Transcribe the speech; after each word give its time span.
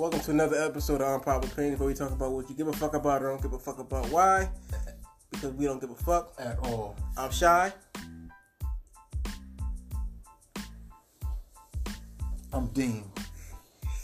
Welcome 0.00 0.20
to 0.20 0.30
another 0.30 0.56
episode 0.56 1.02
of 1.02 1.12
Unpopular 1.12 1.52
Opinions 1.52 1.78
where 1.78 1.86
we 1.86 1.92
talk 1.92 2.10
about 2.10 2.32
what 2.32 2.48
you 2.48 2.56
give 2.56 2.68
a 2.68 2.72
fuck 2.72 2.94
about 2.94 3.22
or 3.22 3.28
don't 3.28 3.42
give 3.42 3.52
a 3.52 3.58
fuck 3.58 3.78
about. 3.80 4.08
Why? 4.08 4.48
Because 5.30 5.52
we 5.52 5.66
don't 5.66 5.78
give 5.78 5.90
a 5.90 5.94
fuck. 5.94 6.32
at 6.38 6.58
all. 6.60 6.96
I'm 7.18 7.30
shy. 7.30 7.70
I'm 12.50 12.68
Dean. 12.68 13.04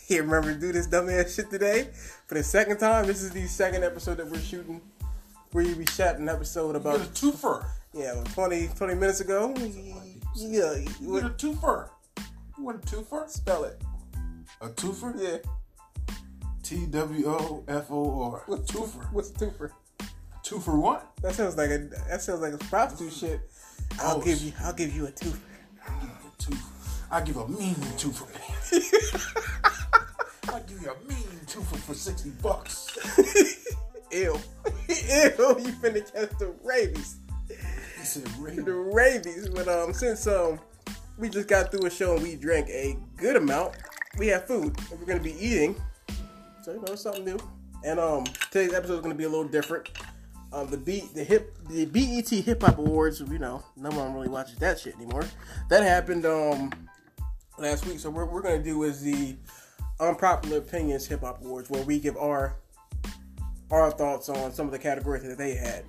Here, 0.07 0.23
remember 0.23 0.53
to 0.53 0.61
do 0.61 0.71
this 0.71 0.87
dumbass 0.87 1.35
shit 1.35 1.49
today 1.49 1.89
for 2.27 2.35
the 2.35 2.43
second 2.43 2.77
time. 2.77 3.07
This 3.07 3.23
is 3.23 3.31
the 3.31 3.47
second 3.47 3.83
episode 3.83 4.19
that 4.19 4.31
we're 4.31 4.39
shooting. 4.39 4.83
Where 5.53 5.65
we 5.65 5.87
shot 5.87 6.19
an 6.19 6.29
episode 6.29 6.77
about 6.77 6.99
get 6.99 7.09
a 7.09 7.11
twofer. 7.13 7.65
yeah 7.95 8.23
20, 8.35 8.69
20 8.77 8.95
minutes 8.97 9.21
ago. 9.21 9.55
Yeah, 10.37 10.75
You 11.01 11.15
get 11.15 11.25
a 11.25 11.31
twofer. 11.31 11.89
You 12.59 12.65
want 12.65 12.85
a 12.85 12.87
twofer? 12.87 13.31
spell 13.31 13.65
it. 13.65 13.81
A 14.61 14.69
twofer? 14.69 15.15
Yeah, 15.19 15.39
T 16.67 16.85
W 16.87 17.29
O 17.29 17.65
F 17.69 17.91
O 17.91 18.23
R. 18.33 18.43
what's 18.47 18.71
twofer? 18.73 19.13
What's 19.13 19.31
twofer? 19.31 19.71
Two 20.43 20.59
for 20.59 20.77
what? 20.79 21.13
That 21.23 21.35
sounds 21.35 21.57
like 21.57 21.71
a 21.71 21.79
that 22.09 22.21
sounds 22.23 22.41
like 22.41 22.55
a 22.55 22.59
prostitute 22.59 23.13
shit. 23.13 23.41
I'll 24.01 24.17
Oh, 24.17 24.21
give 24.21 24.41
you 24.43 24.53
I'll 24.61 24.73
give 24.73 24.93
you 24.95 25.07
a 25.07 25.11
twofer. 25.13 25.39
A 25.87 26.43
twofer. 26.43 27.09
I 27.11 27.21
give 27.21 27.37
a 27.37 27.47
mean 27.47 27.75
twofer. 27.97 28.27
I'll 30.53 30.61
give 30.65 30.83
you 30.83 30.91
a 30.91 31.09
mean 31.09 31.41
twofer 31.47 31.77
for 31.79 31.95
sixty 31.95 32.31
bucks. 32.43 32.97
Ew. 34.11 34.19
Ew, 34.35 34.37
you 34.89 35.73
finna 35.81 36.13
catch 36.13 36.37
the 36.39 36.53
rabies. 36.65 37.17
He 37.49 38.05
said, 38.05 38.25
The 38.25 38.41
"Raven." 38.41 38.65
rabies. 38.93 39.49
But 39.51 39.69
um 39.69 39.93
since 39.93 40.27
um 40.27 40.59
we 41.17 41.29
just 41.29 41.47
got 41.47 41.71
through 41.71 41.87
a 41.87 41.91
show 41.91 42.15
and 42.15 42.23
we 42.25 42.35
drank 42.35 42.69
a 42.71 42.97
good 43.17 43.37
amount, 43.37 43.77
we 44.19 44.27
have 44.29 44.47
food 44.49 44.77
and 44.91 44.99
we're 44.99 45.07
gonna 45.07 45.21
be 45.21 45.37
eating. 45.45 45.81
So 46.67 46.73
you 46.73 46.79
know 46.79 46.95
it's 46.95 47.03
something 47.03 47.25
new. 47.25 47.39
And 47.85 48.01
um 48.01 48.25
today's 48.51 48.75
episode 48.75 48.95
is 48.95 49.01
gonna 49.01 49.15
be 49.15 49.23
a 49.23 49.29
little 49.29 49.47
different. 49.47 49.89
Um 50.53 50.69
the 50.69 50.77
beat 50.77 51.15
the 51.15 51.23
hip 51.23 51.57
the 51.69 51.85
BET 51.85 52.29
Hip 52.29 52.61
Hop 52.61 52.79
Awards, 52.79 53.21
you 53.21 53.39
know, 53.39 53.63
no 53.77 53.91
one 53.91 54.13
really 54.13 54.27
watches 54.27 54.59
that 54.59 54.81
shit 54.81 54.97
anymore. 54.97 55.25
That 55.71 55.85
happened 55.85 56.27
um 56.27 56.73
last 57.57 57.87
week. 57.87 58.01
So 58.01 58.11
what 58.11 58.33
we're 58.33 58.43
gonna 58.43 58.61
do 58.61 58.83
is 58.83 59.01
the 59.01 59.37
unpopular 60.01 60.59
opinions 60.59 61.07
hip 61.07 61.21
hop 61.21 61.41
awards 61.41 61.71
where 61.71 61.85
we 61.85 62.01
give 62.01 62.17
our 62.17 62.57
our 63.71 63.93
thoughts 63.93 64.29
on 64.29 64.53
some 64.53 64.67
of 64.67 64.73
the 64.73 64.79
categories 64.81 65.23
that 65.23 65.39
they 65.39 65.55
had. 65.55 65.85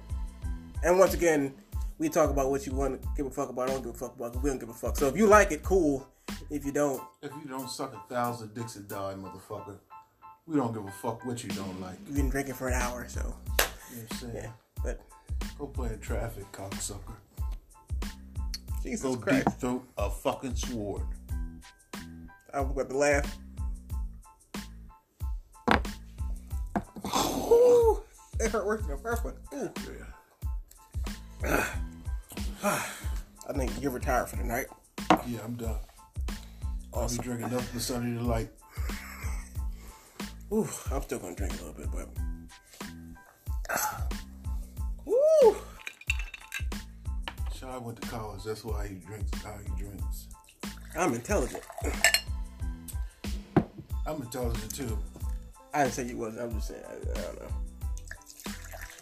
And 0.84 1.00
once 1.00 1.16
again, 1.16 1.56
we 1.98 2.08
talk 2.08 2.30
about 2.30 2.52
what 2.52 2.68
you 2.68 2.74
want 2.76 3.02
to 3.02 3.10
give 3.18 3.26
a 3.26 3.32
fuck 3.32 3.50
about, 3.50 3.72
I 3.72 3.74
don't 3.74 3.84
give 3.84 3.96
a 3.96 3.98
fuck 3.98 4.16
about. 4.16 4.44
we 4.44 4.52
don't 4.52 4.60
give 4.60 4.70
a 4.70 4.74
fuck. 4.74 4.96
So 4.96 5.08
if 5.08 5.18
you 5.18 5.26
like 5.26 5.52
it, 5.52 5.64
cool. 5.64 6.08
If 6.52 6.66
you 6.66 6.72
don't, 6.72 7.02
If 7.24 7.32
you 7.32 7.50
don't 7.50 7.68
suck 7.68 7.96
a 7.96 8.14
thousand 8.14 8.54
dicks 8.54 8.76
and 8.76 8.88
die, 8.88 9.16
motherfucker, 9.18 9.80
we 10.48 10.56
don't 10.56 10.74
give 10.74 10.86
a 10.86 10.92
fuck 10.92 11.26
what 11.26 11.44
you 11.44 11.50
don't 11.50 11.80
like. 11.82 11.98
you've 12.08 12.16
been 12.16 12.30
drinking 12.30 12.54
for 12.56 12.68
an 12.68 12.74
hour, 12.76 13.06
so 13.08 13.20
You 13.22 13.26
know 13.28 13.34
what 13.58 14.12
I'm 14.12 14.18
saying? 14.18 14.34
yeah. 14.36 14.50
But 14.84 15.02
Go 15.60 15.68
play 15.68 15.90
in 15.90 16.00
traffic, 16.00 16.46
cocksucker. 16.52 17.16
Jesus 18.84 19.02
Go 19.04 19.18
Christ, 19.18 19.46
deep 19.46 19.54
throat 19.60 19.84
a 19.98 20.10
fucking 20.10 20.56
sword. 20.56 21.04
I 22.54 22.62
was 22.62 22.72
about 22.72 22.90
to 22.90 22.98
laugh. 22.98 23.38
Ooh, 27.06 28.02
it 28.40 28.52
hurt 28.52 28.66
worse 28.66 28.82
than 28.82 28.92
the 28.92 28.98
first 28.98 29.24
one. 29.24 29.34
Ooh. 29.54 29.70
Yeah. 31.44 31.66
I 33.50 33.54
think 33.54 33.72
you're 33.82 33.92
retired 33.92 34.30
for 34.30 34.38
the 34.38 34.44
night. 34.44 34.68
Yeah, 35.28 35.40
I'm 35.44 35.56
done. 35.56 35.76
I'll 36.94 37.08
be 37.10 37.18
drinking 37.18 37.52
nothing 37.52 37.68
but 37.74 37.82
Sunny 37.82 38.18
Delight. 38.18 38.50
Ooh, 40.52 40.68
I'm 40.92 41.02
still 41.02 41.20
gonna 41.20 41.36
drink 41.36 41.54
a 41.54 41.66
little 41.66 41.74
bit, 41.74 41.92
but. 41.92 42.08
Ah. 43.70 44.08
Ooh. 45.08 45.56
Shy 47.54 47.78
went 47.78 48.02
to 48.02 48.08
college. 48.08 48.44
That's 48.46 48.64
why 48.64 48.88
he 48.88 48.96
drinks 48.96 49.32
how 49.44 49.58
he 49.58 49.82
drinks. 49.82 50.28
I'm 50.96 51.14
intelligent. 51.14 51.64
I'm 54.06 54.22
intelligent 54.22 54.74
too. 54.74 54.98
I 55.74 55.84
didn't 55.84 55.94
say 55.94 56.06
you 56.06 56.18
wasn't. 56.18 56.44
I'm 56.44 56.54
just 56.54 56.70
saying. 56.70 56.84
I, 56.88 56.94
I 56.94 57.22
don't 57.24 57.42
know. 57.42 57.48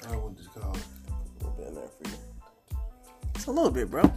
I 0.08 0.16
went 0.18 0.38
to 0.38 0.60
college. 0.60 0.82
A 1.10 1.44
little 1.44 1.58
bit 1.58 1.68
in 1.68 1.76
there 1.76 1.88
for 1.88 2.10
you. 2.10 2.18
It's 3.36 3.46
a 3.46 3.52
little 3.52 3.72
bit, 3.72 3.92
bro. 3.92 4.12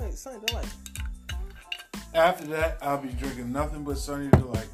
It's 0.00 0.26
like 0.26 0.44
to 0.46 0.54
like. 0.54 0.66
After 2.14 2.46
that, 2.48 2.76
I'll 2.82 2.98
be 2.98 3.08
drinking 3.08 3.50
nothing 3.50 3.82
but 3.84 3.96
Sunny 3.96 4.28
Delight. 4.28 4.68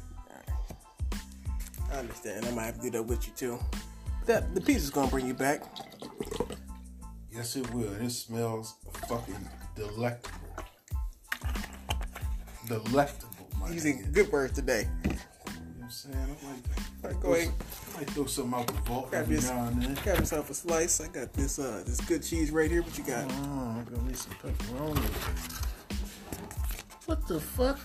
I 1.99 2.03
understand. 2.03 2.45
I 2.45 2.51
might 2.51 2.63
have 2.63 2.75
to 2.77 2.81
do 2.83 2.89
that 2.91 3.03
with 3.03 3.27
you 3.27 3.33
too. 3.35 3.59
That 4.25 4.55
the 4.55 4.61
pizza's 4.61 4.89
gonna 4.89 5.11
bring 5.11 5.27
you 5.27 5.33
back. 5.33 5.63
Yes, 7.29 7.57
it 7.57 7.69
will. 7.73 7.91
It 7.95 8.09
smells 8.11 8.75
fucking 9.09 9.35
delectable. 9.75 10.39
Delectable, 12.67 13.49
my 13.59 13.69
Using 13.71 13.99
nigga. 13.99 14.13
good 14.13 14.31
words 14.31 14.53
today. 14.53 14.87
You 15.03 15.09
know 15.09 15.17
what 15.75 15.83
I'm 15.83 15.91
saying? 15.91 16.15
I'm 16.15 16.49
like, 16.49 16.63
Alright, 17.03 17.21
go 17.21 17.33
ahead. 17.33 17.53
I 17.93 17.97
might 17.97 18.09
throw 18.11 18.25
something 18.27 18.53
out 18.57 18.67
the 18.67 18.73
vault 18.83 19.09
Grab 19.09 19.23
every 19.23 19.35
this. 19.35 19.49
now 19.49 19.65
and 19.67 19.81
then. 19.83 19.93
Grab 20.01 20.19
yourself 20.19 20.49
a 20.49 20.53
slice. 20.53 21.01
I 21.01 21.07
got 21.09 21.33
this 21.33 21.59
uh 21.59 21.83
this 21.85 21.99
good 21.99 22.23
cheese 22.23 22.49
right 22.51 22.71
here. 22.71 22.81
What 22.81 22.97
you 22.97 23.03
got? 23.03 23.29
Oh, 23.29 23.75
I'm 23.77 23.83
gonna 23.83 24.07
need 24.07 24.17
some 24.17 24.31
pepperoni. 24.35 25.03
What 27.07 27.27
the 27.27 27.41
fuck? 27.41 27.77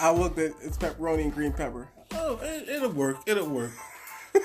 I 0.00 0.10
looked 0.10 0.38
at 0.40 0.52
it's 0.62 0.76
pepperoni 0.76 1.22
and 1.22 1.32
green 1.32 1.52
pepper. 1.52 1.88
Oh, 2.14 2.38
it, 2.42 2.68
it'll 2.68 2.90
work. 2.90 3.18
It'll 3.26 3.48
work. 3.48 3.72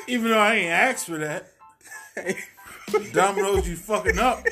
Even 0.07 0.31
though 0.31 0.39
I 0.39 0.55
ain't 0.55 0.71
asked 0.71 1.05
for 1.07 1.17
that. 1.17 1.47
Domino's, 3.13 3.67
you 3.67 3.75
fucking 3.75 4.19
up. 4.19 4.43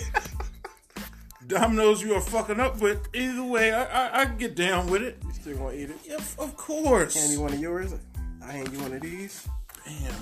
Domino's, 1.47 2.01
you 2.01 2.13
are 2.13 2.21
fucking 2.21 2.59
up. 2.59 2.79
But 2.79 3.07
either 3.13 3.43
way, 3.43 3.73
I, 3.73 3.83
I, 3.83 4.21
I 4.21 4.25
can 4.25 4.37
get 4.37 4.55
down 4.55 4.87
with 4.87 5.01
it. 5.01 5.17
You 5.25 5.33
still 5.33 5.57
gonna 5.57 5.75
eat 5.75 5.89
it? 5.89 5.97
Yeah, 6.05 6.15
f- 6.15 6.39
of 6.39 6.55
course. 6.55 7.15
Hand 7.19 7.33
you 7.33 7.41
one 7.41 7.53
of 7.53 7.59
yours. 7.59 7.93
I 8.43 8.51
hand 8.51 8.71
you 8.71 8.79
one 8.79 8.93
of 8.93 9.01
these. 9.01 9.47
Damn. 9.85 10.13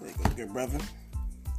There 0.00 0.08
you 0.10 0.14
go, 0.24 0.30
good 0.36 0.52
brother. 0.52 0.78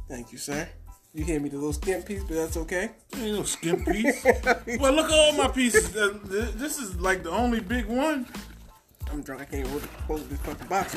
Thank 0.08 0.32
you, 0.32 0.38
sir. 0.38 0.68
You 1.14 1.24
hand 1.24 1.42
me 1.42 1.50
the 1.50 1.56
little 1.56 1.72
skin 1.74 2.02
piece, 2.02 2.24
but 2.24 2.34
that's 2.36 2.56
okay. 2.56 2.90
No 3.18 3.42
skin 3.42 3.84
piece. 3.86 4.24
well, 4.24 4.92
look 4.92 5.10
at 5.10 5.12
all 5.12 5.32
my 5.34 5.48
pieces. 5.48 5.94
Uh, 5.94 6.18
This 6.24 6.78
is 6.78 6.96
like 7.00 7.22
the 7.22 7.30
only 7.30 7.60
big 7.60 7.86
one. 7.86 8.26
I'm 9.12 9.22
drunk. 9.22 9.42
I 9.42 9.44
can't 9.44 9.66
even 9.66 9.80
hold 10.06 10.20
this 10.28 10.38
fucking 10.40 10.66
box 10.68 10.96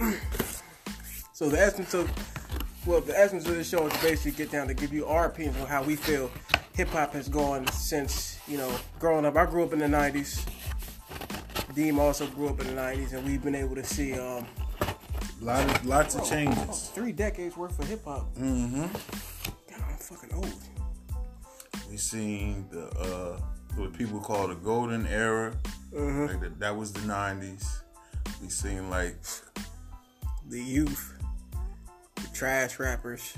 on. 0.00 0.12
so 1.32 1.48
the 1.48 1.60
essence 1.60 1.94
of, 1.94 2.10
well, 2.86 3.00
the 3.00 3.16
essence 3.18 3.46
of 3.46 3.54
this 3.54 3.68
show 3.68 3.86
is 3.86 3.92
to 3.92 4.02
basically 4.02 4.32
get 4.32 4.50
down 4.50 4.66
to 4.66 4.74
give 4.74 4.92
you 4.92 5.06
our 5.06 5.26
opinions 5.26 5.58
on 5.60 5.66
how 5.66 5.82
we 5.82 5.94
feel 5.94 6.30
hip 6.74 6.88
hop 6.88 7.12
has 7.12 7.28
gone 7.28 7.66
since 7.68 8.40
you 8.48 8.58
know 8.58 8.74
growing 8.98 9.24
up. 9.24 9.36
I 9.36 9.46
grew 9.46 9.62
up 9.62 9.72
in 9.72 9.78
the 9.78 9.86
'90s. 9.86 10.44
Dean 11.74 11.98
also 11.98 12.26
grew 12.26 12.48
up 12.48 12.60
in 12.60 12.66
the 12.66 12.80
'90s, 12.80 13.12
and 13.12 13.24
we've 13.24 13.42
been 13.42 13.54
able 13.54 13.76
to 13.76 13.84
see 13.84 14.18
um, 14.18 14.46
Lot 15.42 15.64
of, 15.68 15.86
lots 15.86 16.14
of 16.14 16.28
changes. 16.28 16.88
three 16.94 17.10
decades 17.10 17.56
worth 17.56 17.76
of 17.80 17.88
hip 17.88 18.04
hop. 18.04 18.32
Mm-hmm. 18.36 18.82
God, 18.82 19.88
I'm 19.88 19.96
fucking 19.96 20.32
old. 20.34 20.54
We 21.90 21.96
seen 21.96 22.66
the 22.70 22.86
uh, 22.90 23.40
what 23.76 23.92
people 23.92 24.20
call 24.20 24.46
the 24.46 24.54
golden 24.54 25.04
era. 25.08 25.52
Uh-huh. 25.96 26.26
Like 26.26 26.40
that, 26.40 26.60
that 26.60 26.76
was 26.76 26.92
the 26.92 27.00
'90s. 27.00 27.64
We 28.40 28.48
seen 28.48 28.88
like 28.90 29.16
The 30.48 30.60
youth, 30.60 31.14
the 32.16 32.28
trash 32.32 32.78
rappers, 32.78 33.34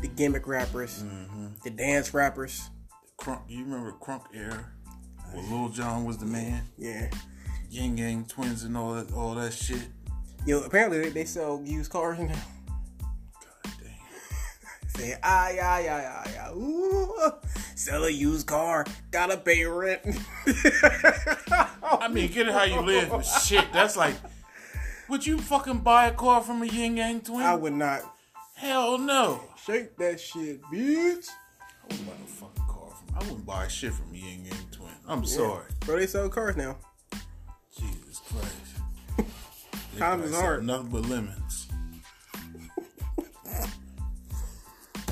the 0.00 0.08
gimmick 0.08 0.46
rappers, 0.46 1.04
the 1.64 1.70
dance 1.70 2.14
rappers. 2.14 2.70
crunk. 3.18 3.40
You 3.48 3.64
remember 3.64 3.92
crunk 4.00 4.22
era? 4.32 4.66
Where 5.32 5.42
Lil 5.44 5.68
Jon 5.70 6.04
was 6.04 6.18
the 6.18 6.26
man. 6.26 6.62
Yeah. 6.78 7.10
Ying 7.70 7.98
Yang 7.98 8.26
twins 8.26 8.62
and 8.62 8.76
all 8.76 8.94
that, 8.94 9.12
all 9.12 9.34
that 9.34 9.52
shit. 9.52 9.88
Yo, 10.46 10.60
apparently 10.62 11.00
they, 11.00 11.08
they 11.08 11.24
sell 11.24 11.60
used 11.64 11.90
cars 11.90 12.18
now. 12.18 12.34
Say, 14.96 15.16
ah, 15.22 15.48
yeah, 15.50 15.78
yeah, 15.80 16.00
yeah, 16.24 16.32
yeah. 16.32 16.52
Ooh, 16.54 17.12
sell 17.74 18.04
a 18.04 18.10
used 18.10 18.46
car, 18.46 18.86
gotta 19.10 19.36
pay 19.36 19.64
rent. 19.64 20.00
I 21.82 22.08
mean, 22.10 22.30
get 22.30 22.46
it 22.48 22.54
how 22.54 22.62
you 22.64 22.80
live, 22.80 23.10
but 23.10 23.22
shit, 23.22 23.64
that's 23.72 23.96
like, 23.96 24.14
would 25.08 25.26
you 25.26 25.38
fucking 25.38 25.78
buy 25.78 26.06
a 26.06 26.12
car 26.12 26.42
from 26.42 26.62
a 26.62 26.66
Ying 26.66 26.96
Yang 26.98 27.22
twin? 27.22 27.42
I 27.42 27.54
would 27.56 27.72
not 27.72 28.02
Hell 28.54 28.98
no. 28.98 29.40
shake 29.62 29.96
that 29.98 30.20
shit, 30.20 30.62
bitch. 30.62 31.28
I 31.28 31.86
wouldn't 31.88 32.06
buy 32.06 32.12
a 32.12 32.26
fucking 32.28 32.64
car 32.68 32.88
from. 32.90 33.14
I 33.16 33.18
wouldn't 33.24 33.46
buy 33.46 33.66
shit 33.68 33.92
from 33.92 34.14
a 34.14 34.16
Ying 34.16 34.44
Yang 34.46 34.66
twin. 34.70 34.90
I'm 35.08 35.26
sorry. 35.26 35.66
Bro, 35.80 35.98
they 35.98 36.06
sell 36.06 36.28
cars 36.28 36.56
now. 36.56 36.76
Jesus 37.76 38.20
Christ. 38.28 39.28
Times 39.98 40.26
is 40.30 40.34
hard. 40.36 40.64
Nothing 40.64 40.88
but 40.90 41.02
lemons. 41.08 41.63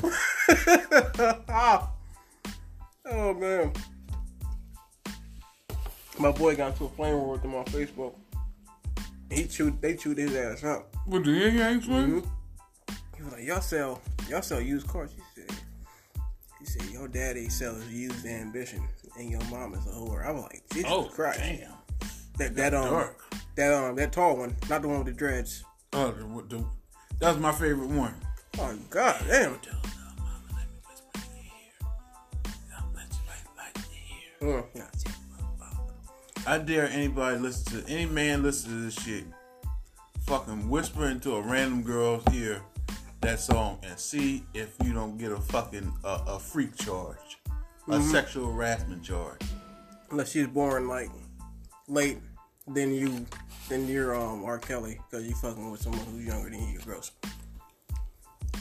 oh 3.05 3.33
man. 3.33 3.71
My 6.19 6.31
boy 6.31 6.55
got 6.55 6.73
into 6.73 6.85
a 6.85 6.89
flame 6.89 7.15
war 7.15 7.31
with 7.33 7.41
them 7.41 7.55
on 7.55 7.65
Facebook. 7.65 8.13
He 9.31 9.45
chewed, 9.45 9.81
they 9.81 9.95
chewed 9.95 10.17
his 10.19 10.35
ass 10.35 10.63
up. 10.63 10.95
With 11.07 11.25
the 11.25 11.31
Ying 11.31 11.55
Yang 11.57 11.81
twins? 11.81 12.25
He 13.17 13.23
was 13.23 13.33
like, 13.33 13.43
"Y'all 13.43 13.61
sell, 13.61 14.01
y'all 14.29 14.41
sell 14.41 14.61
used 14.61 14.87
cars." 14.87 15.09
He 15.15 15.21
said, 15.41 15.51
"He 16.59 16.65
said 16.65 16.83
your 16.91 17.07
daddy 17.07 17.49
sells 17.49 17.85
used 17.87 18.25
ambition, 18.25 18.83
and 19.17 19.29
your 19.31 19.41
mom 19.45 19.73
is 19.73 19.85
a 19.87 19.89
whore." 19.89 20.25
I 20.25 20.31
was 20.31 20.43
like, 20.43 20.63
"Jesus 20.71 20.91
Oh, 20.91 21.05
Christ!" 21.05 21.39
damn. 21.39 21.71
That 22.37 22.55
that 22.55 22.73
um 22.73 22.89
Dark. 22.89 23.21
that 23.55 23.73
um 23.73 23.95
that 23.95 24.11
tall 24.11 24.37
one, 24.37 24.55
not 24.69 24.81
the 24.81 24.87
one 24.87 24.99
with 24.99 25.07
the 25.07 25.13
dreads. 25.13 25.63
Oh, 25.93 26.11
the, 26.11 26.55
the, 26.57 26.65
that 27.19 27.29
was 27.29 27.37
my 27.37 27.51
favorite 27.51 27.89
one. 27.89 28.13
Oh 28.59 28.77
God, 28.89 29.21
damn. 29.27 29.59
Mm. 34.41 34.63
I 36.45 36.57
dare 36.57 36.89
anybody 36.89 37.39
listen 37.39 37.81
to 37.81 37.89
any 37.89 38.05
man 38.05 38.43
listen 38.43 38.69
to 38.71 38.75
this 38.81 39.01
shit. 39.01 39.23
Fucking 40.25 40.69
whisper 40.69 41.05
into 41.07 41.35
a 41.35 41.41
random 41.41 41.83
girl's 41.83 42.23
ear 42.33 42.61
that 43.21 43.39
song 43.39 43.79
and 43.83 43.97
see 43.97 44.43
if 44.53 44.75
you 44.83 44.91
don't 44.93 45.17
get 45.17 45.31
a 45.31 45.37
fucking 45.37 45.91
uh, 46.03 46.25
a 46.27 46.39
freak 46.39 46.75
charge, 46.75 47.39
a 47.89 48.01
sexual 48.01 48.51
harassment 48.51 49.01
charge. 49.01 49.39
Unless 50.11 50.31
she's 50.31 50.47
born 50.47 50.89
like 50.89 51.09
late, 51.87 52.19
then 52.67 52.93
you, 52.93 53.25
then 53.69 53.87
you're 53.87 54.13
um 54.13 54.43
R. 54.43 54.59
Kelly 54.59 54.99
because 55.09 55.25
you 55.25 55.33
fucking 55.35 55.71
with 55.71 55.81
someone 55.81 56.05
who's 56.07 56.25
younger 56.25 56.49
than 56.49 56.67
you. 56.69 56.79
Gross. 56.79 57.11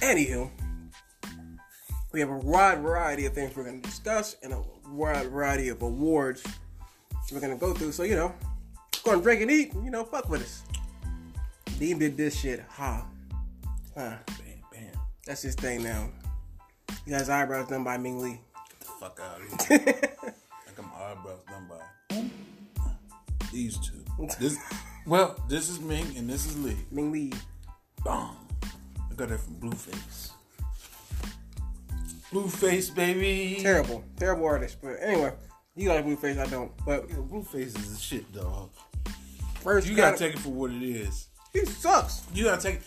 Anywho, 0.00 0.50
we 2.12 2.20
have 2.20 2.30
a 2.30 2.38
wide 2.38 2.80
variety 2.80 3.26
of 3.26 3.34
things 3.34 3.54
we're 3.56 3.64
gonna 3.64 3.80
discuss 3.80 4.36
and 4.42 4.52
a 4.52 4.62
wide 4.88 5.28
variety 5.28 5.68
of 5.68 5.82
awards 5.82 6.42
we're 7.32 7.40
gonna 7.40 7.56
go 7.56 7.72
through. 7.72 7.92
So 7.92 8.02
you 8.02 8.16
know, 8.16 8.34
go 9.04 9.12
and 9.12 9.22
drink 9.22 9.40
and 9.40 9.50
eat. 9.50 9.72
You 9.74 9.90
know, 9.90 10.04
fuck 10.04 10.28
with 10.28 10.42
us. 10.42 10.62
Dean 11.78 11.98
did 11.98 12.16
this 12.16 12.38
shit. 12.38 12.64
Ha. 12.68 13.06
Huh. 13.96 14.16
Bam, 14.26 14.58
bam. 14.70 15.00
That's 15.26 15.42
his 15.42 15.54
thing 15.54 15.82
now. 15.82 16.10
He 17.04 17.10
got 17.10 17.20
his 17.20 17.30
eyebrows 17.30 17.68
done 17.68 17.84
by 17.84 17.96
Ming 17.96 18.20
Lee. 18.20 18.40
Get 18.68 18.80
the 18.80 18.86
fuck 18.86 19.20
out 19.20 19.40
of 19.40 19.66
here. 19.66 19.80
I 19.80 20.72
got 20.76 20.86
my 20.86 21.04
eyebrows 21.10 21.40
done 21.48 21.68
by 21.68 22.30
these 23.52 23.78
two. 23.78 23.98
This, 24.38 24.56
well, 25.06 25.42
this 25.48 25.68
is 25.68 25.80
Ming 25.80 26.06
and 26.16 26.28
this 26.28 26.46
is 26.46 26.56
Lee. 26.62 26.76
Ming 26.92 27.10
Lee. 27.10 27.32
Bong. 28.04 28.36
I 29.12 29.14
got 29.14 29.30
it 29.30 29.40
from 29.40 29.54
Blueface. 29.56 30.30
Blueface, 32.32 32.94
baby. 32.94 33.58
Terrible, 33.60 34.02
terrible 34.16 34.46
artist. 34.46 34.78
But 34.82 34.96
anyway, 35.02 35.34
you 35.76 35.90
like 35.90 36.06
Blueface, 36.06 36.38
I 36.38 36.46
don't. 36.46 36.72
But 36.86 37.08
Blueface 37.08 37.78
is 37.78 37.92
a 37.96 38.00
shit, 38.00 38.32
dog. 38.32 38.70
first, 39.60 39.86
You 39.86 39.94
gotta 39.94 40.12
gotta 40.16 40.24
take 40.30 40.36
it 40.36 40.40
for 40.40 40.48
what 40.48 40.70
it 40.70 40.82
is. 40.82 41.26
He 41.52 41.64
sucks. 41.66 42.22
You 42.32 42.44
gotta 42.44 42.62
take. 42.62 42.80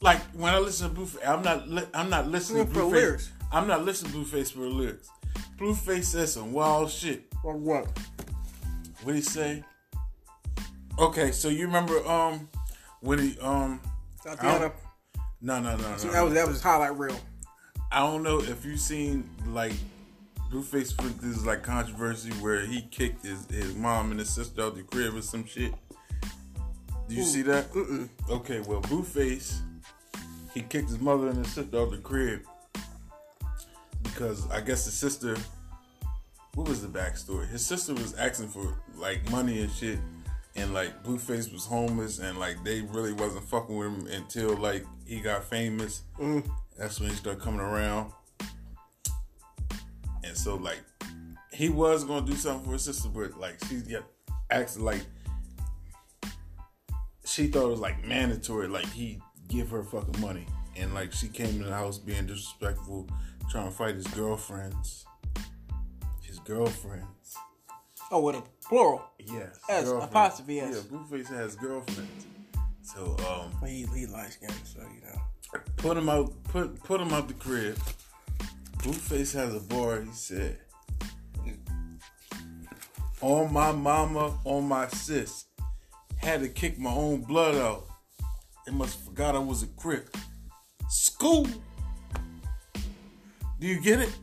Like 0.00 0.20
when 0.32 0.52
I 0.52 0.58
listen 0.58 0.92
to 0.92 1.00
Blueface, 1.00 1.28
I'm 1.28 1.42
not. 1.42 1.68
Li- 1.68 1.86
I'm 1.94 2.10
not 2.10 2.28
listening 2.28 2.66
to 2.66 2.74
For 2.74 2.80
Blueface. 2.80 2.90
lyrics. 2.92 3.30
I'm 3.52 3.68
not 3.68 3.84
listening 3.84 4.12
to 4.12 4.18
Blueface 4.18 4.52
for 4.52 4.60
the 4.60 4.66
lyrics. 4.68 5.08
Blueface 5.58 6.04
says 6.04 6.32
some 6.32 6.52
wild 6.52 6.90
shit. 6.90 7.32
Or 7.44 7.56
what? 7.56 7.86
What 9.04 9.14
he 9.14 9.20
say? 9.20 9.62
Okay, 10.98 11.30
so 11.30 11.48
you 11.48 11.66
remember 11.66 12.04
um 12.08 12.48
when 13.00 13.20
he 13.20 13.38
um 13.38 13.80
Tatiana. 14.24 14.72
No 15.40 15.60
no 15.60 15.76
no 15.76 15.82
no. 15.82 15.96
That 15.96 16.22
was 16.22 16.34
that 16.34 16.46
was 16.46 16.56
his 16.56 16.62
highlight 16.62 16.96
reel. 16.98 17.18
I 17.90 18.00
don't 18.00 18.22
know 18.22 18.40
if 18.40 18.64
you've 18.64 18.80
seen 18.80 19.28
like 19.46 19.72
Blueface 20.50 20.96
put 20.96 21.18
this 21.20 21.44
like 21.44 21.62
controversy 21.62 22.30
where 22.34 22.60
he 22.60 22.82
kicked 22.82 23.24
his, 23.24 23.46
his 23.46 23.74
mom 23.74 24.10
and 24.10 24.20
his 24.20 24.30
sister 24.30 24.62
out 24.62 24.74
the 24.74 24.82
crib 24.82 25.14
or 25.14 25.22
some 25.22 25.46
shit. 25.46 25.72
Do 27.08 27.14
you 27.14 27.24
see 27.24 27.42
that? 27.42 27.72
Mm-mm. 27.72 28.08
Okay, 28.28 28.60
well 28.60 28.82
Blueface 28.82 29.60
he 30.54 30.62
kicked 30.62 30.88
his 30.88 31.00
mother 31.00 31.28
and 31.28 31.38
his 31.44 31.54
sister 31.54 31.78
out 31.78 31.90
the 31.90 31.98
crib 31.98 32.40
because 34.02 34.50
I 34.50 34.60
guess 34.60 34.84
the 34.84 34.90
sister. 34.90 35.36
What 36.54 36.68
was 36.68 36.82
the 36.82 36.88
backstory? 36.88 37.48
His 37.48 37.64
sister 37.64 37.94
was 37.94 38.14
asking 38.14 38.48
for 38.48 38.74
like 38.96 39.30
money 39.30 39.60
and 39.60 39.70
shit, 39.70 39.98
and 40.56 40.74
like 40.74 41.04
Blueface 41.04 41.52
was 41.52 41.64
homeless, 41.64 42.18
and 42.18 42.38
like 42.38 42.64
they 42.64 42.80
really 42.80 43.12
wasn't 43.12 43.44
fucking 43.44 43.76
with 43.76 43.86
him 43.86 44.06
until 44.08 44.56
like 44.56 44.84
he 45.08 45.20
got 45.20 45.42
famous. 45.44 46.02
Mm. 46.20 46.48
That's 46.76 47.00
when 47.00 47.10
he 47.10 47.16
started 47.16 47.42
coming 47.42 47.60
around, 47.60 48.12
and 50.22 50.36
so 50.36 50.54
like 50.56 50.78
he 51.52 51.68
was 51.70 52.04
gonna 52.04 52.24
do 52.26 52.34
something 52.34 52.66
for 52.66 52.72
his 52.74 52.82
sister, 52.82 53.08
but 53.08 53.38
like 53.38 53.56
she 53.68 53.76
yeah, 53.88 54.00
acted 54.50 54.82
like 54.82 55.02
she 57.24 57.48
thought 57.48 57.66
it 57.66 57.70
was 57.70 57.80
like 57.80 58.04
mandatory, 58.04 58.68
like 58.68 58.86
he 58.86 59.20
give 59.48 59.70
her 59.70 59.82
fucking 59.82 60.20
money, 60.20 60.46
and 60.76 60.94
like 60.94 61.12
she 61.12 61.28
came 61.28 61.48
in 61.48 61.62
the 61.64 61.70
house 61.74 61.98
being 61.98 62.26
disrespectful, 62.26 63.08
trying 63.50 63.68
to 63.70 63.74
fight 63.74 63.94
his 63.96 64.06
girlfriends, 64.08 65.04
his 66.22 66.38
girlfriends. 66.40 67.34
Oh, 68.10 68.20
with 68.22 68.36
a 68.36 68.42
plural. 68.66 69.04
Yes, 69.18 69.58
Yes, 69.68 69.84
girlfriends. 69.84 70.04
apostrophe 70.10 70.60
S. 70.60 70.74
Yeah, 70.90 70.96
Blueface 70.98 71.26
has 71.28 71.56
girlfriends. 71.56 72.26
So 72.94 73.16
um, 73.28 73.68
He 73.68 73.86
he 73.94 74.06
light 74.06 74.32
skinned, 74.32 74.52
so 74.64 74.80
you 74.80 75.02
know. 75.06 75.60
put 75.76 75.96
him 75.96 76.08
out, 76.08 76.32
put 76.44 76.82
put 76.82 77.00
him 77.00 77.12
out 77.12 77.28
the 77.28 77.34
crib. 77.34 77.76
Blueface 78.78 79.34
has 79.34 79.54
a 79.54 79.60
bar. 79.60 80.00
He 80.00 80.12
said, 80.12 80.58
"On 83.20 83.52
my 83.52 83.72
mama, 83.72 84.38
on 84.44 84.64
my 84.68 84.88
sis, 84.88 85.44
had 86.16 86.40
to 86.40 86.48
kick 86.48 86.78
my 86.78 86.90
own 86.92 87.22
blood 87.22 87.56
out. 87.56 87.86
They 88.64 88.72
must 88.72 88.96
have 88.96 89.04
forgot 89.06 89.34
I 89.36 89.40
was 89.40 89.62
a 89.62 89.66
crip. 89.66 90.16
School. 90.88 91.46
Do 93.60 93.66
you 93.66 93.80
get 93.80 94.00
it? 94.00 94.16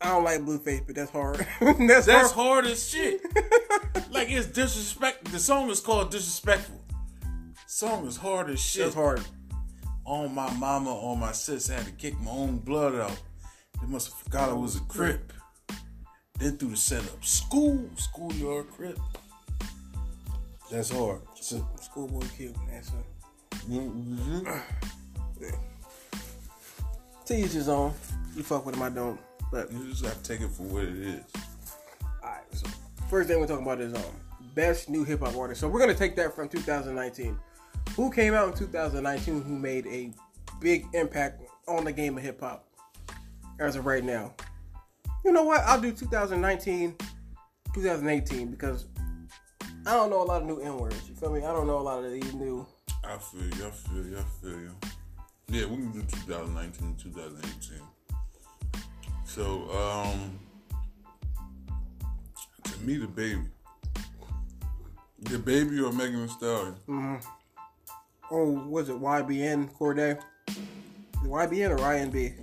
I 0.00 0.08
don't 0.10 0.24
like 0.24 0.40
Blueface, 0.40 0.82
but 0.86 0.94
that's 0.94 1.10
hard. 1.10 1.36
that's, 1.60 2.06
That's 2.06 2.32
hard. 2.32 2.64
hard 2.64 2.66
as 2.66 2.86
shit. 2.86 3.20
like 4.10 4.30
it's 4.30 4.46
disrespect. 4.46 5.24
The 5.32 5.38
song 5.38 5.70
is 5.70 5.80
called 5.80 6.10
disrespectful. 6.10 6.82
Song 7.66 8.06
is 8.06 8.16
hard 8.16 8.48
as 8.48 8.60
shit. 8.60 8.84
That's 8.84 8.94
hard. 8.94 9.20
on 10.04 10.32
my 10.32 10.52
mama, 10.54 10.90
on 10.90 11.18
my 11.18 11.32
sis, 11.32 11.68
I 11.68 11.74
had 11.74 11.86
to 11.86 11.92
kick 11.92 12.18
my 12.20 12.30
own 12.30 12.58
blood 12.58 12.94
out. 12.94 13.20
They 13.80 13.88
must 13.88 14.08
have 14.08 14.18
forgot 14.18 14.50
I 14.50 14.52
was 14.52 14.76
a 14.76 14.80
crip. 14.80 15.32
Then 16.38 16.56
through 16.58 16.70
the 16.70 16.76
setup, 16.76 17.24
school, 17.24 17.90
schoolyard 17.96 18.70
crip. 18.70 18.98
That's 20.70 20.90
hard. 20.90 21.22
So, 21.40 21.66
Schoolboy 21.80 22.26
Q. 22.36 22.54
That's 22.70 22.90
mhm. 23.68 24.62
to 27.26 27.34
each 27.34 27.52
his 27.52 27.68
own. 27.68 27.92
You 28.36 28.42
fuck 28.44 28.64
with 28.64 28.76
him, 28.76 28.82
I 28.82 28.90
don't. 28.90 29.18
But 29.50 29.72
you 29.72 29.88
just 29.90 30.04
have 30.04 30.22
to 30.22 30.28
take 30.28 30.40
it 30.40 30.50
for 30.50 30.62
what 30.64 30.84
it 30.84 30.96
is. 30.96 31.22
Alright, 32.22 32.44
so 32.52 32.68
first 33.08 33.28
thing 33.28 33.40
we're 33.40 33.46
talking 33.46 33.64
about 33.64 33.80
is 33.80 33.94
um 33.94 34.02
best 34.54 34.88
new 34.88 35.02
hip 35.04 35.20
hop 35.20 35.36
artist. 35.36 35.60
So 35.60 35.68
we're 35.68 35.80
gonna 35.80 35.94
take 35.94 36.14
that 36.16 36.34
from 36.34 36.48
2019. 36.48 37.36
Who 37.94 38.10
came 38.10 38.34
out 38.34 38.48
in 38.48 38.54
2019 38.54 39.42
who 39.42 39.58
made 39.58 39.86
a 39.86 40.12
big 40.60 40.86
impact 40.92 41.42
on 41.66 41.84
the 41.84 41.92
game 41.92 42.16
of 42.16 42.22
hip 42.22 42.40
hop 42.40 42.68
as 43.60 43.76
of 43.76 43.86
right 43.86 44.04
now? 44.04 44.34
You 45.24 45.32
know 45.32 45.44
what? 45.44 45.60
I'll 45.62 45.80
do 45.80 45.92
2019, 45.92 46.94
2018 47.74 48.48
because 48.48 48.86
I 49.86 49.92
don't 49.92 50.10
know 50.10 50.22
a 50.22 50.24
lot 50.24 50.42
of 50.42 50.48
new 50.48 50.60
N 50.60 50.78
words. 50.78 51.08
You 51.08 51.14
feel 51.14 51.32
me? 51.32 51.40
I 51.40 51.52
don't 51.52 51.66
know 51.66 51.78
a 51.78 51.80
lot 51.80 52.04
of 52.04 52.10
these 52.10 52.34
new. 52.34 52.66
I 53.04 53.18
feel 53.18 53.42
you, 53.42 53.66
I 53.66 53.70
feel 53.70 54.04
you, 54.04 54.18
I 54.18 54.22
feel 54.42 54.60
you. 54.60 54.70
Yeah, 55.48 55.66
we 55.66 55.76
can 55.76 55.92
do 55.92 56.02
2019, 56.02 56.96
2018. 56.96 57.80
So, 59.24 59.70
um, 59.70 60.40
to 62.64 62.80
me, 62.80 62.98
DaBaby. 62.98 63.46
The 65.20 65.38
baby 65.38 65.80
or 65.80 65.92
Megan 65.92 66.26
Thee 66.26 66.32
Stallion? 66.32 66.74
Oh, 68.30 68.50
was 68.68 68.88
it 68.88 68.96
YBN 69.00 69.72
Cordae? 69.72 70.20
YBN 71.24 71.70
or 71.70 71.78
INB? 71.78 72.34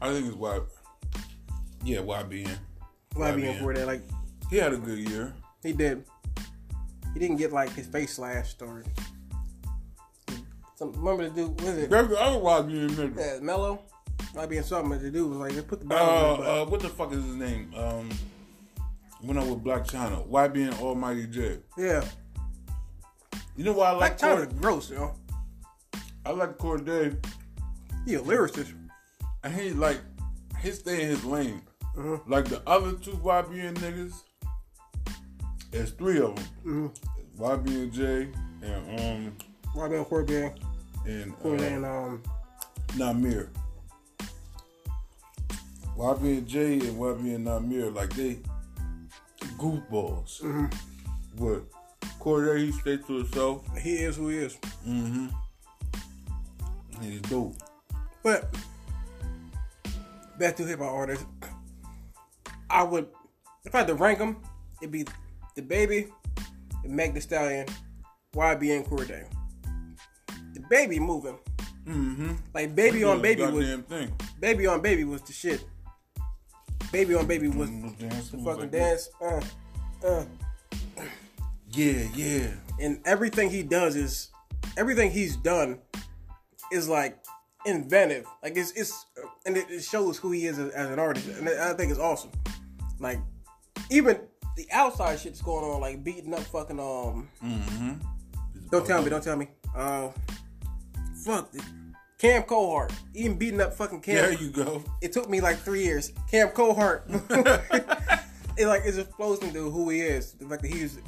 I 0.00 0.10
think 0.12 0.26
it's 0.26 0.36
Y. 0.36 0.60
Yeah, 1.84 1.98
YBN. 1.98 2.56
YBN 3.14 3.60
Cordae. 3.60 3.86
Like 3.86 4.02
He 4.50 4.56
had 4.56 4.72
a 4.72 4.76
good 4.76 4.98
year. 4.98 5.34
He 5.62 5.72
did. 5.72 6.04
He 7.14 7.20
didn't 7.20 7.36
get 7.36 7.52
like 7.52 7.70
his 7.74 7.86
face 7.86 8.14
slashed 8.14 8.62
or. 8.62 8.84
Some, 10.76 10.92
remember 10.92 11.28
the 11.28 11.46
dude? 11.46 11.60
Was 11.60 11.78
it? 11.78 11.90
That's 11.90 12.08
the 12.08 12.20
other 12.20 12.38
YBN 12.38 12.90
nigga. 12.90 13.16
Yeah, 13.18 13.40
Mello. 13.40 13.80
In 14.34 14.62
something. 14.64 14.98
The 14.98 15.10
dude 15.10 15.28
was 15.28 15.38
like, 15.38 15.52
they 15.52 15.60
put 15.60 15.86
the 15.86 15.94
Uh, 15.94 15.98
uh, 16.62 16.64
what 16.64 16.80
the 16.80 16.88
fuck 16.88 17.12
is 17.12 17.22
his 17.22 17.34
name? 17.34 17.70
Um, 17.76 18.08
went 19.22 19.38
out 19.38 19.46
with 19.46 19.62
Blac 19.62 19.86
Chyna. 19.86 20.26
YBN 20.26 20.80
Almighty 20.80 21.26
Jay. 21.26 21.58
yeah. 21.76 22.02
You 23.56 23.64
know 23.64 23.72
why 23.72 23.88
I 23.88 23.92
Like 23.92 24.18
China, 24.18 24.46
Cord- 24.46 24.60
gross, 24.60 24.90
know. 24.90 25.14
I 26.24 26.30
like 26.30 26.56
Cordae. 26.58 27.16
He 28.06 28.14
a 28.14 28.20
lyricist. 28.20 28.72
And 29.44 29.54
he 29.54 29.70
like 29.70 29.98
he 30.60 30.70
stay 30.70 31.02
in 31.02 31.08
his 31.08 31.24
lane. 31.24 31.62
Mhm. 31.96 32.20
Like 32.26 32.46
the 32.46 32.62
other 32.66 32.92
two 32.92 33.12
YBN 33.12 33.74
niggas, 33.74 34.14
There's 35.70 35.90
three 35.90 36.20
of 36.20 36.36
them. 36.64 36.92
YB 37.38 37.66
and 37.68 37.92
J 37.92 38.28
and 38.62 39.00
um 39.00 39.36
been 39.88 40.04
Corbin? 40.04 40.52
and 41.06 41.36
Corbin 41.38 41.62
uh, 41.62 41.76
and 41.76 41.84
um 41.86 42.22
Nahmir. 42.96 43.48
YB 45.96 46.38
and 46.38 46.46
J 46.46 46.74
and 46.74 46.98
YBN 46.98 47.42
Nahmir 47.44 47.94
like 47.94 48.12
they 48.14 48.38
goofballs. 49.58 50.40
Mm-hmm. 50.40 50.66
But 51.36 51.62
Cordae 52.22 52.58
he 52.66 52.72
stayed 52.72 53.04
to 53.06 53.18
himself. 53.18 53.78
he 53.78 53.94
is 53.96 54.16
who 54.16 54.28
he 54.28 54.38
is. 54.38 54.56
Mm-hmm. 54.86 55.26
He's 57.00 57.20
dope. 57.22 57.54
But 58.22 58.54
back 60.38 60.56
to 60.56 60.64
hip 60.64 60.78
hop 60.78 60.92
artists, 60.92 61.24
I 62.70 62.82
would 62.84 63.08
if 63.64 63.74
I 63.74 63.78
had 63.78 63.86
to 63.88 63.94
rank 63.94 64.18
them, 64.18 64.36
it'd 64.80 64.92
be 64.92 65.04
DaBaby, 65.56 66.10
the 66.82 66.88
Meg 66.88 67.14
the 67.14 67.20
Stallion, 67.20 67.66
YB 68.34 68.76
and 68.76 68.84
Corday. 68.86 69.24
The 70.54 70.60
baby 70.70 71.00
moving. 71.00 71.38
Mm-hmm. 71.86 72.32
Like 72.54 72.74
baby 72.76 73.02
on 73.02 73.20
baby 73.20 73.42
was 73.44 73.66
thing. 73.88 74.12
baby 74.38 74.66
on 74.68 74.80
baby 74.80 75.02
was 75.04 75.22
the 75.22 75.32
shit. 75.32 75.64
Baby 76.92 77.14
on 77.14 77.26
baby 77.26 77.48
was 77.48 77.68
Mm, 77.70 77.98
dance 77.98 78.30
the 78.30 78.36
fucking 78.38 78.60
like 78.60 78.70
that. 78.70 78.78
dance. 78.78 79.08
Uh, 79.20 79.40
uh. 80.06 80.24
Yeah, 81.72 82.06
yeah. 82.14 82.48
and 82.80 83.00
everything 83.04 83.50
he 83.50 83.62
does 83.62 83.96
is 83.96 84.28
everything 84.76 85.10
he's 85.10 85.36
done 85.36 85.78
is 86.70 86.88
like 86.88 87.18
inventive 87.66 88.26
like 88.42 88.56
it's 88.56 88.72
it's 88.72 89.06
and 89.46 89.56
it, 89.56 89.66
it 89.70 89.82
shows 89.84 90.18
who 90.18 90.32
he 90.32 90.46
is 90.46 90.58
as, 90.58 90.70
as 90.72 90.90
an 90.90 90.98
artist 90.98 91.28
and 91.28 91.48
i 91.48 91.72
think 91.74 91.90
it's 91.90 92.00
awesome 92.00 92.30
like 92.98 93.18
even 93.90 94.18
the 94.56 94.66
outside 94.72 95.18
shit's 95.18 95.40
going 95.40 95.64
on 95.64 95.80
like 95.80 96.02
beating 96.02 96.34
up 96.34 96.40
fucking 96.40 96.80
um 96.80 97.28
Mm-hmm. 97.44 97.92
don't 98.70 98.86
tell 98.86 99.00
me 99.02 99.10
don't 99.10 99.22
tell 99.22 99.36
me 99.36 99.46
uh 99.76 100.08
fuck 101.24 101.50
cam 102.18 102.42
cohart 102.42 102.92
even 103.14 103.36
beating 103.38 103.60
up 103.60 103.72
fucking 103.74 104.00
cam 104.00 104.16
There 104.16 104.32
you 104.32 104.50
go. 104.50 104.82
it 105.00 105.12
took 105.12 105.28
me 105.30 105.40
like 105.40 105.58
three 105.58 105.82
years. 105.84 106.12
Cam 106.30 106.48
Cohart. 106.48 107.04
it 108.56 108.66
like 108.66 108.82
it 108.84 108.94
just 108.94 109.10
flows 109.12 109.40
into 109.42 109.70
who 109.70 109.88
he 109.90 110.00
is. 110.00 110.32
The 110.32 110.46
fact 110.46 110.62
that 110.62 110.70
he's 110.72 110.98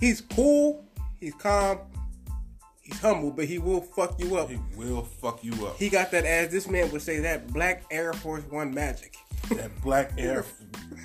he's 0.00 0.20
cool, 0.20 0.84
he's 1.20 1.34
calm, 1.34 1.78
he's 2.80 2.98
humble, 3.00 3.30
but 3.30 3.44
he 3.44 3.58
will 3.58 3.80
fuck 3.80 4.18
you 4.18 4.36
up. 4.36 4.50
He 4.50 4.58
will 4.76 5.02
fuck 5.02 5.44
you 5.44 5.52
up. 5.66 5.76
He 5.76 5.88
got 5.88 6.10
that 6.10 6.24
as 6.24 6.50
this 6.50 6.68
man 6.68 6.90
would 6.90 7.02
say 7.02 7.20
that 7.20 7.52
black 7.52 7.84
Air 7.90 8.12
Force 8.12 8.42
One 8.50 8.72
magic. 8.74 9.16
that 9.50 9.70
black 9.82 10.12
air. 10.18 10.44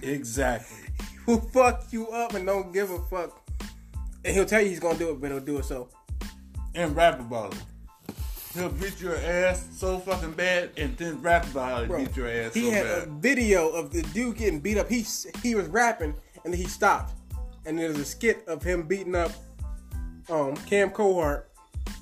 exactly. 0.02 0.78
He 1.25 1.32
will 1.32 1.42
fuck 1.42 1.86
you 1.92 2.08
up 2.10 2.34
and 2.34 2.46
don't 2.46 2.72
give 2.72 2.90
a 2.92 3.00
fuck. 3.04 3.42
And 4.24 4.34
he'll 4.34 4.46
tell 4.46 4.62
you 4.62 4.70
he's 4.70 4.80
gonna 4.80 4.98
do 4.98 5.12
it, 5.12 5.22
but 5.22 5.30
he'll 5.32 5.40
do 5.40 5.58
it 5.60 5.66
so. 5.66 5.90
And 6.74 6.96
rap 6.96 7.20
about 7.20 7.54
it. 7.54 7.62
He'll 8.54 8.70
beat 8.70 9.02
your 9.02 9.18
ass 9.18 9.68
so 9.75 10.00
fucking 10.00 10.32
bad 10.32 10.72
and 10.78 10.96
then 10.98 11.22
rap 11.22 11.46
about 11.48 11.70
how 11.72 11.82
he 11.82 11.88
Bro, 11.88 12.06
beat 12.06 12.16
your 12.16 12.30
ass 12.30 12.54
he 12.54 12.66
so 12.70 12.72
had 12.72 12.84
bad. 12.86 13.08
a 13.08 13.12
video 13.12 13.70
of 13.70 13.92
the 13.92 14.02
dude 14.14 14.38
getting 14.38 14.60
beat 14.62 14.78
up. 14.78 14.90
He 14.90 15.06
he 15.44 15.56
was 15.56 15.68
rapping 15.68 16.16
and 16.44 16.54
then 16.54 16.60
he 16.60 16.68
stopped, 16.68 17.14
and 17.65 17.77
there's 17.77 17.98
a 17.98 18.05
skit 18.05 18.43
of 18.48 18.63
him 18.63 18.84
beating 18.84 19.15
up 19.15 19.31
um 20.29 20.55
Cam 20.65 20.89
Cohart. 20.89 21.51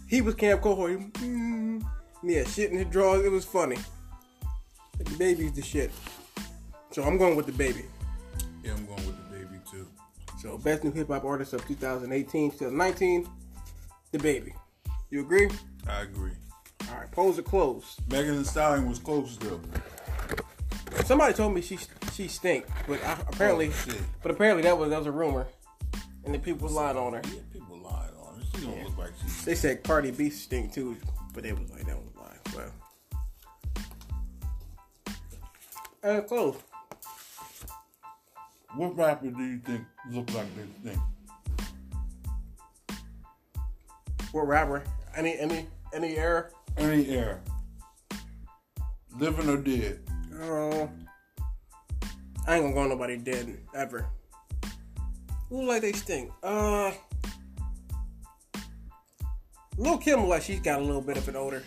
He 0.08 0.22
was 0.22 0.36
Cam 0.36 0.60
Cohart. 0.60 0.91
He, 0.91 0.98
mm, 0.98 1.84
yeah, 2.24 2.43
shit 2.43 2.72
in 2.72 2.77
his 2.77 2.88
drawers. 2.88 3.25
It 3.25 3.32
was 3.32 3.46
funny. 3.46 3.77
DaBaby's 5.00 5.53
the 5.53 5.62
shit. 5.62 5.91
So 6.91 7.03
I'm 7.03 7.17
going 7.17 7.36
with 7.36 7.48
DaBaby. 7.48 7.86
Yeah, 8.63 8.74
I'm 8.74 8.86
going 8.86 9.05
with 9.05 9.17
DaBaby 9.32 9.70
too. 9.70 9.88
So 10.39 10.58
best 10.58 10.84
new 10.84 10.91
hip 10.91 11.08
hop 11.08 11.25
artist 11.25 11.53
of 11.53 11.65
2018 11.67 12.51
2019, 12.51 13.27
DaBaby. 14.13 14.53
You 15.10 15.22
agree? 15.22 15.50
I 15.88 16.01
agree. 16.01 16.32
All 16.89 16.98
right, 16.98 17.12
polls 17.12 17.39
are 17.39 17.43
closed. 17.43 18.00
Megan 18.12 18.38
Thee 18.38 18.43
Stallion 18.43 18.88
was 18.88 19.00
close 19.00 19.38
though. 19.38 19.60
Somebody 21.06 21.34
told 21.34 21.54
me 21.54 21.62
she 21.62 21.78
she 22.14 22.28
stink, 22.28 22.66
but 22.88 23.04
I, 23.04 23.14
apparently, 23.28 23.72
Oh, 23.90 23.94
but 24.22 24.32
apparently 24.32 24.64
that 24.64 24.78
was 24.78 24.90
that 24.90 24.98
was 24.98 25.08
a 25.08 25.12
rumor, 25.12 25.48
and 26.24 26.34
the 26.34 26.40
people 26.40 26.70
lying 26.70 26.98
on 26.98 27.14
her. 27.14 27.22
Yeah, 27.26 27.42
people 27.52 27.78
lied 27.80 28.12
on 28.22 28.40
her. 28.40 28.46
She 28.56 28.66
don't 28.66 28.84
look 28.84 28.98
like 28.98 29.12
she's. 29.22 29.44
They 29.46 29.56
said 29.56 29.84
Cardi 29.84 30.12
B 30.12 30.30
stink 30.30 30.74
too, 30.74 30.96
but 31.34 31.44
they 31.44 31.52
was 31.52 31.70
like 31.72 31.86
that 31.86 31.98
was 31.98 32.08
a 32.16 32.20
lie. 32.20 32.38
Well, 36.04 36.18
uh, 36.18 36.22
close. 36.22 36.56
What 38.76 38.98
rapper 38.98 39.30
do 39.30 39.44
you 39.44 39.60
think 39.60 39.84
look 40.10 40.34
like 40.34 40.48
they 40.56 40.90
think? 40.90 41.02
What 44.32 44.48
rapper? 44.48 44.84
Any 45.16 45.38
any 45.38 45.68
any 45.94 46.18
era? 46.18 46.50
Any 46.78 47.08
era. 47.10 47.40
Living 49.18 49.50
or 49.50 49.58
dead. 49.58 50.00
Uh, 50.42 50.88
I 52.48 52.56
ain't 52.56 52.63
gonna 52.63 52.74
go 52.74 52.88
nobody 52.88 53.18
dead 53.18 53.58
ever. 53.75 54.06
Who 55.50 55.66
like 55.66 55.82
they 55.82 55.94
stink? 55.94 56.32
Uh, 56.42 56.92
Lil 59.78 59.98
Kim 59.98 60.28
like 60.28 60.42
she's 60.42 60.60
got 60.60 60.80
a 60.80 60.84
little 60.84 61.02
bit 61.02 61.18
of 61.18 61.28
an 61.28 61.36
odor. 61.36 61.63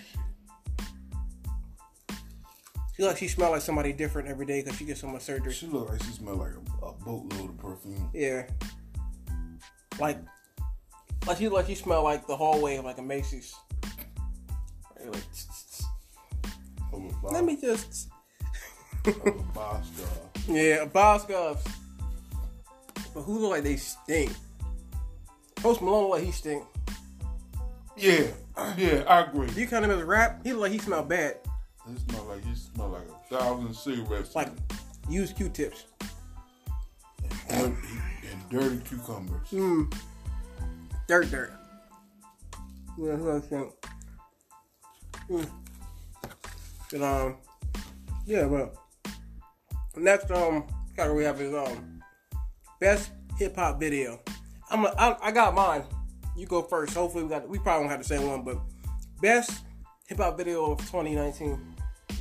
She 2.96 3.04
like 3.04 3.16
she 3.18 3.28
smell 3.28 3.50
like 3.50 3.62
somebody 3.62 3.92
different 3.92 4.28
every 4.28 4.46
day 4.46 4.62
because 4.62 4.78
she 4.78 4.84
gets 4.84 5.00
so 5.00 5.06
much 5.06 5.22
surgery. 5.22 5.52
She 5.52 5.66
look 5.66 5.90
like 5.90 6.02
she 6.02 6.12
smell 6.12 6.36
like 6.36 6.52
a, 6.52 6.86
a 6.86 6.92
boatload 6.92 7.50
of 7.50 7.58
perfume. 7.58 8.10
Yeah, 8.14 8.46
like 10.00 10.18
like 11.26 11.36
she 11.38 11.48
like 11.48 11.66
she 11.66 11.74
smell 11.74 12.02
like 12.02 12.26
the 12.26 12.36
hallway 12.36 12.76
of 12.76 12.84
like 12.84 12.98
a 12.98 13.02
Macy's. 13.02 13.54
Like, 15.04 15.14
Of 16.92 17.04
a 17.04 17.08
boss, 17.22 17.32
let 17.32 17.44
me 17.44 17.56
just 17.56 18.08
of 19.06 19.54
girl. 19.54 20.30
Yeah, 20.48 20.84
Boscovs. 20.86 21.66
But 23.14 23.22
who 23.22 23.38
look 23.38 23.50
like 23.50 23.62
they 23.62 23.76
stink? 23.76 24.32
Post 25.56 25.80
Malone 25.82 26.02
look 26.02 26.18
like 26.18 26.24
he 26.24 26.32
stink. 26.32 26.64
Yeah, 27.96 28.26
yeah, 28.76 29.04
I 29.08 29.22
agree. 29.22 29.48
You 29.56 29.66
count 29.66 29.84
him 29.84 29.90
as 29.90 30.00
a 30.00 30.04
rap? 30.04 30.40
He 30.44 30.52
look 30.52 30.62
like 30.62 30.72
he 30.72 30.78
smell 30.78 31.02
bad. 31.02 31.38
He 31.88 31.98
smell 32.10 32.24
like 32.24 32.44
he 32.44 32.54
smell 32.54 32.88
like 32.88 33.08
a 33.08 33.34
thousand 33.34 33.74
cigarettes. 33.74 34.34
Like 34.34 34.50
used 35.08 35.36
Q-tips. 35.36 35.86
and, 37.48 37.76
and 38.30 38.50
dirty 38.50 38.78
cucumbers. 38.88 39.48
Mm. 39.50 39.94
Dirt, 41.06 41.30
dirt. 41.30 41.52
Yeah, 42.98 43.16
who 43.16 43.30
else 43.30 43.46
think? 43.46 43.72
Mm. 45.30 45.48
But, 46.90 47.02
um, 47.02 47.36
yeah, 48.26 48.46
but 48.46 48.74
next 50.00 50.30
um 50.30 50.66
category 50.94 51.18
we 51.18 51.24
have 51.24 51.40
is 51.40 51.54
um 51.54 52.02
best 52.80 53.10
hip 53.38 53.56
hop 53.56 53.80
video. 53.80 54.20
I'm 54.70 54.84
a, 54.84 54.88
I, 54.98 55.28
I 55.28 55.32
got 55.32 55.54
mine. 55.54 55.84
You 56.36 56.46
go 56.46 56.62
first. 56.62 56.94
Hopefully 56.94 57.24
we 57.24 57.30
got 57.30 57.48
we 57.48 57.58
probably 57.58 57.86
won't 57.86 57.90
have 57.90 58.02
the 58.02 58.08
same 58.08 58.28
one, 58.28 58.42
but 58.42 58.58
best 59.20 59.64
hip 60.06 60.18
hop 60.18 60.36
video 60.36 60.72
of 60.72 60.78
2019. 60.80 61.74
Let 62.08 62.18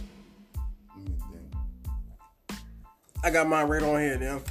me 0.98 1.16
think. 1.32 2.60
I 3.24 3.30
got 3.30 3.48
mine 3.48 3.68
right 3.68 3.84
on 3.84 4.00
here, 4.00 4.18
damn. 4.18 4.42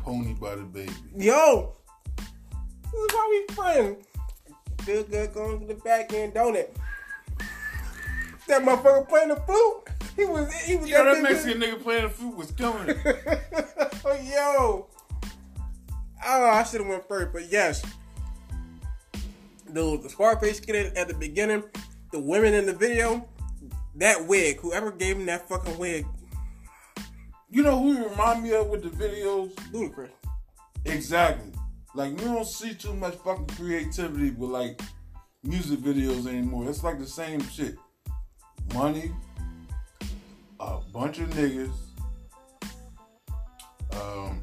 Pony 0.00 0.34
by 0.34 0.56
DaBaby. 0.56 0.92
Yo, 1.16 1.76
this 2.16 2.94
is 2.94 3.12
why 3.12 3.44
we 3.48 3.54
friends. 3.54 4.06
Feel 4.90 5.04
good 5.04 5.34
going 5.34 5.60
to 5.60 5.66
the 5.66 5.74
back 5.74 6.12
end, 6.12 6.34
don't 6.34 6.56
it? 6.56 6.76
That 8.48 8.62
motherfucker 8.62 9.08
playing 9.08 9.28
the 9.28 9.36
flute. 9.36 9.84
He 10.16 10.24
was 10.24 10.52
he 10.52 10.74
was 10.74 10.90
Yo, 10.90 11.04
that 11.04 11.22
Mexican 11.22 11.60
nigga 11.60 11.80
playing 11.80 12.02
the 12.02 12.08
flute 12.08 12.36
was 12.36 12.50
killing 12.50 12.88
it. 12.88 12.98
oh, 14.04 14.18
yo. 14.20 14.88
Oh, 16.26 16.44
I 16.44 16.64
should 16.64 16.80
have 16.80 16.90
went 16.90 17.06
first, 17.06 17.32
but 17.32 17.52
yes. 17.52 17.84
The, 19.68 19.96
the 20.02 20.10
Scarface 20.10 20.58
kid 20.58 20.92
at 20.96 21.06
the 21.06 21.14
beginning, 21.14 21.62
the 22.10 22.18
women 22.18 22.52
in 22.52 22.66
the 22.66 22.74
video, 22.74 23.28
that 23.94 24.26
wig, 24.26 24.58
whoever 24.58 24.90
gave 24.90 25.18
him 25.18 25.26
that 25.26 25.48
fucking 25.48 25.78
wig, 25.78 26.04
You 27.48 27.62
know 27.62 27.78
who 27.78 27.92
you 27.92 28.08
remind 28.08 28.42
me 28.42 28.54
of 28.54 28.66
with 28.66 28.82
the 28.82 28.88
videos? 28.88 29.54
Ludacris. 29.70 30.10
Exactly. 30.84 31.52
Like 31.94 32.12
we 32.18 32.24
don't 32.24 32.46
see 32.46 32.74
too 32.74 32.94
much 32.94 33.14
fucking 33.16 33.46
creativity 33.48 34.30
with 34.30 34.50
like 34.50 34.80
music 35.42 35.80
videos 35.80 36.26
anymore. 36.26 36.68
It's 36.68 36.84
like 36.84 36.98
the 36.98 37.06
same 37.06 37.40
shit. 37.48 37.76
Money, 38.74 39.10
a 40.60 40.78
bunch 40.92 41.18
of 41.18 41.28
niggas. 41.30 41.72
Um, 43.92 44.42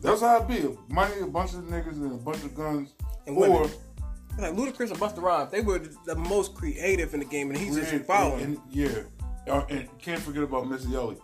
that's 0.00 0.20
how 0.22 0.38
it 0.42 0.48
be. 0.48 0.76
Money, 0.88 1.20
a 1.20 1.26
bunch 1.26 1.52
of 1.52 1.60
niggas, 1.64 1.92
and 1.96 2.12
a 2.12 2.16
bunch 2.16 2.42
of 2.42 2.54
guns. 2.54 2.94
And 3.26 3.36
or. 3.36 3.68
Like 4.38 4.54
Ludacris 4.54 4.90
and 4.90 4.98
Busta 4.98 5.20
Rhymes, 5.20 5.50
they 5.50 5.60
were 5.60 5.80
the 6.06 6.14
most 6.14 6.54
creative 6.54 7.12
in 7.12 7.20
the 7.20 7.26
game, 7.26 7.50
and 7.50 7.58
he's 7.58 7.76
just 7.76 7.92
following. 8.06 8.42
and- 8.42 8.58
yeah, 8.70 8.88
Uh, 9.46 9.64
and 9.68 9.86
can't 9.98 10.20
forget 10.22 10.42
about 10.44 10.66
Missy 10.70 10.94
Elliott. 10.94 11.20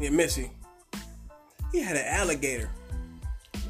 Yeah, 0.00 0.10
Missy. 0.10 0.50
He 1.72 1.82
had 1.82 1.96
an 1.96 2.06
alligator. 2.06 2.70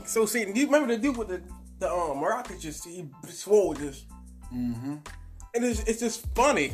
So 0.07 0.25
see, 0.27 0.45
do 0.45 0.59
you 0.59 0.67
remember 0.67 0.95
the 0.95 1.01
dude 1.01 1.17
with 1.17 1.29
the 1.29 1.43
the 1.79 1.93
um 1.93 2.19
Morocco 2.19 2.57
just 2.59 2.87
he 2.87 3.09
swole 3.29 3.75
just 3.75 4.07
Mm-hmm. 4.55 4.97
and 5.55 5.65
it's 5.65 5.81
it's 5.85 6.01
just 6.01 6.27
funny. 6.35 6.73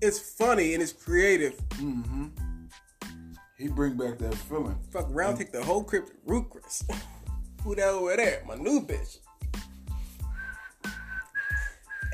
It's 0.00 0.18
funny 0.18 0.74
and 0.74 0.82
it's 0.82 0.92
creative. 0.92 1.56
Mm-hmm. 1.74 2.28
He 3.58 3.68
bring 3.68 3.96
back 3.96 4.18
that 4.18 4.34
feeling. 4.34 4.78
Fuck 4.90 5.10
around, 5.10 5.36
take 5.36 5.52
the 5.52 5.62
whole 5.62 5.84
crypt 5.84 6.12
root 6.24 6.48
Chris. 6.48 6.82
Who 7.62 7.74
that 7.74 7.88
over 7.88 8.16
there? 8.16 8.42
My 8.46 8.54
new 8.54 8.80
bitch. 8.80 9.18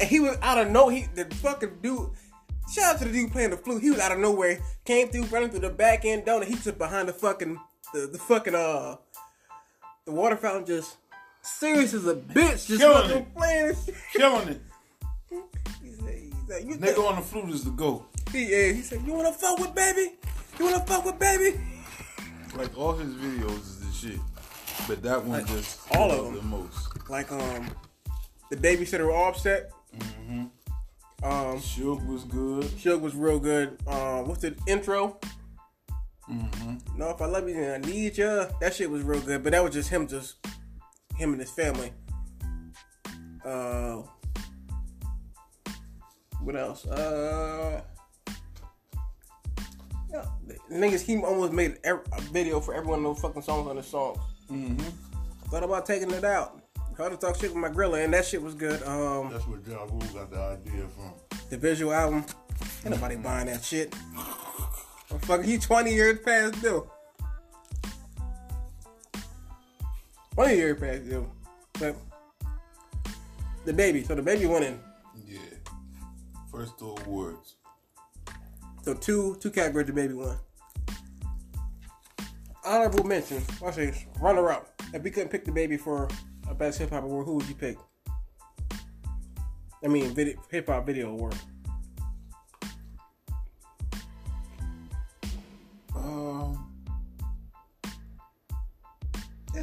And 0.01 0.09
he 0.11 0.19
was 0.19 0.37
out 0.43 0.59
of 0.59 0.71
no 0.71 0.89
he 0.89 1.07
the 1.15 1.25
fucking 1.37 1.79
dude 1.83 2.11
shout 2.71 2.95
out 2.95 2.99
to 2.99 3.05
the 3.05 3.13
dude 3.13 3.31
playing 3.31 3.51
the 3.51 3.57
flute. 3.57 3.83
He 3.83 3.91
was 3.91 4.01
out 4.01 4.13
of 4.13 4.19
nowhere, 4.19 4.61
came 4.85 5.09
through 5.09 5.25
running 5.27 5.51
through 5.51 5.61
the 5.61 5.71
back 5.71 6.05
end 6.05 6.29
and 6.29 6.45
he 6.45 6.57
took 6.57 6.79
behind 6.79 7.09
the 7.09 7.13
fucking 7.13 7.57
the, 7.95 8.09
the 8.09 8.19
fucking 8.19 8.57
uh 8.57 8.97
the 10.07 10.13
water 10.13 10.37
fountain 10.37 10.65
just 10.67 10.97
serious 11.43 11.93
as 11.95 12.07
a 12.07 12.15
bitch 12.15 12.67
just 12.67 12.81
Killing 12.81 13.11
it. 13.11 13.35
playing 13.37 13.69
and 13.69 13.77
shit. 13.85 13.95
Killing 14.15 14.49
it. 14.49 14.61
He 15.83 15.91
said, 15.93 16.15
he 16.15 16.33
said, 16.49 16.65
you 16.65 16.75
Nigga 16.77 17.09
on 17.09 17.17
the 17.17 17.23
flute 17.23 17.51
is 17.51 17.65
the 17.65 17.71
goat. 17.71 18.07
he, 18.33 18.47
yeah, 18.51 18.73
he 18.73 18.83
said, 18.83 19.03
you 19.07 19.13
wanna 19.13 19.33
fuck 19.33 19.59
with 19.59 19.75
baby? 19.75 20.13
You 20.59 20.65
wanna 20.67 20.81
fuck 20.87 21.05
with 21.05 21.19
baby? 21.19 21.59
Like 22.57 22.77
all 22.79 22.93
his 22.95 23.13
videos 23.15 23.59
is 23.61 23.81
the 23.81 23.93
shit. 24.09 24.21
But 24.89 25.03
that 25.03 25.21
one 25.25 25.41
Like, 25.41 25.47
just 25.47 25.81
all 25.97 26.11
of 26.11 26.25
them. 26.27 26.35
the 26.37 26.43
most. 26.43 27.09
Like 27.11 27.31
um 27.33 27.69
the 28.51 28.57
babysitter 28.57 29.13
offset. 29.13 29.71
Mm-hmm. 29.99 30.41
Um 31.25 31.59
Suge 31.59 32.07
was 32.07 32.25
good. 32.25 32.65
Suge 32.65 33.01
was 33.01 33.15
real 33.15 33.39
good. 33.41 33.79
Um, 33.87 34.29
what's 34.29 34.43
the 34.43 34.55
intro? 34.67 35.19
Mm-hmm. 36.31 36.99
No, 36.99 37.11
if 37.11 37.21
I 37.23 37.27
love 37.27 37.49
you, 37.49 37.55
then 37.55 37.83
I 37.83 37.87
need 37.87 38.19
you. 38.19 38.47
That 38.61 38.75
shit 38.75 38.91
was 38.91 39.03
real 39.03 39.21
good, 39.21 39.43
but 39.43 39.53
that 39.53 39.63
was 39.63 39.73
just 39.73 39.89
him, 39.91 40.07
just 40.09 40.37
him 41.17 41.33
and 41.33 41.41
his 41.41 41.51
family. 41.51 41.93
Uh, 43.45 44.03
what 46.43 46.57
else? 46.57 46.87
Uh, 46.87 47.81
yeah, 50.13 50.25
the 50.69 50.75
niggas, 50.75 51.01
he 51.03 51.17
almost 51.19 51.53
made 51.53 51.79
ev- 51.85 52.05
a 52.13 52.21
video 52.23 52.61
for 52.61 52.75
every 52.75 52.89
one 52.89 52.99
of 53.01 53.05
those 53.05 53.21
fucking 53.21 53.43
songs 53.43 53.69
on 53.69 53.77
his 53.77 53.87
songs. 53.87 54.19
Mm-hmm. 54.51 54.79
Thought 55.51 55.63
about 55.65 55.87
taking 55.87 56.11
it 56.11 56.25
out. 56.25 56.61
Tried 56.97 57.11
to 57.11 57.17
talk 57.19 57.37
shit 57.37 57.51
with 57.53 57.59
my 57.61 57.69
grilla, 57.69 58.03
and 58.05 58.15
that 58.15 58.25
shit 58.25 58.41
was 58.43 58.55
good. 58.55 58.83
Um, 58.85 59.31
That's 59.31 59.47
where 59.47 59.59
Ja 59.69 59.85
Rule 59.85 60.01
got 60.15 60.31
the 60.31 60.39
idea 60.41 60.87
from. 60.89 61.13
the 61.51 61.59
visual 61.59 61.93
album. 61.93 62.25
Ain't 62.85 62.95
nobody 62.95 63.17
buying 63.17 63.47
that 63.47 63.63
shit. 63.63 63.95
Motherfucker, 65.17 65.45
he 65.45 65.59
20 65.59 65.95
years 65.95 66.19
past 66.21 66.61
due. 66.61 66.89
20 70.35 70.55
years 70.55 70.81
past 70.81 71.09
due. 71.09 71.31
But 71.75 71.97
DaBaby, 73.65 74.07
so 74.07 74.17
DaBaby 74.17 74.49
went 74.49 74.65
in. 74.65 74.81
Yeah. 75.27 75.39
First 76.51 76.79
two 76.79 76.97
awards. 77.05 77.57
So 78.83 78.95
two 78.95 79.37
two 79.41 79.51
categories 79.51 79.89
DaBaby 79.89 80.15
won. 80.15 80.37
Honorable 82.65 83.05
mention, 83.05 83.43
I 83.65 83.71
say 83.71 84.07
runner 84.21 84.51
up. 84.51 84.83
If 84.93 85.03
we 85.03 85.11
couldn't 85.11 85.31
pick 85.31 85.45
DaBaby 85.45 85.81
for 85.81 86.09
a 86.49 86.55
best 86.55 86.79
hip 86.79 86.91
hop 86.91 87.05
award, 87.05 87.27
who 87.27 87.35
would 87.35 87.49
you 87.49 87.55
pick? 87.55 87.79
I 89.85 89.89
mean, 89.89 90.15
video, 90.15 90.35
hip 90.51 90.69
hop 90.69 90.87
video 90.87 91.11
award. 91.11 91.35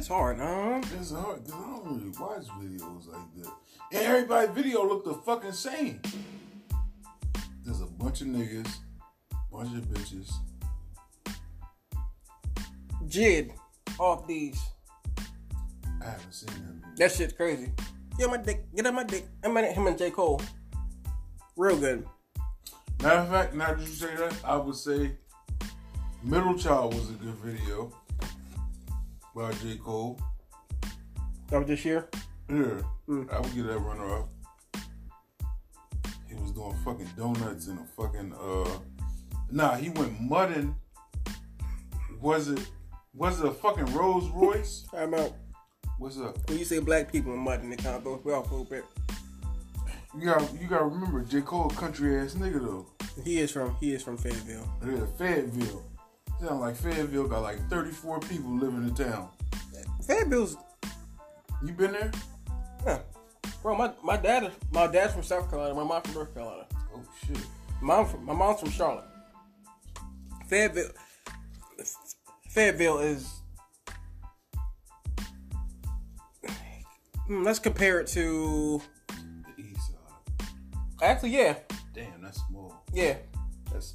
It's 0.04 0.10
hard, 0.10 0.36
huh? 0.36 0.82
it's 1.00 1.12
hard 1.12 1.42
because 1.42 1.54
I 1.54 1.62
don't 1.62 1.84
really 1.86 2.10
watch 2.20 2.46
videos 2.60 3.10
like 3.10 3.34
that. 3.36 3.52
And 3.90 4.02
everybody's 4.02 4.50
video 4.50 4.86
look 4.86 5.02
the 5.02 5.14
fucking 5.14 5.52
same. 5.52 6.02
There's 7.64 7.80
a 7.80 7.86
bunch 7.86 8.20
of 8.20 8.26
niggas, 8.26 8.68
bunch 9.50 9.74
of 9.74 9.86
bitches. 9.86 10.30
JID 13.08 13.52
Off 13.98 14.28
Deez. 14.28 14.58
I 16.02 16.04
haven't 16.04 16.32
seen 16.34 16.50
them. 16.50 16.82
That 16.98 17.10
shit's 17.10 17.32
crazy. 17.32 17.72
Get 18.18 18.26
on 18.26 18.32
my 18.32 18.36
dick. 18.36 18.74
Get 18.76 18.86
on 18.86 18.94
my 18.94 19.04
dick. 19.04 19.24
I 19.42 19.48
mean 19.48 19.64
him 19.64 19.86
and 19.86 19.96
J. 19.96 20.10
Cole. 20.10 20.42
Real 21.56 21.78
good. 21.78 22.06
Matter 23.02 23.20
of 23.20 23.30
fact, 23.30 23.54
now 23.54 23.72
that 23.72 23.80
you 23.80 23.86
say 23.86 24.14
that, 24.16 24.36
I 24.44 24.58
would 24.58 24.76
say 24.76 25.12
Middle 26.22 26.58
Child 26.58 26.92
was 26.92 27.08
a 27.08 27.14
good 27.14 27.36
video 27.36 27.90
by 29.34 29.52
J. 29.54 29.76
Cole. 29.76 30.18
That 31.48 31.58
was 31.58 31.66
this 31.68 31.84
year. 31.84 32.08
Yeah, 32.48 32.80
Mm. 33.08 33.30
I 33.32 33.40
would 33.40 33.54
give 33.54 33.66
that 33.66 33.78
runner 33.78 34.18
up. 34.18 34.28
He 36.28 36.34
was 36.34 36.50
doing 36.52 36.74
fucking 36.84 37.08
donuts 37.16 37.68
in 37.68 37.78
a 37.78 37.84
fucking 37.96 38.32
uh 38.34 38.78
nah, 39.50 39.74
he 39.76 39.90
went 39.90 40.20
mudding. 40.20 40.74
Was 42.20 42.48
it 42.48 42.60
was 43.14 43.40
it 43.40 43.46
a 43.46 43.50
fucking 43.50 43.86
Rolls 43.94 44.28
Royce? 44.30 44.86
I'm 44.96 45.14
out. 45.14 45.32
What's 45.98 46.18
up? 46.18 46.36
When 46.48 46.58
you 46.58 46.64
say 46.64 46.78
black 46.80 47.10
people 47.12 47.32
in 47.34 47.38
mud, 47.38 47.62
and 47.62 47.72
it 47.72 47.82
kind 47.82 47.96
of 47.96 48.02
throws 48.02 48.24
me 48.24 48.32
off 48.32 48.50
a 48.50 48.54
little 48.54 48.64
bit. 48.64 48.84
You 50.18 50.26
got 50.26 50.60
you 50.60 50.66
gotta 50.68 50.84
remember 50.84 51.22
J. 51.22 51.40
Cole 51.42 51.70
country 51.70 52.18
ass 52.18 52.34
nigga 52.34 52.60
though. 52.62 52.86
He 53.22 53.38
is 53.38 53.50
from 53.52 53.76
he 53.80 53.94
is 53.94 54.02
from 54.02 54.16
Fayetteville. 54.16 54.68
Yeah, 54.84 55.06
Fayetteville. 55.18 55.84
Sound 56.44 56.60
like 56.60 56.76
Fayetteville 56.76 57.26
got 57.26 57.42
like 57.42 57.58
34 57.70 58.20
people 58.20 58.50
living 58.54 58.82
in 58.86 58.94
town. 58.94 59.30
Fayetteville's 60.06 60.56
You 61.64 61.72
been 61.72 61.92
there? 61.92 62.10
yeah. 62.84 62.98
Bro, 63.62 63.76
my, 63.78 63.92
my 64.02 64.16
dad 64.18 64.44
is 64.44 64.50
my 64.70 64.86
dad's 64.86 65.14
from 65.14 65.22
South 65.22 65.48
Carolina. 65.48 65.74
My 65.74 65.84
mom 65.84 66.02
from 66.02 66.12
North 66.14 66.34
Carolina. 66.34 66.66
Oh 66.94 67.02
shit. 67.26 67.38
Mom 67.80 68.04
from 68.06 68.26
my 68.26 68.34
mom's 68.34 68.60
from 68.60 68.70
Charlotte. 68.70 69.06
Fayetteville. 70.46 70.90
Fayetteville 72.50 72.98
is. 72.98 73.26
Hmm, 77.26 77.42
Let's 77.42 77.58
compare 77.58 78.00
it 78.00 78.06
to. 78.08 78.82
The 79.56 79.62
east 79.62 79.80
side. 79.88 80.48
Actually, 81.00 81.30
yeah, 81.30 81.54
Damn, 81.94 82.20
that's 82.22 82.42
small. 82.48 82.84
yeah. 82.92 83.16
That's. 83.72 83.94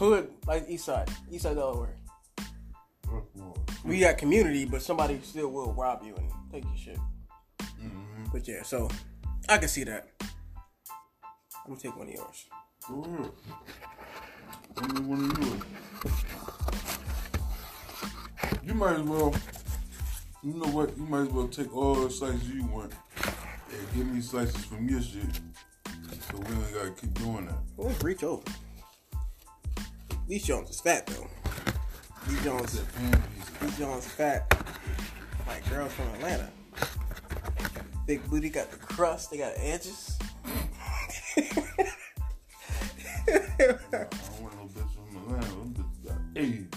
Hood 0.00 0.30
like 0.46 0.64
East 0.66 0.86
Side, 0.86 1.10
East 1.30 1.42
Side 1.42 1.56
Delaware. 1.56 1.94
More. 3.34 3.54
We 3.84 4.00
got 4.00 4.16
community, 4.16 4.64
but 4.64 4.80
somebody 4.80 5.20
still 5.22 5.48
will 5.48 5.74
rob 5.74 6.02
you 6.02 6.16
and 6.16 6.26
take 6.50 6.64
your 6.64 6.74
shit. 6.74 6.98
Mm-hmm. 7.60 8.24
But 8.32 8.48
yeah, 8.48 8.62
so 8.62 8.88
I 9.46 9.58
can 9.58 9.68
see 9.68 9.84
that. 9.84 10.08
I'm 10.22 11.68
gonna 11.68 11.78
take 11.78 11.94
one 11.98 12.08
of 12.08 12.14
yours. 12.14 12.46
Go 12.88 13.04
ahead. 13.04 13.30
Give 14.74 14.94
me 14.94 15.00
one 15.02 15.30
of 15.30 15.38
yours. 15.38 15.62
You 18.64 18.72
might 18.72 18.96
as 18.96 19.02
well. 19.02 19.34
You 20.42 20.54
know 20.54 20.68
what? 20.68 20.96
You 20.96 21.04
might 21.04 21.22
as 21.24 21.28
well 21.28 21.48
take 21.48 21.76
all 21.76 21.96
the 21.96 22.10
slices 22.10 22.48
you 22.48 22.64
want 22.64 22.94
and 23.20 23.94
give 23.94 24.06
me 24.06 24.22
slices 24.22 24.64
from 24.64 24.88
your 24.88 25.02
shit. 25.02 25.24
So 26.30 26.38
we 26.38 26.54
ain't 26.54 26.72
gotta 26.72 26.90
keep 26.98 27.12
doing 27.12 27.44
that. 27.44 27.58
Well, 27.76 27.88
let's 27.88 28.02
reach 28.02 28.24
over. 28.24 28.42
These 30.30 30.44
Jones 30.44 30.70
is 30.70 30.80
fat 30.80 31.08
though. 31.08 31.26
These 32.28 32.44
Jones, 32.44 32.72
That 32.74 32.94
pan 32.94 33.22
pizza. 33.34 33.64
these 33.66 33.78
Jones 33.78 34.06
fat. 34.06 34.64
Like 35.44 35.68
girls 35.68 35.92
from 35.92 36.06
Atlanta. 36.14 36.48
Big 38.06 38.22
booty 38.30 38.48
got 38.48 38.70
the 38.70 38.76
crust. 38.76 39.32
They 39.32 39.38
got 39.38 39.54
edges. 39.56 40.16
I 40.46 40.52
don't 43.58 44.40
want 44.40 44.54
no 44.56 44.68
bitch 44.72 44.94
from 44.94 45.16
Atlanta. 45.16 45.46
Them 45.48 45.74
bitches 45.74 46.04
got 46.06 46.18
AIDS. 46.40 46.76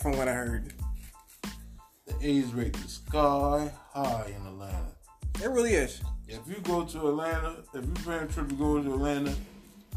from 0.00 0.16
what 0.16 0.26
I 0.28 0.32
heard, 0.32 0.72
The 2.06 2.14
AIDS 2.26 2.54
rate 2.54 2.74
is 2.78 3.02
sky 3.06 3.70
high 3.92 4.32
in 4.34 4.46
Atlanta. 4.46 4.86
it 5.44 5.50
really 5.50 5.74
is. 5.74 6.00
If 6.26 6.40
you 6.48 6.56
go 6.62 6.86
to 6.86 7.08
Atlanta, 7.08 7.56
if 7.74 7.84
you 7.84 7.92
plan 8.02 8.22
a 8.22 8.26
trip 8.28 8.48
to 8.48 8.54
go 8.54 8.82
to 8.82 8.94
Atlanta, 8.94 9.34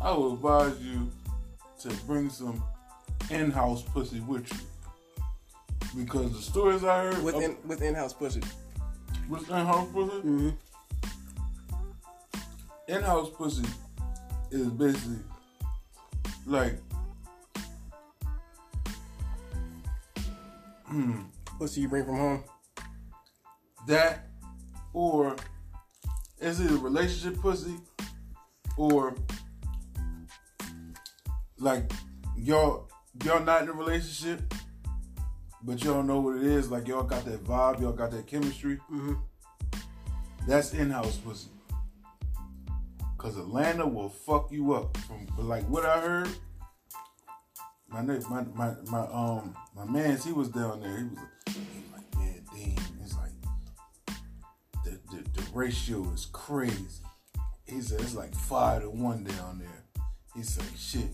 I 0.02 0.12
would 0.12 0.34
advise 0.34 0.78
you 0.82 1.10
to 1.84 1.90
bring 2.06 2.30
some 2.30 2.64
in-house 3.30 3.84
pussy 3.84 4.20
with 4.22 4.52
you. 4.52 4.60
Because 6.04 6.32
the 6.34 6.42
stories 6.42 6.84
I 6.84 7.04
heard 7.04 7.24
With 7.24 7.36
in, 7.36 7.56
with 7.68 7.82
in-house 7.82 8.14
pussy. 8.14 8.42
with 9.30 9.44
in-house 9.50 9.88
pussy, 9.94 10.18
Mm-hmm. 10.22 10.50
in-house 12.88 13.30
pussy 13.30 13.66
is 14.52 14.68
basically 14.68 15.20
like, 16.46 16.76
hmm, 20.86 21.22
Pussy 21.60 21.82
you 21.82 21.88
bring 21.88 22.06
from 22.06 22.18
home. 22.18 22.44
that 23.88 24.28
or 24.94 25.36
it's 26.40 26.60
either 26.60 26.78
relationship 26.78 27.40
pussy 27.42 27.76
or 28.78 29.16
like 31.64 31.92
y'all 32.36 32.90
y'all 33.24 33.40
not 33.44 33.64
in 33.64 33.70
a 33.70 33.74
relationship, 33.74 34.54
but 35.64 35.84
y'all 35.84 36.04
know 36.04 36.20
what 36.20 36.36
it 36.36 36.44
is. 36.44 36.70
Like 36.70 36.88
y'all 36.88 37.04
got 37.04 37.24
that 37.26 37.44
vibe, 37.44 37.80
y'all 37.80 37.94
got 37.94 38.12
that 38.12 38.28
chemistry. 38.28 38.80
Mhm. 38.92 39.18
That's 40.46 40.74
in-house 40.74 41.18
pussy. 41.18 41.50
Cause 43.18 43.38
Atlanta 43.38 43.88
will 43.88 44.10
fuck 44.10 44.52
you 44.52 44.74
up. 44.74 44.98
From 44.98 45.26
but 45.38 45.46
like 45.46 45.64
what 45.70 45.86
I 45.86 46.02
heard, 46.02 46.30
my 47.88 48.02
my 48.02 48.20
my 48.54 48.76
my 48.92 49.08
um 49.08 49.56
my 49.74 49.86
man's 49.86 50.26
he 50.26 50.34
was 50.34 50.50
down 50.50 50.82
there. 50.82 50.98
He 50.98 51.04
was, 51.06 51.18
he 51.48 51.62
was 51.62 51.92
like, 51.94 52.16
man, 52.18 52.44
Dean, 52.54 52.78
it's 53.02 53.16
like 53.16 53.32
the, 54.84 55.00
the 55.16 55.42
the 55.42 55.48
ratio 55.54 56.04
is 56.12 56.26
crazy. 56.34 57.00
He 57.66 57.80
said 57.80 58.02
it's 58.02 58.16
like 58.16 58.36
five 58.36 58.82
to 58.82 58.90
one 58.90 59.24
down 59.24 59.60
there. 59.60 60.04
He 60.36 60.44
said 60.44 60.66
shit, 60.78 61.08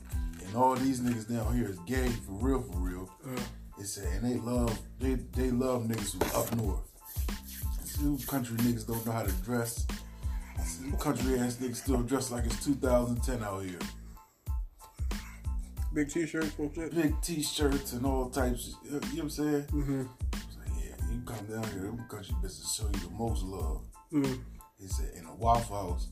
and 0.49 0.57
all 0.57 0.75
these 0.75 0.99
niggas 0.99 1.29
down 1.29 1.55
here 1.55 1.69
is 1.69 1.79
gay 1.85 2.09
for 2.09 2.33
real, 2.33 2.61
for 2.61 2.77
real. 2.79 3.09
He 3.77 3.83
said, 3.85 4.07
and 4.15 4.29
they 4.29 4.39
love 4.39 4.77
they 4.99 5.13
they 5.35 5.51
love 5.51 5.83
niggas 5.83 6.13
who 6.13 6.39
up 6.39 6.53
north. 6.57 6.81
You 8.01 8.17
country 8.27 8.57
niggas 8.57 8.87
don't 8.87 9.05
know 9.05 9.11
how 9.11 9.23
to 9.23 9.31
dress. 9.43 9.85
Country 10.99 11.39
ass 11.39 11.57
niggas 11.57 11.77
still 11.77 12.01
dress 12.01 12.31
like 12.31 12.45
it's 12.45 12.65
2010 12.65 13.43
out 13.43 13.63
here. 13.63 13.79
Big 15.93 16.09
t-shirts. 16.09 16.51
Big 16.93 17.21
t-shirts 17.21 17.93
and 17.93 18.05
all 18.05 18.29
types. 18.29 18.75
You 18.83 18.91
know 18.91 18.99
what 18.99 19.19
I'm 19.19 19.29
saying? 19.29 19.63
Mm-hmm. 19.63 20.01
Like, 20.01 20.69
yeah, 20.77 20.95
you 21.11 21.21
come 21.25 21.45
down 21.45 21.63
here, 21.71 21.83
them 21.83 22.05
country 22.09 22.35
bitches 22.43 22.75
show 22.75 22.85
you 22.85 23.07
the 23.07 23.09
most 23.17 23.43
love. 23.43 23.81
Mm. 24.13 24.39
He 24.79 24.87
said, 24.87 25.11
in 25.15 25.25
the 25.25 25.33
Waffle 25.33 25.75
House, 25.75 26.07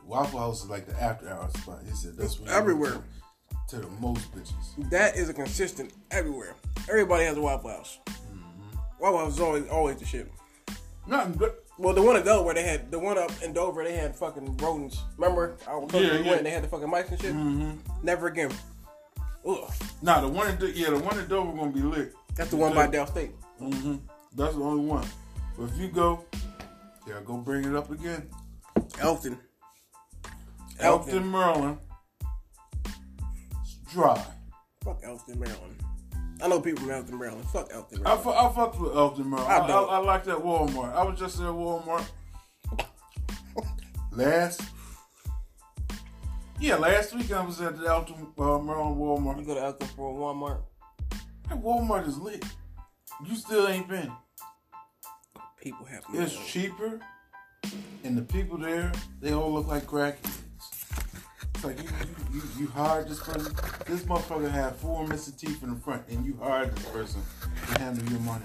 the 0.00 0.06
Waffle 0.06 0.38
House 0.38 0.64
is 0.64 0.70
like 0.70 0.86
the 0.86 1.00
after 1.00 1.28
hour 1.28 1.50
spot. 1.50 1.80
He 1.84 1.94
said, 1.94 2.16
that's 2.16 2.40
where 2.40 2.52
Everywhere. 2.52 3.02
To, 3.68 3.76
the 3.76 3.88
most 4.00 4.32
bitches. 4.34 4.90
That 4.90 5.16
is 5.16 5.28
a 5.28 5.34
consistent 5.34 5.92
everywhere. 6.10 6.54
Everybody 6.88 7.24
has 7.24 7.36
a 7.36 7.40
Waffle 7.40 7.70
House. 7.70 7.98
Waffle 8.98 9.18
House 9.18 9.34
is 9.34 9.40
always 9.40 9.68
always 9.68 9.96
the 9.98 10.06
shit. 10.06 10.30
Nothing 11.06 11.34
good. 11.34 11.52
Well, 11.78 11.94
the 11.94 12.02
one 12.02 12.16
in 12.16 12.24
Dover, 12.24 12.54
they 12.54 12.64
had 12.64 12.90
the 12.90 12.98
one 12.98 13.18
up 13.18 13.30
in 13.42 13.52
Dover, 13.52 13.84
they 13.84 13.94
had 13.94 14.16
fucking 14.16 14.56
rodents. 14.56 15.00
Remember? 15.16 15.56
I 15.68 15.76
was 15.76 15.92
Yeah, 15.92 16.18
yeah. 16.18 16.30
went, 16.30 16.42
they 16.44 16.50
had 16.50 16.64
the 16.64 16.68
fucking 16.68 16.90
mice 16.90 17.08
and 17.10 17.20
shit. 17.20 17.34
Never 18.02 18.26
again. 18.26 18.50
Ugh. 19.46 19.70
Nah, 20.02 20.20
the 20.22 20.28
one 20.28 20.48
in 20.48 20.56
Do- 20.56 20.70
yeah, 20.70 20.90
the 20.90 20.98
one 20.98 21.18
in 21.18 21.28
Dover 21.28 21.52
gonna 21.56 21.70
be 21.70 21.80
lit. 21.80 22.14
That's 22.34 22.50
the 22.50 22.56
one 22.56 22.74
by 22.74 22.86
Del 22.88 23.06
State. 23.06 23.30
Mm-hmm. 23.60 23.96
That's 24.34 24.54
the 24.54 24.62
only 24.62 24.84
one. 24.84 25.06
But 25.56 25.64
if 25.70 25.78
you 25.78 25.88
go, 25.88 26.24
yeah, 27.06 27.20
go 27.24 27.36
bring 27.36 27.64
it 27.64 27.74
up 27.74 27.90
again. 27.90 28.28
Elkton. 28.98 29.38
Elkton, 30.80 31.30
Maryland. 31.30 31.78
It's 31.80 31.87
dry. 33.90 34.22
Fuck 34.84 35.00
Elkton, 35.04 35.38
Maryland. 35.40 35.82
I 36.40 36.46
know 36.48 36.60
people 36.60 36.82
from 36.82 36.92
Elkton, 36.92 37.18
Maryland. 37.18 37.44
Fuck 37.50 37.68
Elkton, 37.72 37.98
I, 38.00 38.14
Maryland. 38.14 38.22
fu- 38.22 38.30
I 38.30 38.52
fucked 38.52 38.80
with 38.80 38.96
Elkton 38.96 39.28
Maryland. 39.30 39.52
I, 39.52 39.56
I 39.58 39.64
I, 39.64 39.66
don't. 39.66 39.90
I, 39.90 39.98
like 39.98 40.24
that 40.24 40.38
Walmart. 40.38 40.94
I 40.94 41.02
was 41.04 41.18
just 41.18 41.36
at 41.40 41.46
Walmart 41.46 42.06
last. 44.12 44.62
Yeah, 46.60 46.76
last 46.76 47.14
week 47.14 47.32
I 47.32 47.44
was 47.44 47.60
at 47.60 47.78
the 47.78 47.86
Elkton 47.86 48.16
uh, 48.38 48.58
Maryland 48.58 48.96
Walmart. 48.96 49.38
You 49.38 49.44
go 49.46 49.54
to 49.54 49.62
Elkton 49.62 49.88
for 49.96 50.10
a 50.10 50.14
Walmart. 50.14 50.60
That 51.48 51.62
Walmart 51.62 52.06
is 52.06 52.18
lit. 52.18 52.44
You 53.26 53.34
still 53.36 53.66
ain't 53.68 53.88
been. 53.88 54.12
People 55.60 55.86
have 55.86 56.04
It's 56.14 56.34
money. 56.34 56.46
cheaper, 56.46 57.00
and 58.04 58.16
the 58.16 58.22
people 58.22 58.58
there, 58.58 58.92
they 59.20 59.32
all 59.32 59.52
look 59.52 59.66
like 59.66 59.86
crackheads. 59.86 60.38
It's 61.58 61.64
like 61.64 61.82
you, 61.82 61.88
you, 62.32 62.40
you, 62.40 62.42
you 62.60 62.66
hired 62.68 63.08
this 63.08 63.18
person. 63.18 63.52
This 63.84 64.04
motherfucker 64.04 64.48
had 64.48 64.76
four 64.76 65.04
missing 65.08 65.34
teeth 65.36 65.60
in 65.64 65.74
the 65.74 65.80
front, 65.80 66.06
and 66.08 66.24
you 66.24 66.38
hired 66.40 66.72
this 66.76 66.84
person 66.90 67.20
to 67.72 67.80
handle 67.80 68.08
your 68.12 68.20
money. 68.20 68.44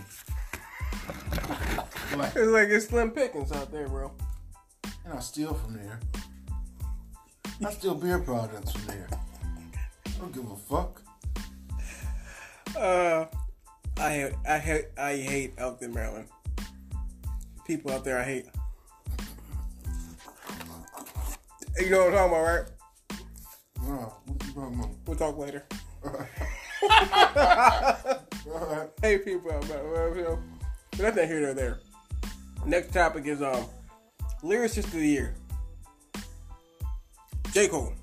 like, 2.17 2.35
It's 2.35 2.47
like 2.47 2.69
it's 2.69 2.87
slim 2.87 3.11
pickings 3.11 3.51
out 3.51 3.71
there, 3.71 3.87
bro. 3.87 4.11
and 5.05 5.13
I 5.13 5.19
steal 5.19 5.53
from 5.53 5.75
there. 5.75 5.99
I 7.63 7.71
steal 7.71 7.93
beer 7.93 8.17
products 8.17 8.71
from 8.71 8.87
there. 8.87 9.07
I 10.07 10.09
don't 10.17 10.33
give 10.33 10.49
a 10.49 10.55
fuck. 10.55 10.99
Uh, 12.75 13.25
I 13.97 14.09
hate, 14.09 14.33
I 14.49 14.57
hate, 14.57 14.85
I 14.97 15.15
hate 15.17 15.53
Elkton, 15.59 15.93
Maryland. 15.93 16.29
People 17.67 17.91
out 17.91 18.03
there, 18.03 18.17
I 18.17 18.23
hate. 18.23 18.47
You 21.79 21.91
know 21.91 22.05
what 22.05 22.07
I'm 22.07 22.13
talking 22.13 22.31
about, 22.33 22.43
right? 22.43 22.63
We'll 24.55 25.15
talk 25.17 25.37
later. 25.37 25.65
Hey, 29.01 29.17
people 29.17 29.51
out 29.51 29.61
there. 29.63 29.83
Well, 29.83 30.15
you 30.15 30.39
But 30.91 30.99
that's 30.99 31.15
not 31.17 31.25
here 31.25 31.41
nor 31.41 31.53
there. 31.53 31.79
Next 32.65 32.93
topic 32.93 33.25
is 33.25 33.41
um, 33.41 33.65
lyricist 34.43 34.85
of 34.85 34.91
the 34.93 35.07
year. 35.07 35.35
J 37.51 37.67
Cole. 37.67 37.93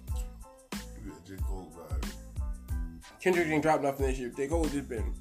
Got 0.72 1.26
J. 1.26 1.34
Cole 1.46 1.72
vibe. 1.76 2.10
Kendrick 3.20 3.46
didn't 3.48 3.62
drop 3.62 3.82
nothing 3.82 4.06
this 4.06 4.18
year. 4.18 4.32
J 4.36 4.48
Cole 4.48 4.64
just 4.64 4.88
been 4.88 5.14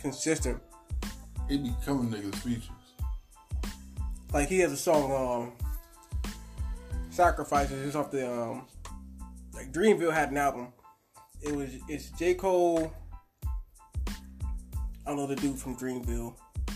consistent. 0.00 0.60
He 1.48 1.58
be 1.58 1.74
killing 1.84 2.10
niggas 2.10 2.36
features. 2.36 2.68
like 4.32 4.48
he 4.48 4.58
has 4.60 4.72
a 4.72 4.76
song 4.76 5.12
um 5.12 5.52
sacrifices 7.10 7.86
it's 7.86 7.96
off 7.96 8.10
the 8.10 8.30
um 8.30 8.66
like 9.68 9.72
dreamville 9.72 10.12
had 10.12 10.30
an 10.30 10.36
album. 10.36 10.72
It 11.42 11.54
was 11.54 11.70
it's 11.88 12.10
j. 12.10 12.34
Cole. 12.34 12.92
I 14.06 15.10
don't 15.10 15.16
know 15.16 15.26
the 15.26 15.36
dude 15.36 15.58
from 15.58 15.76
dreamville. 15.76 16.34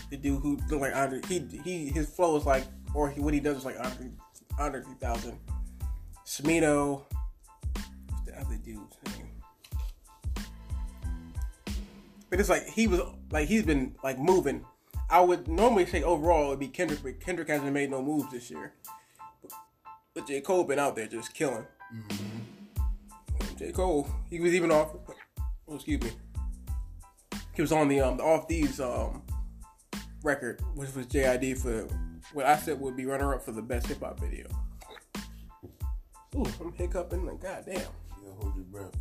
The 0.09 0.17
dude 0.17 0.41
who 0.41 0.59
look 0.69 0.81
like 0.81 0.95
andre 0.95 1.21
he 1.27 1.39
he 1.63 1.87
his 1.87 2.09
flow 2.09 2.35
is 2.37 2.45
like 2.45 2.65
or 2.93 3.09
he, 3.09 3.21
what 3.21 3.33
he 3.33 3.39
does 3.39 3.57
is 3.57 3.65
like 3.65 3.77
andre 3.79 4.09
andre 4.59 4.81
3000 4.81 5.37
smino. 6.25 7.03
What's 8.09 8.25
the 8.25 8.39
other 8.39 8.55
dude's 8.63 8.97
name? 9.05 9.27
But 12.29 12.39
it's 12.39 12.49
like 12.49 12.67
he 12.67 12.87
was 12.87 13.01
like 13.31 13.47
he's 13.47 13.63
been 13.63 13.95
like 14.03 14.19
moving. 14.19 14.65
I 15.09 15.21
would 15.21 15.47
normally 15.47 15.85
say 15.85 16.01
overall 16.01 16.47
it'd 16.47 16.59
be 16.59 16.67
Kendrick, 16.67 17.03
but 17.03 17.19
Kendrick 17.19 17.47
hasn't 17.47 17.71
made 17.71 17.91
no 17.91 18.01
moves 18.01 18.31
this 18.31 18.49
year. 18.49 18.73
But 20.15 20.27
J. 20.27 20.41
Cole 20.41 20.63
been 20.63 20.79
out 20.79 20.95
there 20.95 21.07
just 21.07 21.33
killing. 21.33 21.65
Mm-hmm. 21.93 22.32
J 23.57 23.71
Cole, 23.71 24.07
he 24.29 24.39
was 24.39 24.53
even 24.53 24.71
off. 24.71 24.95
Oh, 25.67 25.75
excuse 25.75 26.01
me. 26.01 26.11
He 27.55 27.61
was 27.61 27.71
on 27.71 27.87
the 27.87 28.01
um 28.01 28.17
the 28.17 28.23
Off 28.23 28.47
Deez 28.47 28.79
um 28.79 29.21
record, 30.23 30.61
which 30.75 30.93
was 30.95 31.05
JID 31.07 31.57
for 31.57 31.87
what 32.33 32.45
I 32.45 32.57
said 32.57 32.79
would 32.79 32.97
be 32.97 33.05
runner 33.05 33.35
up 33.35 33.43
for 33.43 33.51
the 33.51 33.61
best 33.61 33.87
hip 33.87 34.01
hop 34.01 34.19
video. 34.19 34.47
Ooh, 36.35 36.45
I'm 36.59 36.73
hiccuping 36.73 37.25
like 37.25 37.41
goddamn. 37.41 37.75
Yeah, 37.75 38.31
hold 38.39 38.55
your 38.55 38.65
breath. 38.65 38.91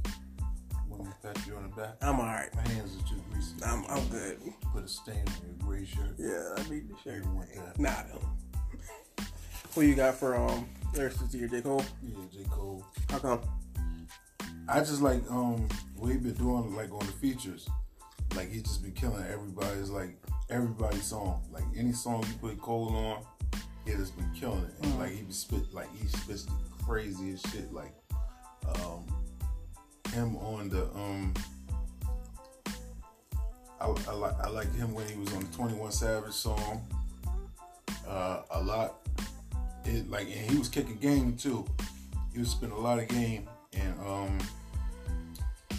Want 0.89 1.05
me 1.05 1.11
pat 1.23 1.47
you 1.47 1.57
on 1.57 1.63
the 1.63 1.69
back? 1.75 1.97
I'm 2.03 2.21
alright. 2.21 2.55
My 2.55 2.69
hands 2.69 2.95
are 2.97 3.09
too 3.09 3.21
greasy. 3.31 3.55
I'm 3.65 3.87
I'm 3.87 4.07
good. 4.09 4.39
Put 4.73 4.85
a 4.85 4.89
stain 4.89 5.25
on 5.27 5.35
your 5.47 5.67
gray 5.67 5.87
shirt. 5.87 6.17
Yeah, 6.19 6.55
I 6.57 6.69
need 6.69 6.89
the 6.91 6.97
shirt. 7.03 7.25
You 7.25 7.31
want 7.31 7.49
that? 7.55 7.79
Nah, 7.79 7.91
I 7.91 8.05
don't. 8.13 9.29
Who 9.75 9.81
you 9.81 9.95
got 9.95 10.15
for 10.17 10.37
um 10.37 10.69
this 10.93 11.17
year, 11.33 11.49
J. 11.49 11.63
Cole? 11.63 11.83
Yeah, 12.03 12.17
J. 12.31 12.45
Cole. 12.51 12.85
How 13.09 13.19
come? 13.19 13.41
I 14.69 14.79
just 14.81 15.03
like 15.03 15.23
um 15.31 15.69
what 15.97 16.13
he 16.13 16.19
been 16.19 16.35
doing 16.35 16.75
like 16.75 16.93
on 16.93 17.01
the 17.01 17.13
features. 17.13 17.69
Like 18.37 18.51
he 18.51 18.63
just 18.63 18.83
been 18.83 18.93
killing 18.93 19.25
everybody's 19.31 19.91
like 19.91 20.17
everybody's 20.51 21.05
song. 21.05 21.43
Like 21.53 21.65
any 21.77 21.93
song 21.93 22.25
you 22.27 22.35
put 22.41 22.61
Cole 22.61 22.89
on, 22.89 23.25
he 23.85 23.93
just 23.93 24.17
been 24.17 24.31
killing 24.35 24.65
it. 24.65 24.73
And 24.83 24.99
like 24.99 25.13
he 25.13 25.23
be 25.23 25.33
spit 25.33 25.73
like 25.73 25.89
he 25.97 26.07
spits 26.07 26.45
the 26.45 26.53
craziest 26.85 27.51
shit. 27.51 27.73
Like 27.73 27.93
um 28.77 29.05
him 30.13 30.37
on 30.37 30.69
the 30.69 30.85
um 30.95 31.35
I, 33.81 33.87
I 34.09 34.13
like 34.13 34.41
I 34.41 34.49
like 34.49 34.75
him 34.75 34.95
when 34.95 35.09
he 35.09 35.19
was 35.19 35.33
on 35.35 35.41
the 35.41 35.57
Twenty 35.57 35.75
One 35.75 35.91
Savage 35.91 36.33
song. 36.33 36.87
Uh, 38.07 38.43
a 38.51 38.63
lot. 38.63 38.95
It 39.85 40.09
like 40.09 40.27
and 40.27 40.51
he 40.51 40.57
was 40.57 40.69
kicking 40.69 40.97
game 40.97 41.37
too. 41.37 41.67
He 42.33 42.39
was 42.39 42.51
spitting 42.51 42.75
a 42.75 42.79
lot 42.79 43.01
of 43.01 43.09
game 43.09 43.49
and 43.75 43.95
um 44.01 44.39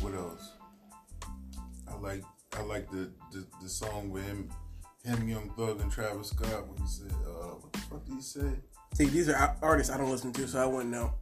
what 0.01 0.13
else? 0.13 0.51
I 1.87 1.95
like 1.95 2.23
I 2.57 2.61
like 2.61 2.89
the 2.91 3.11
the, 3.31 3.45
the 3.61 3.69
song 3.69 4.09
with 4.11 4.25
him 4.25 4.49
him 5.03 5.27
Young 5.27 5.49
Thug 5.57 5.81
and 5.81 5.91
Travis 5.91 6.29
Scott 6.29 6.67
when 6.67 6.77
he 6.77 6.87
said 6.87 7.11
uh 7.25 7.55
what 7.55 7.73
the 7.73 7.79
fuck 7.79 8.05
did 8.05 8.15
he 8.15 8.21
say? 8.21 8.51
See, 8.93 9.05
these 9.05 9.29
are 9.29 9.57
artists 9.61 9.91
I 9.91 9.97
don't 9.97 10.11
listen 10.11 10.31
to, 10.33 10.47
so 10.47 10.61
I 10.61 10.65
wouldn't 10.65 10.91
know. 10.91 11.13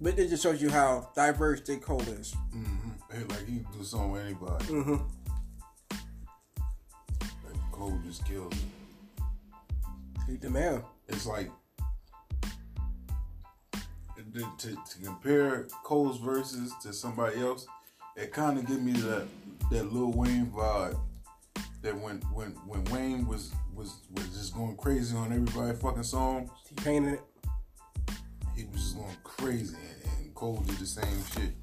But 0.00 0.18
it 0.18 0.28
just 0.28 0.42
shows 0.42 0.60
you 0.60 0.68
how 0.68 1.10
diverse 1.14 1.60
J. 1.60 1.76
Cole 1.76 2.02
is. 2.02 2.34
Mm-hmm. 2.54 2.90
Hey, 3.10 3.24
like 3.28 3.46
he 3.46 3.60
can 3.60 3.66
do 3.72 3.80
a 3.80 3.84
song 3.84 4.12
with 4.12 4.24
anybody. 4.24 4.64
Mm-hmm. 4.66 4.96
Like 7.20 7.72
Cole 7.72 7.98
just 8.04 8.26
killed 8.26 8.52
it. 8.52 8.58
He's 10.26 10.40
the 10.40 10.50
man. 10.50 10.82
It's 11.08 11.24
like 11.24 11.50
to, 14.36 14.46
to, 14.58 14.76
to 14.76 14.98
compare 15.02 15.66
Cole's 15.82 16.18
verses 16.18 16.72
to 16.82 16.92
somebody 16.92 17.40
else, 17.40 17.66
it 18.16 18.32
kind 18.32 18.58
of 18.58 18.66
give 18.66 18.82
me 18.82 18.92
that 18.92 19.26
that 19.70 19.92
Lil 19.92 20.12
Wayne 20.12 20.46
vibe. 20.46 20.98
That 21.82 21.96
when 21.98 22.18
when 22.32 22.50
when 22.66 22.84
Wayne 22.86 23.26
was 23.26 23.52
was 23.74 24.00
was 24.14 24.28
just 24.28 24.54
going 24.54 24.76
crazy 24.76 25.16
on 25.16 25.32
everybody 25.32 25.76
fucking 25.76 26.02
song. 26.02 26.50
He 26.68 26.74
painted 26.76 27.14
it. 27.14 27.22
he 28.56 28.64
was 28.64 28.82
just 28.82 28.96
going 28.96 29.16
crazy, 29.24 29.76
and, 29.76 30.24
and 30.24 30.34
Cole 30.34 30.62
did 30.66 30.76
the 30.76 30.86
same 30.86 31.24
shit. 31.32 31.54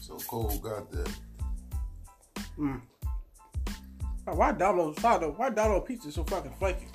So 0.00 0.16
Cole 0.18 0.58
got 0.58 0.90
that. 0.90 1.10
Oh, 4.26 4.34
why 4.34 4.52
Domino's 4.52 4.96
why, 5.02 5.50
Domino's 5.50 5.84
pizza 5.86 6.12
so 6.12 6.24
fucking 6.24 6.52
flaky? 6.58 6.86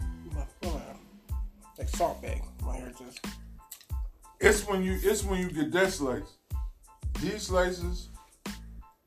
Like 1.78 1.90
salt 1.90 2.22
bag. 2.22 2.42
My 2.64 2.76
hair 2.76 2.92
just 2.98 3.20
It's 4.40 4.68
when 4.68 4.84
you 4.84 5.00
it's 5.02 5.24
when 5.24 5.40
you 5.42 5.50
get 5.50 5.72
that 5.72 5.92
slice. 5.92 6.38
These 7.22 7.44
slices, 7.44 8.10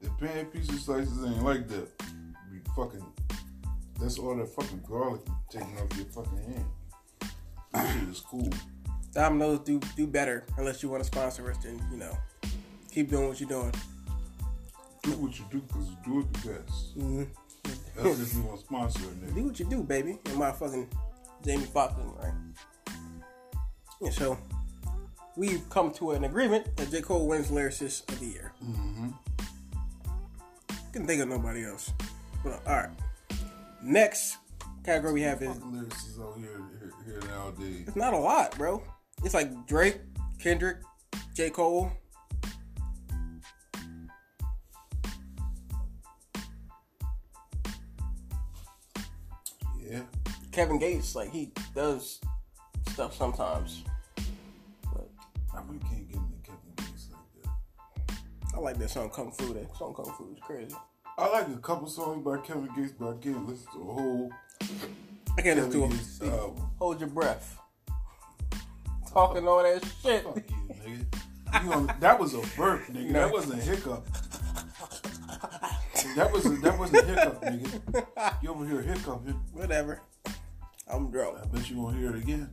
the 0.00 0.10
pan 0.18 0.46
pizza 0.46 0.72
slices 0.72 1.24
ain't 1.24 1.44
like 1.44 1.68
that. 1.68 1.98
Be 2.50 2.58
fucking. 2.74 3.04
That's 4.00 4.18
all 4.18 4.34
that 4.36 4.48
fucking 4.48 4.82
garlic 4.88 5.20
taking 5.48 5.78
off 5.78 5.96
your 5.96 6.06
fucking 6.06 6.38
hand. 6.38 6.64
This 7.72 7.92
shit 7.92 8.08
is 8.08 8.20
cool. 8.20 8.48
Domino's 9.12 9.60
do 9.60 9.80
do 9.96 10.06
better 10.06 10.44
unless 10.56 10.82
you 10.82 10.88
want 10.88 11.02
to 11.02 11.06
sponsor 11.06 11.48
us. 11.50 11.58
Then 11.58 11.80
you 11.92 11.98
know, 11.98 12.16
keep 12.90 13.10
doing 13.10 13.28
what 13.28 13.38
you're 13.38 13.48
doing. 13.48 13.72
Do 15.02 15.12
what 15.12 15.38
you 15.38 15.44
do 15.50 15.60
because 15.60 15.88
you 15.88 15.96
do 16.04 16.20
it 16.20 16.32
the 16.32 16.48
best. 16.48 16.98
Mm-hmm. 16.98 17.22
That's 17.96 18.20
if 18.20 18.34
you 18.34 18.42
want 18.42 18.58
to 18.60 18.66
sponsor 18.66 19.00
a 19.00 19.12
nigga. 19.12 19.34
Do 19.34 19.44
what 19.44 19.60
you 19.60 19.66
do, 19.66 19.82
baby. 19.84 20.18
And 20.26 20.36
my 20.36 20.50
fucking 20.50 20.88
Jamie 21.44 21.64
Foxx, 21.64 21.94
right? 22.18 22.32
And 24.00 24.12
so 24.12 24.36
we've 25.40 25.66
come 25.70 25.90
to 25.90 26.10
an 26.10 26.24
agreement 26.24 26.76
that 26.76 26.90
J 26.90 27.00
Cole 27.00 27.26
wins 27.26 27.50
lyricist 27.50 28.06
of 28.12 28.20
the 28.20 28.26
year. 28.26 28.52
Mm-hmm. 28.62 29.08
Couldn't 30.92 31.08
think 31.08 31.22
of 31.22 31.30
nobody 31.30 31.64
else. 31.64 31.94
But 32.44 32.60
all 32.66 32.76
right. 32.76 32.90
Next 33.82 34.36
category 34.84 35.14
we 35.14 35.22
have 35.22 35.40
is 35.40 35.56
lyricists 35.56 36.20
out 36.20 36.36
here, 36.36 36.60
here, 36.78 36.92
here 37.06 37.20
nowadays. 37.30 37.84
it's 37.86 37.96
not 37.96 38.12
a 38.12 38.18
lot, 38.18 38.56
bro. 38.58 38.82
It's 39.24 39.32
like 39.32 39.66
Drake, 39.66 40.00
Kendrick, 40.38 40.76
J 41.34 41.48
Cole. 41.48 41.90
Yeah. 49.90 50.02
Kevin 50.52 50.78
Gates, 50.78 51.14
like 51.14 51.30
he 51.30 51.50
does 51.74 52.20
stuff 52.90 53.16
sometimes. 53.16 53.84
I 58.60 58.62
like 58.62 58.78
that 58.78 58.90
song 58.90 59.08
Kung 59.08 59.32
Fu. 59.32 59.54
That 59.54 59.74
song 59.74 59.94
Kung 59.94 60.12
Fu 60.18 60.34
is 60.34 60.38
crazy. 60.42 60.76
I 61.16 61.28
like 61.28 61.48
a 61.48 61.56
couple 61.56 61.88
songs 61.88 62.22
by 62.22 62.36
Kevin 62.46 62.68
Gates, 62.76 62.92
but 62.92 63.08
I 63.08 63.16
can't 63.16 63.48
listen 63.48 63.66
to 63.72 63.80
a 63.80 63.92
whole 63.94 64.30
I 65.38 65.40
can't 65.40 65.56
listen 65.56 65.72
to 65.72 65.84
him. 65.84 65.90
Gates 65.92 66.20
album. 66.20 66.70
Hold 66.78 67.00
your 67.00 67.08
breath. 67.08 67.58
Talking 69.14 69.48
all 69.48 69.62
that 69.62 69.82
shit. 70.02 70.24
Fuck 70.24 70.36
you, 70.36 70.74
nigga. 70.74 71.64
You 71.64 71.88
that 72.00 72.20
was 72.20 72.34
a 72.34 72.42
burp, 72.54 72.86
nigga. 72.88 73.14
That 73.14 73.32
wasn't 73.32 73.60
a 73.60 73.64
hiccup. 73.64 74.06
That 76.16 76.30
was 76.30 76.44
a, 76.44 76.50
that 76.50 76.78
wasn't 76.78 77.04
a 77.04 77.06
hiccup, 77.06 77.42
nigga. 77.42 78.42
You 78.42 78.50
over 78.50 78.66
here 78.66 78.82
hiccuping. 78.82 79.40
Whatever. 79.54 80.02
I'm 80.86 81.10
drunk. 81.10 81.38
I 81.42 81.46
bet 81.46 81.70
you 81.70 81.78
won't 81.78 81.96
hear 81.96 82.10
it 82.14 82.22
again. 82.22 82.50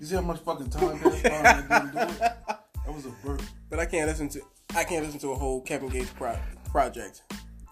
You 0.00 0.06
see 0.06 0.14
how 0.14 0.22
much 0.22 0.38
fucking 0.40 0.70
time 0.70 0.98
that 0.98 1.22
time 1.22 1.66
I 1.70 1.78
didn't 1.80 1.92
do 1.92 1.98
it? 2.00 2.18
That 2.18 2.94
was 2.94 3.04
a 3.06 3.10
burp. 3.24 3.42
But 3.68 3.78
I 3.80 3.86
can't 3.86 4.08
listen 4.08 4.28
to 4.30 4.40
I 4.74 4.84
can't 4.84 5.04
listen 5.04 5.20
to 5.20 5.32
a 5.32 5.36
whole 5.36 5.60
Kevin 5.60 5.88
Gates 5.90 6.10
pro- 6.16 6.38
project. 6.70 7.22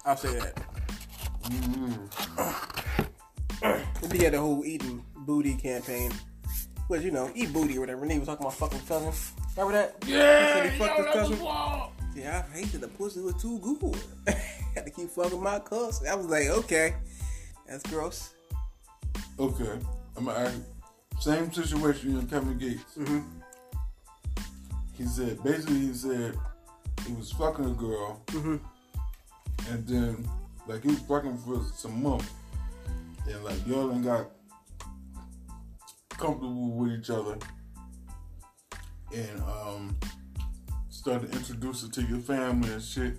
I'll 0.04 0.16
say 0.16 0.38
that. 0.38 0.54
Mm-hmm. 1.44 3.02
He 4.12 4.24
had 4.24 4.32
the 4.34 4.40
whole 4.40 4.64
eating 4.64 5.04
booty 5.16 5.54
campaign. 5.54 6.12
Which, 6.88 7.02
you 7.02 7.10
know, 7.10 7.30
eat 7.34 7.52
booty 7.52 7.76
or 7.76 7.80
whatever. 7.80 8.02
And 8.02 8.12
he 8.12 8.18
was 8.18 8.28
talking 8.28 8.46
about 8.46 8.56
fucking 8.56 8.80
cousin. 8.88 9.12
Remember 9.56 9.72
that? 9.78 9.96
Yeah, 10.06 10.62
He 10.64 10.68
said 10.68 10.72
he 10.72 10.78
fucked 10.78 10.96
his 10.98 11.06
cousin. 11.14 11.38
wild. 11.40 11.90
Yeah, 12.16 12.44
I 12.52 12.56
hated 12.58 12.80
the 12.80 12.88
pussy 12.88 13.20
was 13.20 13.34
too 13.40 13.58
good. 13.58 13.96
Had 14.74 14.86
to 14.86 14.90
keep 14.90 15.10
fucking 15.10 15.42
my 15.42 15.58
cuss. 15.60 16.04
I 16.06 16.14
was 16.14 16.26
like, 16.26 16.46
okay, 16.48 16.94
that's 17.66 17.82
gross. 17.90 18.32
Okay, 19.38 19.78
I'm 20.16 20.24
gonna 20.24 20.38
ask. 20.38 20.60
Same 21.20 21.52
situation 21.52 22.18
in 22.18 22.26
Kevin 22.28 22.58
Gates. 22.58 22.94
Mm-hmm. 22.96 23.20
He 24.96 25.04
said 25.06 25.42
basically 25.42 25.78
he 25.80 25.94
said 25.94 26.34
he 27.06 27.12
was 27.12 27.30
fucking 27.32 27.64
a 27.64 27.74
girl, 27.74 28.20
Mm-hmm. 28.26 28.56
and 29.72 29.86
then 29.86 30.28
like 30.66 30.82
he 30.82 30.88
was 30.88 31.00
fucking 31.00 31.38
for 31.38 31.62
some 31.76 32.02
months, 32.02 32.30
and 33.28 33.44
like 33.44 33.66
y'all 33.66 33.88
done 33.88 34.02
got 34.02 34.26
comfortable 36.10 36.70
with 36.72 36.92
each 36.92 37.10
other, 37.10 37.36
and 39.14 39.40
um 39.42 39.96
started 40.90 41.30
to 41.32 41.38
introduce 41.38 41.82
her 41.82 41.88
to 41.88 42.02
your 42.02 42.18
family 42.20 42.72
and 42.72 42.82
shit. 42.82 43.16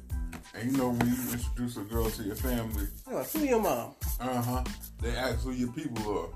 And 0.56 0.72
you 0.72 0.78
know 0.78 0.90
when 0.90 1.08
you 1.08 1.16
introduce 1.32 1.78
a 1.78 1.82
girl 1.82 2.10
to 2.10 2.24
your 2.24 2.36
family, 2.36 2.88
I'm 3.08 3.14
like, 3.16 3.32
who 3.32 3.40
your 3.40 3.62
mom? 3.62 3.94
uh 4.20 4.42
huh. 4.42 4.64
They 5.02 5.12
ask 5.12 5.40
who 5.44 5.52
your 5.52 5.72
people 5.72 6.20
are. 6.20 6.30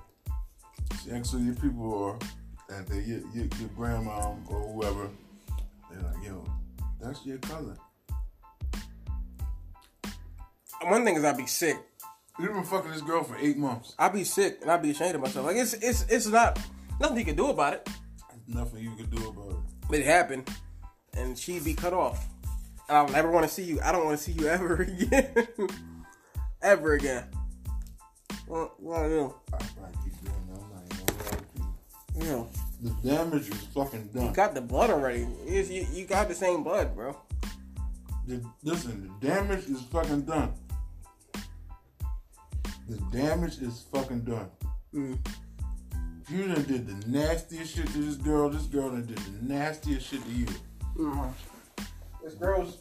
Who 1.06 1.39
your 1.39 1.56
people 1.56 2.04
are, 2.04 2.76
and 2.76 2.88
they 2.88 3.02
your, 3.02 3.19
your, 3.34 3.46
your 3.60 3.69
grandma 3.76 4.36
or 4.48 4.60
whoever. 4.60 5.10
They're 5.91 6.02
like, 6.02 6.24
yo, 6.24 6.43
that's 7.02 7.26
your 7.26 7.38
cousin. 7.39 7.78
One 10.82 11.06
thing 11.06 11.15
is 11.15 11.24
I'd 11.24 11.38
be 11.38 11.46
sick. 11.46 11.78
You've 12.39 12.54
been 12.54 12.63
fucking 12.63 12.91
this 12.91 13.02
girl 13.02 13.24
for 13.24 13.38
eight 13.38 13.58
months. 13.58 13.96
I'd 14.00 14.13
be 14.13 14.24
sick 14.24 14.60
and 14.62 14.72
I'd 14.72 14.82
be 14.82 14.91
ashamed 14.91 15.15
of 15.15 15.22
myself. 15.22 15.46
Like 15.46 15.58
it's 15.58 15.74
it's 15.74 16.06
it's 16.10 16.28
not 16.28 16.60
nothing 17.00 17.17
you 17.17 17.26
can 17.26 17.36
do 17.36 17.50
about 17.50 17.74
it. 17.74 17.89
There's 18.30 18.56
nothing 18.56 18.84
you 18.84 18.96
can 18.96 19.10
do 19.10 19.30
about 19.30 19.52
it. 19.52 19.58
But 19.89 20.00
it 20.00 20.06
happened, 20.06 20.50
and 21.15 21.38
she'd 21.38 21.63
be 21.63 21.74
cut 21.74 21.93
off. 21.93 22.28
And 22.89 22.98
I'll 22.98 23.10
never 23.10 23.30
want 23.30 23.48
to 23.48 23.54
see 23.54 23.63
you. 23.63 23.80
I 23.82 23.91
don't 23.91 24.06
want 24.06 24.17
to 24.17 24.24
see 24.24 24.32
you 24.32 24.48
ever 24.50 24.82
again. 24.82 25.48
ever 26.62 26.93
again. 26.93 27.26
I 28.52 29.08
do? 29.08 29.34
You. 32.15 32.23
You 32.23 32.32
know, 32.32 32.49
The 32.82 33.10
damage 33.10 33.49
is 33.49 33.62
fucking 33.73 34.10
done. 34.13 34.26
you 34.26 34.32
got 34.32 34.54
the 34.54 34.62
blood 34.62 34.89
already. 34.89 35.28
It's, 35.45 35.69
you, 35.69 35.86
you 35.91 36.06
got 36.06 36.28
the 36.28 36.36
same 36.36 36.63
blood, 36.63 36.95
bro. 36.95 37.15
The, 38.28 38.43
listen, 38.63 39.12
the 39.21 39.28
damage 39.28 39.65
is 39.65 39.82
fucking 39.84 40.21
done. 40.21 40.54
The 42.88 42.97
damage 43.12 43.60
is 43.60 43.86
fucking 43.93 44.21
done. 44.21 44.49
Mm. 44.93 45.17
You 46.30 46.47
done 46.47 46.63
did 46.63 46.88
the 46.88 47.08
nastiest 47.10 47.76
shit 47.76 47.88
to 47.88 47.97
this 47.97 48.15
girl. 48.15 48.49
This 48.49 48.63
girl 48.63 48.89
done 48.89 49.06
did 49.06 49.17
the 49.17 49.54
nastiest 49.54 50.08
shit 50.10 50.23
to 50.23 50.32
you. 50.32 50.45
Mm. 50.97 51.32
This 52.23 52.34
girl's. 52.36 52.78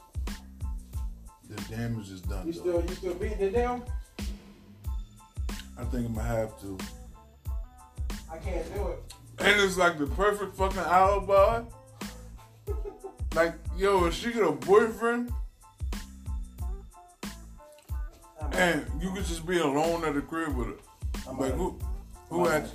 The 1.48 1.60
damage 1.74 2.10
is 2.10 2.20
done. 2.20 2.46
You 2.46 2.52
though. 2.52 2.60
still 2.60 2.82
you 2.82 2.94
still 2.94 3.14
beating 3.14 3.40
it 3.40 3.54
down? 3.54 3.82
I 5.78 5.84
think 5.84 6.06
I'm 6.06 6.14
gonna 6.14 6.22
have 6.22 6.60
to. 6.60 6.78
I 8.30 8.38
can't 8.38 8.74
do 8.74 8.88
it. 8.88 9.14
And 9.38 9.60
it's 9.60 9.76
like 9.76 9.98
the 9.98 10.06
perfect 10.06 10.56
fucking 10.56 10.78
alibi. 10.78 11.62
like, 13.34 13.54
yo, 13.76 14.06
if 14.06 14.14
she 14.14 14.32
got 14.32 14.48
a 14.48 14.52
boyfriend 14.52 15.32
and 18.52 18.86
you 19.00 19.10
could 19.12 19.24
just 19.24 19.46
be 19.46 19.58
alone 19.58 20.04
at 20.04 20.14
the 20.14 20.20
crib 20.20 20.56
with 20.56 20.68
her. 20.68 20.74
I'm 21.28 21.38
Like 21.38 21.54
who 21.54 21.78
who 22.28 22.46
I'm 22.46 22.62
had 22.62 22.70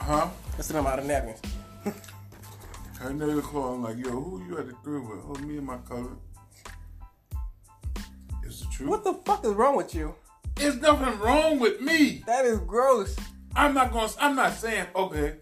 huh? 0.00 0.28
That's 0.56 0.70
I'm 0.70 0.86
out 0.86 0.98
of 0.98 1.06
napkins. 1.06 1.40
Her 2.98 3.10
nigga 3.10 3.42
call 3.42 3.74
him 3.74 3.82
like, 3.82 3.96
yo, 3.96 4.10
who 4.10 4.44
you 4.46 4.58
at 4.58 4.66
the 4.66 4.74
crib 4.74 5.08
with? 5.08 5.20
Oh, 5.26 5.34
me 5.40 5.56
and 5.56 5.66
my 5.66 5.78
cousin. 5.88 6.18
Is 8.44 8.62
it 8.62 8.70
true? 8.70 8.88
What 8.88 9.04
the 9.04 9.14
fuck 9.14 9.44
is 9.44 9.52
wrong 9.52 9.76
with 9.76 9.94
you? 9.94 10.14
There's 10.56 10.76
nothing 10.76 11.18
wrong 11.18 11.58
with 11.58 11.80
me. 11.80 12.22
That 12.26 12.44
is 12.44 12.58
gross. 12.60 13.16
I'm 13.56 13.72
not 13.74 13.92
gonna. 13.92 14.12
I'm 14.20 14.36
not 14.36 14.52
saying 14.52 14.86
okay. 14.94 15.36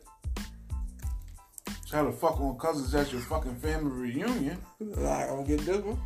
Try 1.88 2.04
to 2.04 2.12
fuck 2.12 2.38
on 2.40 2.58
cousins 2.58 2.94
at 2.94 3.10
your 3.12 3.22
fucking 3.22 3.56
family 3.56 3.90
reunion. 3.90 4.58
Nah, 4.78 5.22
I'm 5.22 5.28
gonna 5.28 5.46
get 5.46 5.60
this 5.60 5.78
one. 5.82 5.98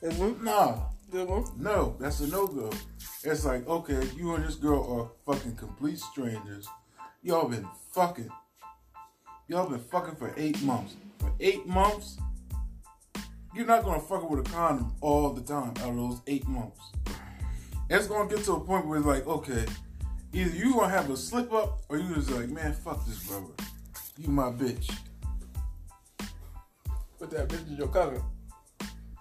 This 0.00 0.16
one. 0.16 0.44
Nah, 0.44 0.78
This 1.10 1.26
one. 1.26 1.44
no, 1.56 1.96
that's 1.98 2.20
a 2.20 2.28
no 2.28 2.46
go. 2.46 2.70
It's 3.24 3.44
like 3.44 3.66
okay, 3.66 4.00
you 4.16 4.34
and 4.34 4.44
this 4.44 4.54
girl 4.54 5.10
are 5.26 5.34
fucking 5.34 5.56
complete 5.56 5.98
strangers. 5.98 6.68
Y'all 7.22 7.48
been 7.48 7.66
fucking. 7.92 8.30
Y'all 9.48 9.68
been 9.68 9.80
fucking 9.80 10.14
for 10.14 10.32
eight 10.36 10.62
months. 10.62 10.94
For 11.18 11.32
eight 11.40 11.66
months, 11.66 12.16
you're 13.52 13.66
not 13.66 13.82
gonna 13.84 14.00
fuck 14.00 14.30
with 14.30 14.46
a 14.46 14.50
condom 14.50 14.94
all 15.00 15.30
the 15.32 15.42
time 15.42 15.70
out 15.80 15.90
of 15.90 15.96
those 15.96 16.20
eight 16.28 16.46
months. 16.46 16.80
It's 17.90 18.06
gonna 18.06 18.28
get 18.28 18.44
to 18.44 18.52
a 18.52 18.60
point 18.60 18.86
where 18.86 18.98
it's 18.98 19.06
like, 19.06 19.26
okay, 19.26 19.66
either 20.32 20.54
you 20.56 20.74
gonna 20.74 20.88
have 20.88 21.10
a 21.10 21.16
slip 21.16 21.52
up 21.52 21.80
or 21.88 21.98
you 21.98 22.14
just 22.14 22.30
like, 22.30 22.48
man, 22.48 22.72
fuck 22.72 23.04
this 23.06 23.26
brother. 23.26 23.48
You 24.20 24.28
my 24.28 24.50
bitch. 24.50 24.92
But 27.18 27.30
that 27.30 27.48
bitch 27.48 27.72
is 27.72 27.78
your 27.78 27.88
cousin. 27.88 28.22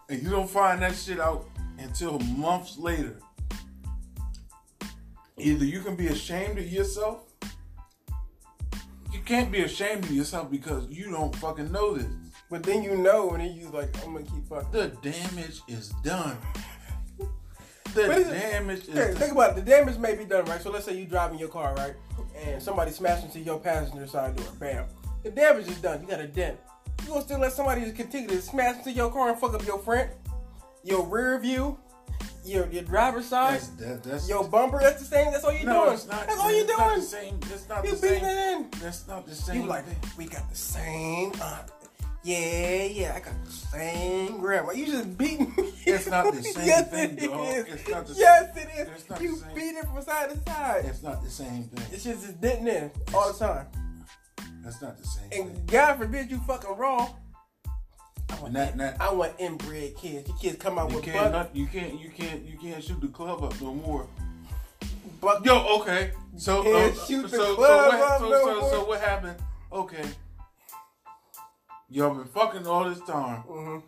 and 0.09 0.21
you 0.21 0.29
don't 0.29 0.49
find 0.49 0.81
that 0.81 0.93
shit 0.95 1.19
out 1.19 1.47
until 1.77 2.19
months 2.19 2.77
later. 2.77 3.17
Either 5.37 5.63
you 5.63 5.79
can 5.81 5.95
be 5.95 6.07
ashamed 6.07 6.57
of 6.59 6.67
yourself. 6.67 7.23
You 9.13 9.21
can't 9.25 9.51
be 9.51 9.61
ashamed 9.61 10.03
of 10.03 10.11
yourself 10.11 10.51
because 10.51 10.85
you 10.89 11.09
don't 11.11 11.33
fucking 11.37 11.71
know 11.71 11.93
this. 11.95 12.07
But 12.49 12.63
then 12.63 12.83
you 12.83 12.97
know, 12.97 13.29
and 13.31 13.41
then 13.41 13.53
you 13.55 13.69
like, 13.69 13.95
I'm 14.05 14.13
gonna 14.13 14.25
keep 14.25 14.47
fucking. 14.49 14.71
The 14.71 14.87
damage 15.01 15.61
is 15.67 15.89
done. 16.03 16.37
The 17.95 18.05
But 18.05 18.17
is 18.19 18.27
it- 18.27 18.31
damage 18.33 18.79
is 18.83 18.89
Okay, 18.89 18.99
done. 18.99 19.15
think 19.15 19.31
about 19.31 19.49
it. 19.57 19.65
The 19.65 19.71
damage 19.71 19.97
may 19.97 20.13
be 20.13 20.23
done, 20.23 20.45
right? 20.45 20.61
So 20.61 20.69
let's 20.69 20.85
say 20.85 20.95
you're 20.95 21.07
driving 21.07 21.39
your 21.39 21.49
car, 21.49 21.73
right? 21.73 21.95
And 22.45 22.61
somebody 22.61 22.91
smashed 22.91 23.25
into 23.25 23.39
your 23.39 23.59
passenger 23.59 24.07
side 24.07 24.35
door. 24.35 24.45
Bam. 24.59 24.85
The 25.23 25.31
damage 25.31 25.67
is 25.67 25.77
done. 25.81 26.01
You 26.01 26.07
got 26.07 26.19
a 26.21 26.27
dent. 26.27 26.57
You 27.03 27.09
gonna 27.09 27.21
still 27.21 27.39
let 27.39 27.51
somebody 27.53 27.81
just 27.81 27.95
continue 27.95 28.27
to 28.29 28.41
smash 28.41 28.77
into 28.77 28.91
your 28.91 29.11
car 29.11 29.29
and 29.29 29.39
fuck 29.39 29.53
up 29.53 29.65
your 29.65 29.79
front, 29.79 30.09
your 30.83 31.05
rear 31.05 31.39
view, 31.39 31.77
your 32.45 32.67
your 32.67 32.83
driver's 32.83 33.25
side, 33.25 33.55
That's, 33.55 33.67
that, 33.69 34.03
that's 34.03 34.29
your 34.29 34.47
bumper. 34.47 34.79
That's 34.79 34.99
the 34.99 35.05
same. 35.05 35.31
That's 35.31 35.43
all 35.43 35.53
you 35.53 35.65
no, 35.65 35.83
doing. 35.85 35.93
it's 35.95 36.07
not. 36.07 36.27
That's 36.27 36.39
all 36.39 36.51
you 36.51 36.63
it's 36.63 36.69
Not 36.77 36.87
the 36.89 36.95
doing. 36.95 37.01
same. 37.07 37.39
That's 37.41 37.69
not 37.69 37.85
You 37.85 37.91
the 37.95 38.01
beating 38.01 38.19
same. 38.19 38.25
it 38.25 38.53
in. 38.75 38.79
That's 38.81 39.07
not 39.07 39.25
the 39.27 39.35
same. 39.35 39.61
You 39.61 39.67
like, 39.67 39.85
we 40.17 40.25
got 40.25 40.49
the 40.49 40.55
same. 40.55 41.31
Uh, 41.41 41.59
yeah, 42.29 42.83
yeah, 42.83 43.13
I 43.15 43.19
got 43.21 43.43
the 43.43 43.51
same 43.51 44.37
grandma. 44.39 44.71
You 44.71 44.85
just 44.85 45.17
beat 45.17 45.39
me. 45.39 45.47
It's 45.85 46.07
not 46.07 46.31
the 46.31 46.43
same 46.43 46.67
yes, 46.67 46.91
thing, 46.91 47.17
it 47.17 47.27
dog. 47.27 47.47
is. 47.47 47.65
It's 47.65 47.89
not 47.89 48.05
the 48.05 48.13
yes, 48.13 48.57
it 48.57 48.69
is. 48.77 48.87
It's 48.87 49.09
not 49.09 49.21
you 49.21 49.35
the 49.35 49.41
same. 49.41 49.55
beat 49.55 49.75
it 49.75 49.85
from 49.85 50.01
side 50.03 50.29
to 50.29 50.37
side. 50.51 50.85
It's 50.85 51.01
not 51.01 51.23
the 51.23 51.29
same 51.29 51.63
thing. 51.63 51.85
It's 51.91 52.03
just 52.03 52.29
it's 52.29 52.43
in 52.43 52.91
all 53.15 53.33
the 53.33 53.39
time. 53.39 53.65
That's 54.63 54.79
not 54.79 54.97
the 54.99 55.07
same 55.07 55.29
thing. 55.29 55.41
And 55.41 55.67
God 55.67 55.97
forbid 55.97 56.29
you 56.29 56.37
fucking 56.45 56.77
wrong. 56.77 57.15
And 58.45 58.55
that, 58.55 58.77
that, 58.77 59.01
I 59.01 59.11
want 59.11 59.33
inbred 59.39 59.97
kids. 59.97 60.27
Your 60.27 60.37
kids 60.37 60.57
come 60.57 60.77
out 60.77 60.91
you 60.91 60.97
with 60.97 61.05
can't, 61.05 61.31
not, 61.31 61.55
you 61.55 61.65
can't, 61.65 61.99
you 61.99 62.09
can't, 62.09 62.45
you 62.45 62.57
can't 62.59 62.83
shoot 62.83 63.01
the 63.01 63.07
club 63.07 63.43
up 63.43 63.59
no 63.59 63.73
more. 63.73 64.07
butt. 65.19 65.43
Yo, 65.43 65.79
okay. 65.81 66.11
So, 66.37 66.61
uh, 66.61 66.93
shoot 66.93 67.23
the 67.23 67.29
so, 67.29 67.37
so, 67.37 67.57
what, 67.57 67.71
up 67.71 68.19
so, 68.19 68.29
no 68.29 68.61
so, 68.61 68.71
so 68.71 68.85
what 68.85 69.01
happened? 69.01 69.37
Okay. 69.73 70.05
Y'all 71.91 72.13
been 72.13 72.25
fucking 72.27 72.67
all 72.67 72.87
this 72.87 72.99
time, 73.01 73.43
Mhm. 73.43 73.83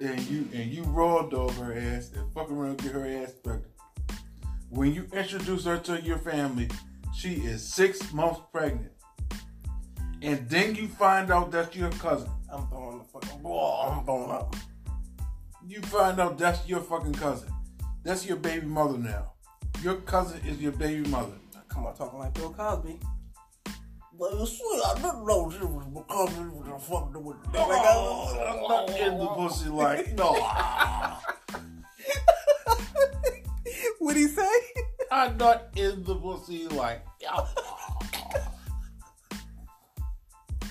and 0.00 0.20
you 0.22 0.48
and 0.52 0.70
you 0.72 0.82
raw 0.84 1.22
dog 1.22 1.52
her 1.52 1.72
ass 1.78 2.10
and 2.12 2.32
fuck 2.32 2.50
around 2.50 2.78
get 2.78 2.92
her 2.92 3.06
ass 3.06 3.32
pregnant. 3.42 3.72
When 4.68 4.92
you 4.92 5.04
introduce 5.12 5.64
her 5.64 5.78
to 5.78 6.00
your 6.00 6.18
family, 6.18 6.68
she 7.14 7.34
is 7.34 7.66
six 7.72 8.12
months 8.12 8.40
pregnant, 8.50 8.92
and 10.22 10.48
then 10.48 10.74
you 10.74 10.88
find 10.88 11.30
out 11.30 11.52
that's 11.52 11.76
your 11.76 11.90
cousin. 11.92 12.30
I'm 12.50 12.66
throwing 12.66 12.98
the 12.98 13.04
fucking 13.04 13.42
ball. 13.42 13.92
I'm 13.92 14.04
throwing 14.04 14.30
up. 14.32 14.56
You 15.64 15.80
find 15.82 16.18
out 16.18 16.36
that's 16.36 16.66
your 16.66 16.80
fucking 16.80 17.14
cousin. 17.14 17.48
That's 18.02 18.26
your 18.26 18.38
baby 18.38 18.66
mother 18.66 18.98
now. 18.98 19.34
Your 19.82 19.96
cousin 20.00 20.40
is 20.44 20.60
your 20.60 20.72
baby 20.72 21.08
mother. 21.08 21.34
Come 21.68 21.86
on, 21.86 21.94
talking 21.94 22.18
like 22.18 22.34
Bill 22.34 22.52
Cosby. 22.52 22.98
But 24.18 24.46
see, 24.46 24.62
I 24.84 24.94
didn't 24.94 25.26
know 25.26 25.50
she 25.50 25.64
was 25.64 25.86
because 25.94 26.30
she 26.34 26.40
was 26.40 26.68
a 26.68 26.78
fucking 26.78 27.24
with 27.24 27.42
the 27.52 27.58
I'm 27.58 28.62
not 28.68 28.90
in 28.90 29.18
the 29.18 29.26
pussy 29.28 29.68
like 29.70 30.12
no. 30.14 30.32
What'd 33.98 34.20
he 34.20 34.28
say? 34.28 34.50
I'm 35.10 35.36
not 35.36 35.68
in 35.76 36.04
the 36.04 36.14
pussy 36.14 36.68
like. 36.68 37.04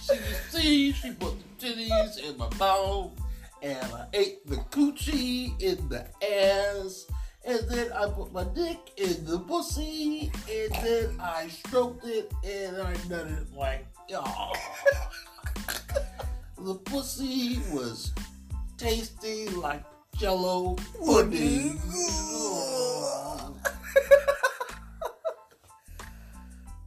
She 0.03 0.13
you 0.15 0.35
see, 0.49 0.91
she 0.91 1.11
put 1.11 1.35
the 1.59 1.67
titties 1.67 2.17
in 2.17 2.37
my 2.37 2.49
mouth, 2.57 3.11
and 3.61 3.85
I 3.93 4.07
ate 4.13 4.45
the 4.45 4.57
coochie 4.57 5.59
in 5.61 5.89
the 5.89 6.07
ass, 6.23 7.05
and 7.45 7.59
then 7.69 7.91
I 7.93 8.07
put 8.07 8.31
my 8.31 8.43
dick 8.43 8.77
in 8.97 9.25
the 9.25 9.39
pussy, 9.39 10.31
and 10.49 10.71
then 10.83 11.19
I 11.19 11.47
stroked 11.47 12.05
it, 12.05 12.31
and 12.43 12.77
I 12.77 12.93
nutted 13.07 13.55
like, 13.55 13.85
oh. 14.13 14.53
the 16.57 16.75
pussy 16.75 17.59
was 17.71 18.11
tasty 18.77 19.47
like 19.49 19.83
jello 20.17 20.75
pudding. 21.03 21.79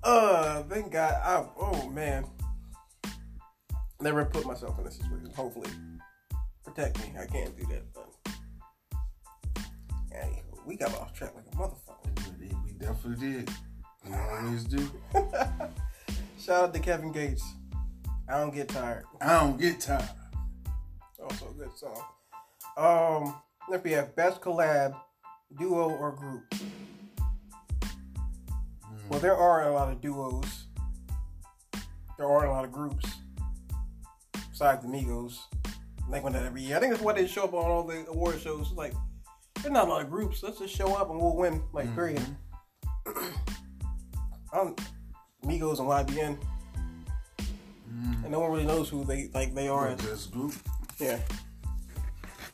Uh, 0.05 0.63
thank 0.65 0.93
God. 0.93 1.15
I, 1.25 1.47
oh 1.59 1.89
man, 1.89 2.27
never 4.03 4.27
put 4.27 4.45
myself 4.45 4.79
in 4.79 4.85
this 4.85 4.97
situation. 4.97 5.31
Hopefully, 5.35 5.71
protect 6.63 6.99
me. 6.99 7.15
I 7.19 7.25
can't 7.25 7.57
do 7.57 7.65
that, 7.69 7.85
but 7.95 8.14
we 10.67 10.77
got 10.77 10.95
off 10.95 11.13
track 11.13 11.35
like 11.35 11.45
a 11.47 11.57
motherfucker. 11.57 12.41
We 12.65 12.73
definitely 12.79 13.31
did. 13.31 13.51
We 14.07 14.15
always 14.15 14.65
do. 14.65 14.91
Shout 16.39 16.65
out 16.65 16.75
to 16.75 16.81
Kevin 16.81 17.13
Gates. 17.13 17.45
I 18.29 18.39
don't 18.39 18.55
get 18.55 18.69
tired. 18.69 19.05
I 19.21 19.41
don't 19.41 19.61
get 19.61 19.81
tired. 19.81 20.09
Also 21.23 21.49
a 21.51 21.55
good 21.55 21.71
song. 21.77 22.03
Um, 22.77 23.35
if 23.71 23.83
we 23.83 23.93
have 23.93 24.15
best 24.17 24.41
collab, 24.41 24.95
duo 25.59 25.91
or 25.91 26.13
group. 26.13 26.55
Well, 29.09 29.21
there 29.21 29.37
are 29.37 29.69
a 29.69 29.73
lot 29.73 29.93
of 29.93 30.01
duos. 30.01 30.67
There 32.19 32.27
are 32.27 32.47
a 32.47 32.51
lot 32.51 32.65
of 32.65 32.73
groups. 32.73 33.07
Besides 34.51 34.83
the 34.83 34.89
Migos. 34.89 35.39
They 36.11 36.21
win 36.21 36.33
that 36.35 36.45
every 36.45 36.63
year. 36.63 36.77
I 36.77 36.81
think 36.81 36.93
that's 36.93 37.03
why 37.03 37.15
they 37.15 37.27
show 37.27 37.45
up 37.45 37.55
on 37.55 37.71
all 37.71 37.83
the 37.83 38.07
award 38.09 38.41
shows. 38.41 38.73
Like, 38.73 38.93
there's 39.65 39.73
not 39.73 39.89
a 39.89 39.91
lot 39.91 40.03
of 40.03 40.11
groups. 40.11 40.43
Let's 40.43 40.59
just 40.59 40.77
show 40.77 40.95
up 40.95 41.09
and 41.09 41.19
we'll 41.19 41.35
win. 41.35 41.63
Like, 41.73 41.93
period. 41.95 42.23
I'm 44.53 44.77
Migos 45.43 45.79
and 45.79 45.89
YBN. 45.89 46.39
And 47.89 48.31
no 48.31 48.41
one 48.41 48.53
really 48.53 48.67
knows 48.67 48.91
who 48.91 49.05
they 49.05 49.31
like 49.33 49.55
they 49.55 49.69
are. 49.69 49.89
Our 49.89 49.97
best 49.97 50.31
group. 50.33 50.53
Yeah. 50.99 51.19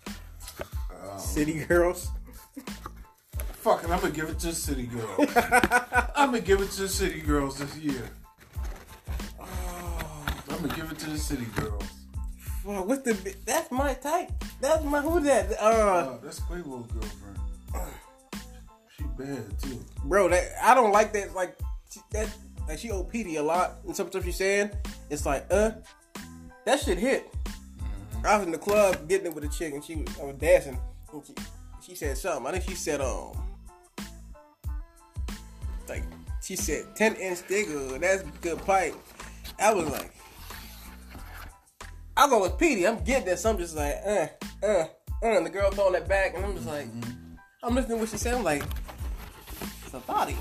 Um, 0.08 1.18
City 1.18 1.64
Girls. 1.64 2.10
fuck 3.54 3.82
it, 3.82 3.90
I'm 3.90 4.00
gonna 4.00 4.12
give 4.12 4.28
it 4.28 4.38
to 4.40 4.52
City 4.52 4.86
Girls. 4.86 5.30
I'm 6.14 6.26
gonna 6.26 6.40
give 6.40 6.60
it 6.60 6.70
to 6.72 6.82
the 6.82 6.88
City 6.88 7.20
Girls 7.20 7.58
this 7.58 7.76
year. 7.76 8.08
I'm 9.40 10.60
gonna 10.60 10.74
give 10.76 10.92
it 10.92 10.98
to 11.00 11.10
the 11.10 11.18
City 11.18 11.46
Girls. 11.56 11.99
Well, 12.70 12.84
what's 12.84 13.02
the? 13.02 13.34
That's 13.44 13.68
my 13.72 13.94
type. 13.94 14.30
That's 14.60 14.84
my 14.84 15.00
who 15.00 15.18
that? 15.20 15.50
Uh, 15.60 15.64
Uh, 15.64 16.18
that's 16.22 16.38
Quavo's 16.38 16.86
girlfriend. 16.92 17.38
She 18.96 19.02
bad 19.18 19.58
too. 19.60 19.84
bro, 20.04 20.28
that 20.28 20.52
I 20.62 20.74
don't 20.74 20.92
like 20.92 21.12
that. 21.14 21.34
Like 21.34 21.58
that, 22.12 22.28
like 22.68 22.78
she 22.78 22.88
OPD 22.90 23.38
a 23.38 23.42
lot, 23.42 23.78
and 23.84 23.96
some 23.96 24.06
stuff 24.08 24.24
she's 24.24 24.36
saying, 24.36 24.70
it's 25.08 25.26
like, 25.26 25.46
uh, 25.50 25.72
that 26.64 26.78
shit 26.78 26.98
hit. 26.98 27.34
I 28.24 28.36
was 28.36 28.46
in 28.46 28.52
the 28.52 28.58
club 28.58 29.08
getting 29.08 29.26
it 29.26 29.34
with 29.34 29.42
a 29.42 29.48
chick, 29.48 29.74
and 29.74 29.82
she 29.82 29.96
was, 29.96 30.20
I 30.20 30.24
was 30.26 30.36
dancing, 30.36 30.78
and 31.12 31.26
she, 31.26 31.34
she 31.82 31.94
said 31.96 32.18
something. 32.18 32.46
I 32.46 32.52
think 32.52 32.64
she 32.68 32.76
said, 32.76 33.00
um, 33.00 33.32
like 35.88 36.04
she 36.40 36.54
said, 36.54 36.84
ten 36.94 37.16
inch 37.16 37.44
digger. 37.48 37.98
That's 37.98 38.22
good 38.42 38.64
pipe. 38.64 38.94
I 39.58 39.74
was 39.74 39.88
like. 39.90 40.12
I 42.20 42.28
go 42.28 42.42
with 42.42 42.58
Petey. 42.58 42.86
I'm 42.86 43.02
getting 43.02 43.24
this. 43.24 43.46
I'm 43.46 43.56
just 43.56 43.74
like, 43.74 43.96
uh, 44.04 44.26
uh, 44.62 44.66
uh. 44.66 44.86
And 45.22 45.46
the 45.46 45.48
girl 45.48 45.70
throwing 45.70 45.94
that 45.94 46.06
back, 46.06 46.34
and 46.34 46.44
I'm 46.44 46.54
just 46.54 46.66
like, 46.66 46.86
I'm 47.62 47.74
listening 47.74 47.96
to 47.96 48.00
what 48.02 48.10
she 48.10 48.18
said. 48.18 48.34
I'm 48.34 48.44
like, 48.44 48.62
it's 49.86 49.94
a 49.94 50.00
body. 50.00 50.36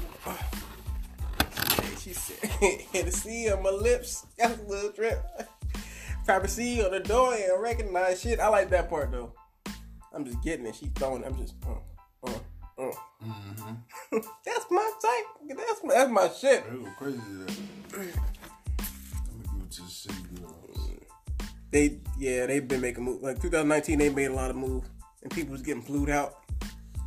She 2.01 2.11
said, 2.11 2.49
Hennessy 2.91 3.49
on 3.49 3.63
my 3.63 3.69
lips. 3.69 4.25
Got 4.38 4.59
a 4.59 4.61
little 4.63 4.91
drip. 4.91 5.23
Privacy 6.25 6.84
on 6.84 6.91
the 6.91 6.99
door 6.99 7.34
and 7.34 7.61
recognize 7.61 8.19
shit. 8.19 8.41
I 8.41 8.49
like 8.49 8.69
that 8.71 8.89
part 8.89 9.13
though. 9.13 9.32
I'm 10.13 10.25
just 10.25 10.43
getting 10.43 10.65
it. 10.65 10.75
She 10.75 10.88
throwing. 10.95 11.23
it. 11.23 11.27
I'm 11.27 11.38
just, 11.38 11.53
uh, 11.65 12.30
uh, 12.77 12.91
uh. 12.91 12.91
that's 14.45 14.65
my 14.69 14.91
type. 15.01 15.57
That's 15.57 15.82
my, 15.86 15.93
that's 15.93 16.11
my 16.11 16.27
shit. 16.27 16.69
Go 16.69 16.89
crazy 16.97 18.19
They, 21.72 21.99
yeah, 22.17 22.45
they've 22.45 22.67
been 22.67 22.82
making 22.82 23.03
moves. 23.03 23.22
Like 23.22 23.41
2019, 23.41 23.99
they 23.99 24.09
made 24.09 24.26
a 24.26 24.34
lot 24.34 24.49
of 24.49 24.55
moves, 24.55 24.88
and 25.24 25.32
people 25.32 25.51
was 25.51 25.61
getting 25.61 25.82
flued 25.82 26.09
out. 26.09 26.36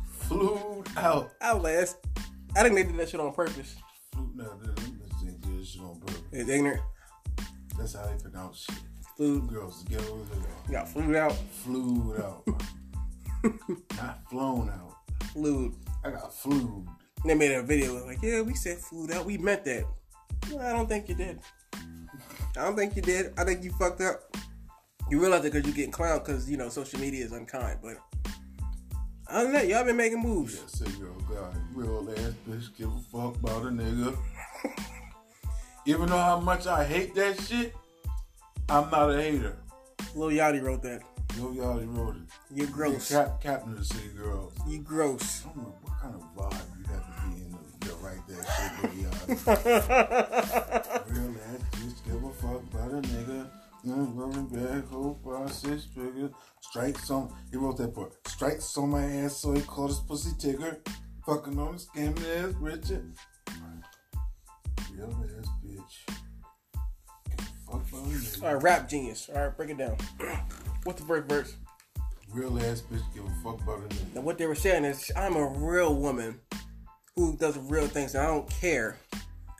Flued 0.07 0.87
out. 0.95 1.31
I 1.41 1.53
was 1.53 1.63
like, 1.63 1.75
that's, 1.75 1.95
I 2.55 2.63
think 2.63 2.75
they 2.75 2.83
did 2.83 2.97
that 2.97 3.09
shit 3.09 3.19
on 3.19 3.33
purpose. 3.33 3.75
Flew, 4.13 4.29
no, 4.35 4.57
they 4.61 5.25
did 5.25 5.43
this 5.43 5.69
shit 5.71 5.81
on 5.81 5.99
purpose. 5.99 6.21
It's 6.31 6.49
ignorant. 6.49 6.81
That's 7.77 7.93
how 7.95 8.05
they 8.05 8.21
pronounce 8.21 8.59
shit. 8.59 8.79
Flued, 9.17 9.47
Girls 9.47 9.83
together 9.83 10.11
with 10.13 10.31
it. 10.33 10.71
got 10.71 10.89
flued 10.89 11.15
out. 11.15 11.35
Flued 11.63 12.19
out. 12.19 12.47
Not 13.97 14.19
flown 14.29 14.69
out. 14.69 14.95
Flued. 15.33 15.73
I 16.03 16.11
got 16.11 16.33
flued. 16.33 16.87
They 17.25 17.35
made 17.35 17.51
a 17.51 17.61
video 17.61 18.05
like, 18.05 18.19
yeah, 18.21 18.41
we 18.41 18.53
said 18.55 18.77
flued 18.79 19.11
out. 19.11 19.25
We 19.25 19.37
meant 19.37 19.65
that. 19.65 19.85
Well, 20.51 20.65
I 20.65 20.71
don't 20.73 20.87
think 20.87 21.09
you 21.09 21.15
did. 21.15 21.39
I 22.57 22.63
don't 22.63 22.75
think 22.75 22.95
you 22.95 23.01
did. 23.01 23.33
I 23.37 23.43
think 23.43 23.63
you 23.63 23.71
fucked 23.71 24.01
up. 24.01 24.35
You 25.09 25.19
realize 25.19 25.41
it 25.41 25.53
because 25.53 25.65
you're 25.65 25.75
getting 25.75 25.91
clowned 25.91 26.25
because 26.25 26.49
you 26.49 26.57
know 26.57 26.69
social 26.69 26.99
media 26.99 27.25
is 27.25 27.31
unkind. 27.31 27.79
But 27.81 27.97
other 29.27 29.43
than 29.45 29.53
that, 29.53 29.67
y'all 29.67 29.83
been 29.83 29.97
making 29.97 30.21
moves. 30.21 30.55
Yeah, 30.55 30.85
say 30.85 30.99
girl, 30.99 31.15
God, 31.29 31.55
real 31.73 32.07
ass 32.11 32.33
bitch, 32.47 32.75
give 32.77 32.89
a 32.89 32.99
fuck 33.11 33.35
about 33.35 33.63
a 33.63 33.69
nigga. 33.69 34.17
Even 35.85 36.07
though 36.07 36.17
how 36.17 36.39
much 36.39 36.65
I 36.65 36.85
hate 36.85 37.13
that 37.15 37.39
shit, 37.41 37.75
I'm 38.69 38.89
not 38.89 39.11
a 39.11 39.21
hater. 39.21 39.57
Lil 40.15 40.29
Yachty 40.29 40.61
wrote 40.61 40.81
that. 40.83 41.01
Yo, 41.37 41.51
y'all 41.51 41.79
wrote 41.79 42.15
it. 42.15 42.21
You're 42.53 42.67
gross. 42.67 43.09
Cap, 43.09 43.41
captain 43.41 43.73
of 43.73 43.79
the 43.79 43.85
city 43.85 44.09
girls. 44.15 44.53
You 44.67 44.79
gross. 44.79 45.43
I 45.45 45.49
don't 45.49 45.57
know 45.57 45.75
what 45.81 45.99
kind 45.99 46.15
of 46.15 46.21
vibe 46.35 46.61
you 46.79 46.85
have 46.93 47.05
to 47.05 47.13
be 47.27 47.41
in 47.43 47.51
to, 47.51 47.87
to 47.89 47.95
write 47.95 48.27
that 48.27 48.45
shit, 48.53 48.95
Lil 48.95 49.37
Yachty. 49.37 49.55
Real 51.09 51.35
ass 51.49 51.61
bitch, 51.71 52.05
give 52.05 52.23
a 52.23 52.31
fuck 52.33 52.61
about 52.71 52.91
a 52.91 53.01
nigga. 53.01 53.49
Mm, 53.85 54.15
running 54.15 54.47
back, 54.47 54.87
whole 54.89 55.19
five, 55.25 55.51
six 55.51 55.83
figures. 55.85 56.31
Strikes 56.61 57.11
on, 57.11 57.35
he 57.51 57.57
wrote 57.57 57.77
that 57.77 57.93
part. 57.93 58.13
Strikes 58.27 58.77
on 58.77 58.89
my 58.91 59.03
ass, 59.03 59.35
so 59.35 59.51
he 59.51 59.61
called 59.61 59.89
his 59.89 59.99
pussy 59.99 60.29
Tigger. 60.39 60.77
Fucking 61.25 61.59
on 61.59 61.73
the 61.73 61.77
scamming 61.77 62.49
ass 62.49 62.53
Richard. 62.61 63.13
Real 64.93 65.25
ass 65.37 65.47
bitch. 65.65 66.15
Give 67.29 67.39
a 67.39 67.71
fuck 67.71 67.87
about 67.89 68.05
a 68.05 68.09
nigga. 68.09 68.43
All 68.43 68.53
right, 68.53 68.63
rap 68.63 68.89
genius. 68.89 69.29
All 69.35 69.41
right, 69.41 69.57
break 69.57 69.69
it 69.71 69.77
down. 69.77 69.97
What's 70.83 71.01
the 71.01 71.07
first 71.07 71.27
verse? 71.27 71.55
Real 72.31 72.57
ass 72.59 72.81
bitch, 72.81 73.03
give 73.13 73.25
a 73.25 73.29
fuck 73.43 73.61
about 73.61 73.79
a 73.79 73.87
nigga. 73.87 74.15
Now, 74.15 74.21
what 74.21 74.37
they 74.37 74.47
were 74.47 74.55
saying 74.55 74.85
is, 74.85 75.11
I'm 75.17 75.35
a 75.35 75.45
real 75.45 75.93
woman 75.93 76.39
who 77.17 77.35
does 77.35 77.57
real 77.57 77.87
things, 77.87 78.15
and 78.15 78.23
I 78.23 78.27
don't 78.27 78.49
care 78.49 78.97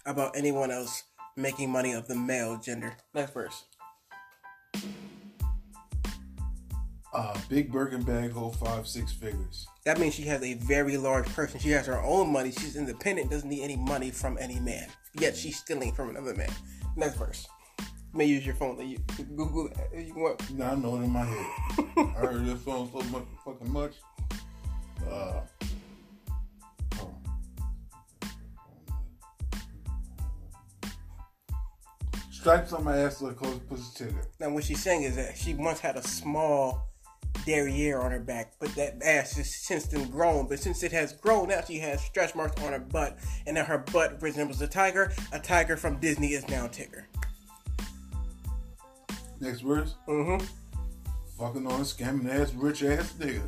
about 0.06 0.38
anyone 0.38 0.72
else 0.72 1.04
making 1.36 1.70
money 1.72 1.94
of 1.94 2.08
the 2.08 2.16
male 2.16 2.58
gender. 2.58 2.96
Next 3.14 3.34
verse. 3.34 3.66
Uh, 7.14 7.38
big 7.48 7.72
Birkin 7.72 8.02
bag, 8.02 8.32
hold 8.32 8.56
five, 8.56 8.88
six 8.88 9.12
figures. 9.12 9.68
That 9.86 10.00
means 10.00 10.16
she 10.16 10.24
has 10.24 10.42
a 10.42 10.56
very 10.56 10.98
large 10.98 11.28
person. 11.28 11.60
She 11.60 11.70
has 11.70 11.86
her 11.86 12.02
own 12.02 12.34
money. 12.34 12.52
She's 12.52 12.76
independent, 12.76 13.30
doesn't 13.30 13.48
need 13.48 13.64
any 13.64 13.76
money 13.76 14.10
from 14.10 14.36
any 14.40 14.60
man. 14.60 14.88
Yet 15.20 15.36
she's 15.36 15.58
stealing 15.60 15.94
from 15.94 16.10
another 16.10 16.34
man. 16.34 16.50
Next 16.96 17.18
verse. 17.18 17.48
You 17.80 18.18
may 18.18 18.26
use 18.26 18.44
your 18.44 18.56
phone. 18.56 18.80
You 18.88 18.98
Google 19.36 19.70
that 19.76 19.90
if 19.94 20.08
you 20.08 20.16
want. 20.16 20.58
Now 20.58 20.72
I 20.72 20.76
know 20.76 20.96
it 20.96 21.04
in 21.04 21.12
my 21.12 21.24
head. 21.24 21.46
I 21.98 22.02
heard 22.20 22.46
this 22.48 22.64
song 22.64 22.90
so 22.92 23.02
much 23.10 23.26
fucking 23.46 23.72
much. 23.72 23.94
Uh. 25.08 25.42
Stripes 32.32 32.74
on 32.74 32.84
my 32.84 32.98
ass 32.98 33.22
like 33.22 33.36
close 33.36 33.60
pussy 33.70 34.06
tigger. 34.06 34.26
Now, 34.40 34.50
what 34.50 34.64
she's 34.64 34.82
saying 34.82 35.04
is 35.04 35.16
that 35.16 35.38
she 35.38 35.54
once 35.54 35.80
had 35.80 35.96
a 35.96 36.02
small 36.02 36.90
derriere 37.46 38.00
on 38.00 38.12
her 38.12 38.20
back, 38.20 38.54
but 38.60 38.74
that 38.76 39.02
ass 39.04 39.36
has 39.38 39.54
since 39.54 39.86
then 39.86 40.10
grown. 40.10 40.48
But 40.48 40.60
since 40.60 40.84
it 40.84 40.92
has 40.92 41.14
grown, 41.14 41.50
now 41.50 41.62
she 41.62 41.80
has 41.80 42.02
stretch 42.02 42.36
marks 42.36 42.62
on 42.64 42.74
her 42.74 42.80
butt, 42.80 43.18
and 43.46 43.56
now 43.56 43.66
her 43.66 43.80
butt 43.80 44.22
resembles 44.22 44.62
a 44.62 44.68
tiger. 44.68 45.12
A 45.32 45.40
tiger 45.40 45.78
from 45.78 46.00
Disney 46.00 46.34
is 46.34 46.48
now 46.50 46.68
Tigger. 46.68 47.04
Next 49.40 49.62
verse. 49.62 49.96
Mm-hmm. 50.08 50.46
Fucking 51.38 51.68
on 51.68 51.82
a 51.82 51.84
scamming 51.84 52.30
ass 52.30 52.54
rich 52.54 52.84
ass 52.84 53.14
nigga. 53.14 53.42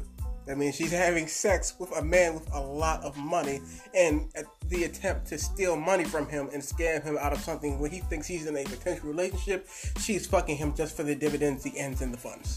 That 0.45 0.59
means 0.59 0.75
she's 0.75 0.91
having 0.91 1.27
sex 1.27 1.73
with 1.79 1.91
a 1.97 2.03
man 2.03 2.35
with 2.35 2.47
a 2.53 2.59
lot 2.59 3.03
of 3.03 3.17
money, 3.17 3.61
and 3.95 4.29
the 4.69 4.83
attempt 4.83 5.25
to 5.27 5.39
steal 5.39 5.75
money 5.75 6.03
from 6.03 6.27
him 6.27 6.49
and 6.53 6.61
scam 6.61 7.03
him 7.03 7.17
out 7.19 7.33
of 7.33 7.39
something 7.39 7.79
when 7.79 7.89
he 7.89 7.99
thinks 8.01 8.27
he's 8.27 8.45
in 8.45 8.55
a 8.55 8.63
potential 8.63 9.09
relationship, 9.09 9.67
she's 9.99 10.27
fucking 10.27 10.57
him 10.57 10.75
just 10.75 10.95
for 10.95 11.01
the 11.01 11.15
dividends, 11.15 11.63
the 11.63 11.75
ends, 11.79 12.01
and 12.01 12.13
the 12.13 12.17
funds. 12.17 12.55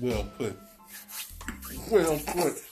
Well 0.00 0.28
put. 0.38 0.56
Well 1.90 2.20
put. 2.26 2.62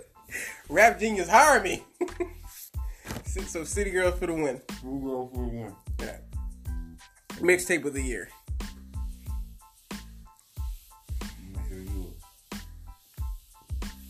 Rap 0.68 0.98
genius, 0.98 1.28
hire 1.28 1.62
me. 1.62 1.84
so, 3.46 3.62
City 3.62 3.90
Girls 3.90 4.18
for 4.18 4.26
the 4.26 4.34
win. 4.34 4.60
We'll 4.82 5.00
go 5.00 5.30
for 5.32 5.44
one. 5.44 5.76
Yeah. 6.00 6.16
Mixtape 7.40 7.84
of 7.84 7.92
the 7.92 8.02
year. 8.02 8.28
Let 11.54 11.54
me 11.54 11.68
hear 11.68 11.80
yours. 11.80 12.20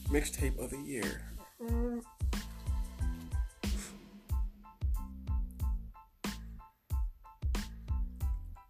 Mixtape 0.08 0.58
of 0.58 0.70
the 0.70 0.78
year. 0.78 1.20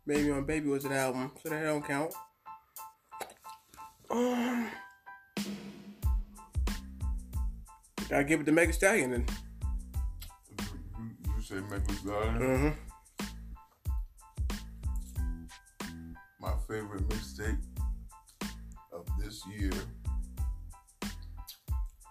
Baby 0.06 0.30
on 0.32 0.44
Baby 0.44 0.68
was 0.68 0.84
an 0.84 0.92
album, 0.92 1.30
so 1.42 1.48
that 1.48 1.62
don't 1.62 1.86
count. 1.86 2.12
Um, 4.14 4.68
gotta 8.08 8.22
give 8.22 8.40
it 8.42 8.44
to 8.44 8.52
Mega 8.52 8.72
Stallion 8.72 9.10
then. 9.10 9.26
You, 11.36 11.42
say 11.42 11.56
make 11.68 11.88
me 11.88 11.94
slide? 11.94 12.38
Mm-hmm. 12.38 12.68
My 16.40 16.52
favorite 16.68 17.08
mixtape 17.08 17.58
of 18.92 19.04
this 19.18 19.42
year 19.48 19.72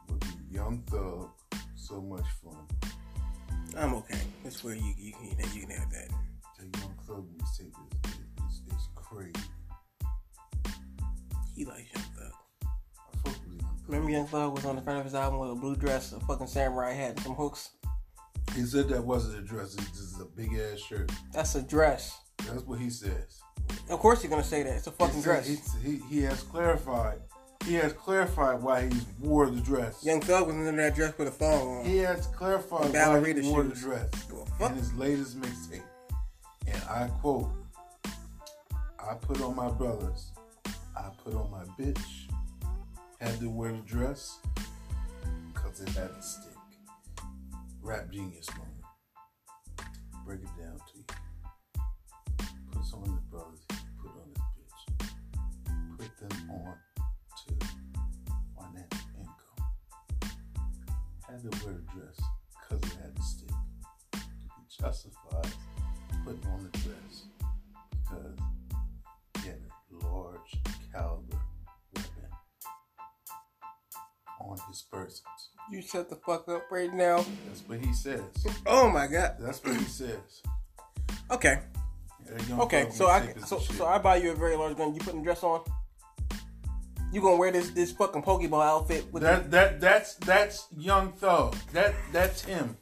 would 0.09 0.19
be 0.19 0.27
Young 0.51 0.83
Thug. 0.89 1.29
So 1.75 2.01
much 2.01 2.25
fun. 2.43 2.67
I'm 3.77 3.93
okay. 3.93 4.19
That's 4.43 4.61
where 4.61 4.75
you 4.75 4.93
you 4.97 5.13
can 5.13 5.37
you 5.53 5.61
can 5.61 5.69
have 5.69 5.89
that. 5.89 6.09
The 6.59 6.79
Young 6.79 6.95
Thug 7.07 7.25
mixtape 7.37 7.71
is, 8.03 8.11
is, 8.11 8.17
is, 8.67 8.75
is 8.75 8.89
crazy. 8.93 9.52
Remember 13.87 14.11
Young 14.11 14.27
Thug 14.27 14.53
was 14.53 14.65
on 14.65 14.75
the 14.75 14.81
front 14.81 14.99
of 14.99 15.05
his 15.05 15.15
album 15.15 15.39
with 15.39 15.51
a 15.51 15.55
blue 15.55 15.75
dress, 15.75 16.13
a 16.13 16.19
fucking 16.21 16.47
samurai 16.47 16.93
hat, 16.93 17.11
and 17.11 17.19
some 17.21 17.35
hooks. 17.35 17.71
He 18.55 18.63
said 18.63 18.87
that 18.89 19.03
wasn't 19.03 19.39
a 19.39 19.41
dress. 19.41 19.75
It's 19.75 19.91
just 19.91 20.21
a 20.21 20.25
big 20.25 20.53
ass 20.57 20.79
shirt. 20.79 21.11
That's 21.33 21.55
a 21.55 21.61
dress. 21.61 22.17
That's 22.45 22.63
what 22.63 22.79
he 22.79 22.89
says. 22.89 23.41
Of 23.89 23.99
course 23.99 24.23
you're 24.23 24.29
gonna 24.29 24.43
say 24.43 24.63
that. 24.63 24.73
It's 24.75 24.87
a 24.87 24.91
fucking 24.91 25.17
He 25.17 25.21
dress. 25.21 25.47
He, 25.47 25.57
he, 25.83 25.97
he 26.09 26.21
has 26.23 26.43
clarified. 26.43 27.19
He 27.65 27.75
has 27.75 27.93
clarified 27.93 28.61
why 28.61 28.89
he 28.89 28.99
wore 29.21 29.49
the 29.49 29.61
dress. 29.61 30.03
Young 30.05 30.19
Thug 30.19 30.47
was 30.47 30.55
in 30.55 30.75
that 30.75 30.95
dress 30.95 31.17
with 31.17 31.29
a 31.29 31.31
thong 31.31 31.79
on. 31.79 31.85
He 31.85 31.97
has 31.99 32.27
clarified 32.27 32.93
why 32.93 33.33
he 33.33 33.49
wore 33.49 33.63
the 33.63 33.75
dress 33.75 34.09
Well, 34.59 34.69
in 34.69 34.75
his 34.75 34.93
latest 34.95 35.39
mixtape. 35.39 35.81
And 36.67 36.81
I 36.89 37.07
quote, 37.21 37.49
I 38.99 39.15
put 39.15 39.41
on 39.41 39.55
my 39.55 39.69
brothers, 39.69 40.31
I 40.65 41.09
put 41.23 41.35
on 41.35 41.49
my 41.51 41.63
bitch, 41.81 42.22
had 43.23 43.39
to 43.39 43.49
wear 43.49 43.71
the 43.71 43.77
dress, 43.79 44.39
because 45.53 45.79
it 45.79 45.87
had 45.89 46.13
to 46.13 46.21
stick. 46.21 46.51
Rap 47.81 48.11
genius 48.11 48.49
moment. 48.51 48.73
Break 50.25 50.41
it 50.41 50.49
down 50.61 50.77
to 50.77 50.97
you. 50.97 51.05
Puts 52.73 52.93
on 52.93 53.03
his 53.03 53.21
brothers, 53.31 53.61
put 54.01 54.11
on 54.11 54.27
his 54.27 54.43
bitch. 54.57 55.07
Put 55.97 56.17
them 56.17 56.51
on 56.51 56.75
to 57.47 57.67
financial 58.57 59.09
income 59.17 59.67
had 61.29 61.49
to 61.49 61.65
wear 61.65 61.75
a 61.75 61.97
dress 61.97 62.19
because 62.59 62.83
it 62.91 62.97
had 63.01 63.15
to 63.15 63.21
stick. 63.21 63.55
He 64.15 64.83
justifies 64.83 65.53
putting 66.25 66.45
on 66.51 66.69
the 66.69 66.77
dress 66.79 67.23
because 67.89 68.37
he 69.41 69.47
had 69.47 69.59
a 70.01 70.05
large 70.05 70.51
caliber 70.91 71.32
on 74.73 74.75
his 74.75 74.81
person. 74.81 75.25
You 75.71 75.81
shut 75.81 76.09
the 76.09 76.15
fuck 76.15 76.47
up 76.49 76.65
right 76.71 76.93
now. 76.93 77.25
That's 77.47 77.61
what 77.67 77.79
he 77.79 77.93
says. 77.93 78.21
Oh 78.65 78.89
my 78.89 79.07
god. 79.07 79.35
That's 79.39 79.63
what 79.63 79.75
he 79.75 79.83
says. 79.85 80.41
Okay. 81.31 81.59
Okay. 82.51 82.89
So 82.91 83.07
I 83.07 83.33
so 83.45 83.59
so 83.59 83.85
I 83.85 83.97
buy 83.97 84.17
you 84.17 84.31
a 84.31 84.35
very 84.35 84.55
large 84.55 84.77
gun. 84.77 84.93
You 84.93 84.99
putting 84.99 85.19
the 85.19 85.25
dress 85.25 85.43
on? 85.43 85.61
You 87.11 87.21
gonna 87.21 87.37
wear 87.37 87.51
this 87.51 87.69
this 87.69 87.91
fucking 87.91 88.23
Pokeball 88.23 88.63
outfit 88.63 89.05
with 89.11 89.23
that 89.23 89.51
that 89.51 89.79
that's 89.79 90.15
that's 90.15 90.67
young 90.77 91.13
thug. 91.13 91.55
That 91.71 91.93
that's 92.11 92.43
him. 92.43 92.75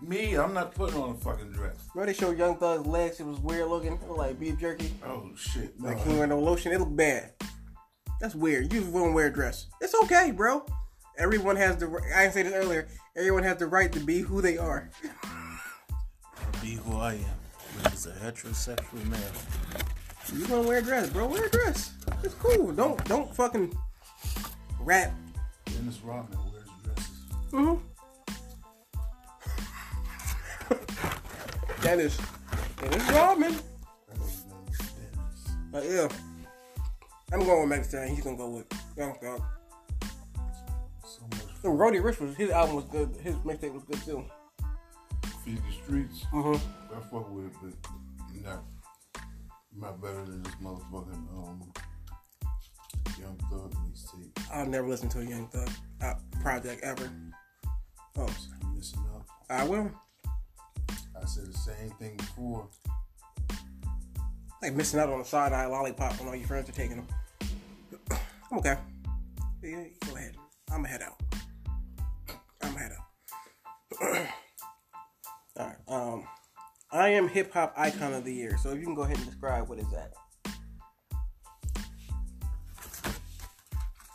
Me, 0.00 0.34
I'm 0.34 0.54
not 0.54 0.74
putting 0.76 1.00
on 1.00 1.10
a 1.10 1.14
fucking 1.14 1.50
dress. 1.50 1.74
Remember 1.92 2.12
they 2.12 2.16
showed 2.16 2.38
Young 2.38 2.56
Thug's 2.56 2.86
legs? 2.86 3.18
It 3.18 3.26
was 3.26 3.40
weird 3.40 3.66
looking. 3.68 3.94
It 3.94 4.02
looked 4.02 4.18
like 4.18 4.38
beef 4.38 4.56
jerky. 4.56 4.94
Oh 5.04 5.30
shit! 5.34 5.80
Like 5.80 5.98
he 6.06 6.12
wearing 6.12 6.28
no 6.28 6.38
lotion. 6.38 6.70
It 6.70 6.78
looked 6.78 6.94
bad. 6.94 7.32
That's 8.20 8.36
weird. 8.36 8.72
You 8.72 8.84
won't 8.84 9.12
wear 9.12 9.26
a 9.26 9.32
dress. 9.32 9.66
It's 9.80 9.94
okay, 10.04 10.30
bro. 10.30 10.64
Everyone 11.18 11.56
has 11.56 11.76
the. 11.76 11.86
I 12.14 12.28
didn't 12.28 12.34
this 12.44 12.54
earlier. 12.54 12.86
Everyone 13.16 13.42
has 13.42 13.56
the 13.58 13.66
right 13.66 13.90
to 13.92 13.98
be 13.98 14.20
who 14.20 14.40
they 14.40 14.56
are. 14.56 14.88
I'll 15.24 16.62
be 16.62 16.74
who 16.74 16.96
I 16.96 17.14
am, 17.14 17.92
is 17.92 18.06
a 18.06 18.12
heterosexual 18.12 19.04
male. 19.08 19.20
You 20.32 20.46
gonna 20.46 20.68
wear 20.68 20.78
a 20.78 20.82
dress, 20.82 21.10
bro? 21.10 21.26
Wear 21.26 21.46
a 21.46 21.50
dress. 21.50 21.92
It's 22.22 22.34
cool. 22.34 22.70
Don't 22.72 23.04
don't 23.06 23.34
fucking 23.34 23.76
rap. 24.78 25.12
Dennis 25.64 26.00
Rodman 26.04 26.38
wears 26.52 26.68
dresses. 26.84 27.10
Mm-hmm. 27.50 27.82
Dennis. 31.82 32.18
Dennis 32.80 33.10
Rodman. 33.10 33.52
That 34.06 34.18
nigga's 34.18 34.44
name 34.44 34.68
is 34.70 34.80
Dennis. 35.72 35.98
Uh, 36.00 36.08
yeah. 36.08 36.08
I'm 37.32 37.40
going 37.40 37.68
with 37.68 37.90
Thee 37.90 38.08
He's 38.08 38.22
gonna 38.22 38.36
go 38.36 38.50
with 38.50 38.66
Young 38.96 39.14
Thug. 39.14 39.42
Roddy 41.64 41.98
Ricch 41.98 42.20
was 42.20 42.36
his 42.36 42.50
album 42.50 42.76
was 42.76 42.84
good. 42.86 43.14
His 43.22 43.34
mixtape 43.36 43.74
was 43.74 43.82
good 43.84 44.02
too. 44.04 44.24
feed 45.44 45.58
the 45.58 45.72
streets. 45.82 46.24
Mm-hmm. 46.32 46.94
I 46.94 47.00
fuck 47.10 47.30
with 47.30 47.46
it, 47.46 47.52
but 47.62 48.44
not 48.44 48.64
not 49.76 50.00
better 50.00 50.24
than 50.24 50.42
this 50.42 50.54
motherfucking 50.62 51.28
um 51.36 51.72
Young 53.18 53.36
Thug 53.50 53.74
mixtape. 53.74 54.30
I'll 54.52 54.66
never 54.66 54.88
listen 54.88 55.08
to 55.10 55.20
a 55.20 55.24
Young 55.24 55.48
Thug 55.48 55.68
uh, 56.02 56.14
project 56.40 56.82
ever. 56.84 57.10
Oh, 58.16 58.28
I'm 58.62 58.76
missing 58.76 59.04
out. 59.14 59.24
I 59.50 59.64
will. 59.64 59.90
I 60.90 61.24
said 61.24 61.46
the 61.46 61.58
same 61.58 61.90
thing 61.98 62.16
before. 62.16 62.68
Like 64.62 64.74
missing 64.74 65.00
out 65.00 65.08
on 65.08 65.20
a 65.20 65.24
side 65.24 65.52
eye 65.52 65.66
lollipop 65.66 66.18
when 66.18 66.28
all 66.28 66.36
your 66.36 66.46
friends 66.46 66.68
are 66.68 66.72
taking 66.72 66.96
them. 66.96 67.08
I'm 68.50 68.58
okay. 68.58 68.76
Yeah, 69.62 69.84
go 70.06 70.16
ahead. 70.16 70.34
I'm 70.70 70.78
gonna 70.82 70.88
head 70.88 71.02
out. 71.02 71.20
All 74.00 74.08
right. 75.58 75.76
Um, 75.88 76.24
I 76.90 77.08
am 77.10 77.28
hip 77.28 77.52
hop 77.52 77.74
icon 77.76 78.14
of 78.14 78.24
the 78.24 78.32
year. 78.32 78.56
So 78.62 78.70
if 78.70 78.78
you 78.78 78.84
can 78.84 78.94
go 78.94 79.02
ahead 79.02 79.16
and 79.16 79.26
describe 79.26 79.68
what 79.68 79.78
is 79.78 79.90
that? 79.90 80.12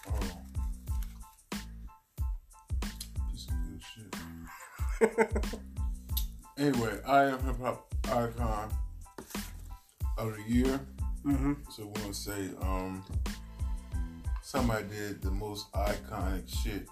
Oh. 0.08 0.20
Piece 3.32 3.48
of 3.48 3.56
good 3.68 3.82
shit. 5.00 5.62
anyway, 6.58 7.00
I 7.06 7.24
am 7.24 7.44
hip 7.44 7.60
hop 7.60 7.94
icon 8.06 8.72
of 10.18 10.36
the 10.36 10.44
year. 10.48 10.80
Mm-hmm. 11.26 11.54
So 11.70 11.88
we're 11.88 12.02
gonna 12.02 12.14
say 12.14 12.50
um 12.62 13.04
somebody 14.42 14.86
did 14.88 15.22
the 15.22 15.32
most 15.32 15.72
iconic 15.74 16.48
shit 16.48 16.88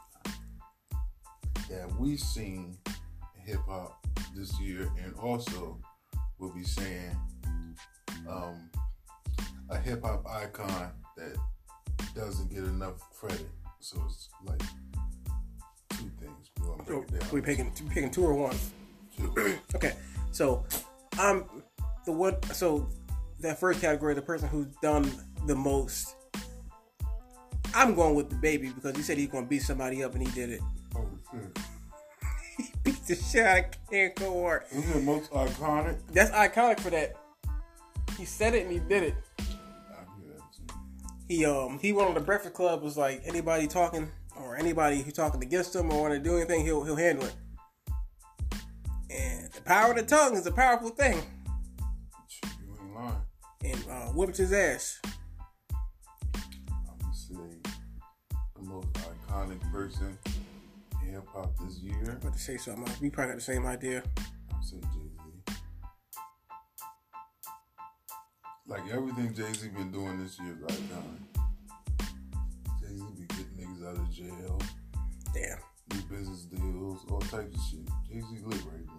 that 1.72 1.90
we've 1.98 2.20
seen 2.20 2.78
hip 3.46 3.60
hop 3.68 4.06
this 4.36 4.60
year 4.60 4.92
and 5.04 5.14
also 5.16 5.80
we'll 6.38 6.54
be 6.54 6.64
saying 6.64 7.16
um 8.30 8.70
a 9.70 9.78
hip 9.78 10.04
hop 10.04 10.26
icon 10.28 10.92
that 11.18 11.36
doesn't 12.14 12.50
get 12.54 12.64
enough 12.64 13.00
credit. 13.12 13.48
So 13.80 14.02
it's 14.06 14.30
like 14.46 14.60
two 15.92 16.12
things. 16.20 16.52
We're 16.60 16.68
gonna 16.76 16.84
So 16.86 16.94
break 17.02 17.12
it 17.14 17.20
down. 17.22 17.30
we 17.32 17.42
picking 17.42 17.72
picking 17.90 18.12
two 18.12 18.24
or 18.26 18.34
one. 18.34 18.56
Two. 19.18 19.34
Okay, 19.76 19.94
so 20.32 20.66
I'm 21.18 21.46
the 22.06 22.12
one. 22.12 22.36
So 22.54 22.90
that 23.40 23.60
first 23.60 23.82
category, 23.82 24.14
the 24.14 24.22
person 24.22 24.50
who's 24.50 24.68
done 24.82 25.10
the 25.48 25.56
most. 25.56 26.16
I'm 27.74 27.96
going 27.96 28.16
with 28.16 28.30
DaBaby 28.30 28.76
because 28.76 28.98
he 28.98 29.02
said 29.02 29.18
he's 29.18 29.30
going 29.30 29.46
to 29.46 29.50
beat 29.50 29.62
somebody 29.62 30.04
up 30.04 30.14
and 30.14 30.28
he 30.28 30.32
did 30.34 30.50
it. 30.50 30.60
He 32.58 32.64
beat 32.84 33.06
the 33.06 33.16
shit 33.16 33.46
out 33.46 33.60
of 33.60 33.90
Ken 33.90 34.12
Core. 34.16 34.66
Is 34.72 34.96
it 34.96 35.04
most 35.04 35.32
iconic? 35.32 35.98
That's 36.12 36.32
iconic 36.32 36.80
for 36.80 36.90
that. 36.90 37.16
He 38.18 38.26
said 38.26 38.54
it 38.54 38.64
and 38.64 38.72
he 38.72 38.80
did 38.80 39.04
it. 39.04 39.16
I 39.40 39.44
hear 39.44 40.36
that 40.36 40.44
too. 40.56 40.76
He 41.28 41.46
um 41.46 41.80
he 41.80 41.94
went 41.94 42.10
on 42.10 42.14
the 42.14 42.22
Breakfast 42.22 42.54
Club 42.54 42.82
was 42.82 42.98
like 42.98 43.22
anybody 43.26 43.68
talking 43.68 44.10
or 44.36 44.58
anybody 44.58 45.02
who 45.02 45.12
talking 45.12 45.42
against 45.42 45.76
him 45.76 45.92
or 45.92 46.02
want 46.02 46.14
to 46.14 46.20
do 46.20 46.36
anything 46.38 46.66
he'll 46.66 46.84
he'll 46.84 46.96
handle 46.96 47.26
it. 47.26 47.36
And 49.10 49.52
the 49.52 49.62
power 49.62 49.92
of 49.92 49.98
the 49.98 50.04
tongue 50.04 50.36
is 50.36 50.46
a 50.46 50.52
powerful 50.52 50.90
thing. 50.90 51.22
You 52.44 52.78
ain't 52.82 52.96
lying. 52.96 53.16
And 53.64 53.86
uh, 53.90 54.06
whooped 54.14 54.38
his 54.38 54.54
ass. 54.54 55.00
I'm 55.04 56.98
gonna 57.00 57.14
say 57.14 57.72
the 58.56 58.64
most 58.64 58.88
iconic 58.94 59.60
person 59.72 60.18
hip 61.12 61.28
hop 61.34 61.54
this 61.60 61.80
year. 61.80 62.18
about 62.22 62.34
to 62.34 62.40
say 62.40 62.58
something. 62.58 62.88
We 63.02 63.10
probably 63.10 63.34
got 63.34 63.40
the 63.40 63.44
same 63.44 63.66
idea. 63.66 64.04
I'll 64.54 64.62
say 64.64 64.78
Jay 64.78 65.10
Z. 65.10 65.56
Like 68.68 68.84
everything 68.92 69.34
Jay 69.34 69.52
Z 69.54 69.68
been 69.70 69.92
doing 69.92 70.22
this 70.24 70.40
year, 70.40 70.58
right 70.62 70.82
now. 70.90 71.04
Jay 72.80 72.96
Z 72.96 73.04
be 73.18 73.26
getting 73.28 73.58
niggas 73.60 73.88
out 73.90 73.98
of 73.98 74.12
jail, 74.12 74.60
Damn. 75.34 75.60
new 75.94 76.02
business 76.18 76.44
deals, 76.46 77.06
all 77.10 77.20
types 77.22 77.56
of 77.56 77.62
shit. 77.70 77.88
Jay 78.08 78.22
Z 78.22 78.28
lit 78.46 78.64
right 78.72 78.86
now. 78.88 78.98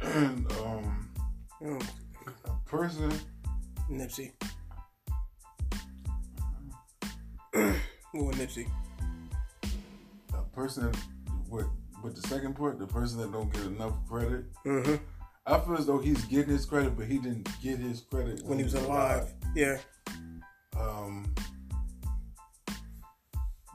And 0.00 0.52
um, 0.52 1.08
Mm, 1.60 1.82
a 2.44 2.50
person 2.70 3.12
Nipsey. 3.90 4.30
Who 8.12 8.24
with 8.26 8.36
Nipsey? 8.36 8.68
Person 10.58 10.90
what 11.50 11.66
but 12.02 12.16
the 12.16 12.22
second 12.22 12.56
part, 12.56 12.80
the 12.80 12.86
person 12.88 13.20
that 13.20 13.30
don't 13.30 13.52
get 13.52 13.62
enough 13.62 13.94
credit. 14.08 14.44
Mm-hmm. 14.64 14.96
I 15.46 15.60
feel 15.60 15.76
as 15.76 15.86
though 15.86 16.00
he's 16.00 16.24
getting 16.24 16.52
his 16.52 16.66
credit, 16.66 16.96
but 16.96 17.06
he 17.06 17.18
didn't 17.18 17.48
get 17.62 17.78
his 17.78 18.00
credit 18.00 18.44
When 18.44 18.58
he 18.58 18.64
was 18.64 18.74
alive. 18.74 19.32
Yeah. 19.54 19.78
Um, 20.76 21.32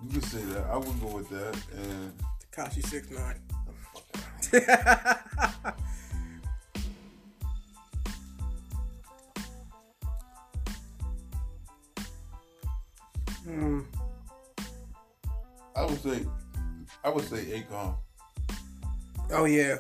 you 0.04 0.10
could 0.10 0.26
say 0.26 0.42
that. 0.42 0.66
I 0.66 0.76
would 0.76 1.00
go 1.00 1.08
with 1.08 1.30
that. 1.30 1.58
And 1.74 2.12
Tekashi 2.52 2.86
six 2.86 3.10
nine. 3.12 3.40
mm, 13.48 13.86
I 15.78 15.86
would 15.86 16.04
say, 16.04 16.26
I 17.04 17.10
would 17.10 17.26
say 17.26 17.44
Akon. 17.70 17.96
oh 19.32 19.46
yeah. 19.46 19.78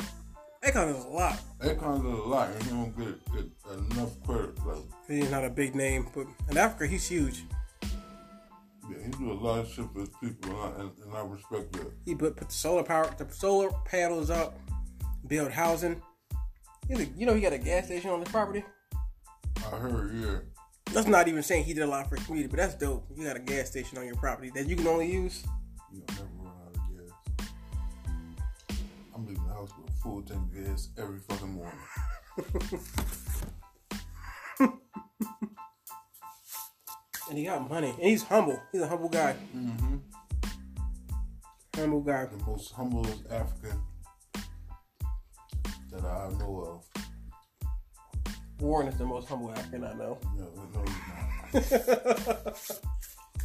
Akon 0.63 0.95
is 0.97 1.03
a 1.03 1.07
lot. 1.09 1.39
Akon 1.61 2.01
does 2.03 2.19
a 2.19 2.23
lot, 2.23 2.49
and 2.49 2.63
he 2.63 2.69
don't 2.69 2.97
get, 2.97 3.33
get 3.33 3.91
enough 3.91 4.11
credit. 4.25 4.65
Like, 4.65 4.77
He's 5.07 5.29
not 5.29 5.43
a 5.43 5.49
big 5.49 5.75
name, 5.75 6.07
but 6.15 6.25
in 6.49 6.57
Africa 6.57 6.87
he's 6.87 7.07
huge. 7.07 7.43
yeah, 7.81 8.97
he 9.05 9.11
do 9.11 9.31
a 9.31 9.33
lot 9.33 9.59
of 9.59 9.67
shit 9.69 9.85
for 9.93 9.99
his 9.99 10.09
people, 10.21 10.51
and 10.51 10.57
I, 10.57 10.79
and, 10.81 10.91
and 11.05 11.13
I 11.13 11.21
respect 11.21 11.73
that. 11.73 11.91
He 12.05 12.15
put 12.15 12.35
put 12.37 12.47
the 12.47 12.53
solar 12.53 12.83
power, 12.83 13.13
the 13.17 13.27
solar 13.33 13.71
panels 13.85 14.29
up, 14.29 14.57
build 15.27 15.51
housing. 15.51 16.01
He's 16.87 16.99
a- 17.01 17.05
You 17.17 17.25
know, 17.25 17.33
he 17.33 17.41
got 17.41 17.53
a 17.53 17.57
gas 17.57 17.85
station 17.85 18.09
on 18.09 18.19
his 18.21 18.29
property. 18.29 18.63
I 19.65 19.77
heard, 19.77 20.13
yeah. 20.15 20.37
That's 20.93 21.07
not 21.07 21.27
even 21.27 21.41
saying 21.43 21.63
he 21.63 21.73
did 21.73 21.83
a 21.83 21.87
lot 21.87 22.07
for 22.09 22.17
the 22.17 22.23
community, 22.23 22.49
but 22.49 22.57
that's 22.57 22.75
dope. 22.75 23.05
You 23.15 23.25
got 23.25 23.35
a 23.35 23.39
gas 23.39 23.69
station 23.69 23.97
on 23.97 24.05
your 24.05 24.15
property 24.15 24.51
that 24.55 24.67
you 24.67 24.75
can 24.75 24.85
only 24.87 25.11
use. 25.11 25.43
You 25.91 26.03
full 30.03 30.21
tank 30.21 30.41
of 30.41 30.53
gas 30.53 30.89
every 30.97 31.19
fucking 31.19 31.53
morning. 31.53 32.79
And 37.29 37.37
he 37.37 37.45
got 37.45 37.67
money. 37.69 37.89
And 37.89 38.09
he's 38.09 38.21
humble. 38.21 38.61
He's 38.71 38.81
a 38.81 38.87
humble 38.87 39.09
guy. 39.09 39.35
Mm-hmm. 39.55 39.95
Humble 41.75 42.01
guy. 42.01 42.25
The 42.25 42.45
most 42.45 42.73
humblest 42.73 43.23
African 43.31 43.81
that 45.89 46.03
I 46.03 46.29
know 46.37 46.83
of. 46.93 47.03
Warren 48.59 48.87
is 48.87 48.97
the 48.97 49.05
most 49.05 49.27
humble 49.29 49.51
African 49.51 49.85
I 49.85 49.93
know. 49.93 50.19
No, 50.37 50.49
no, 50.73 50.83
he's 51.53 51.71
not. 51.71 52.57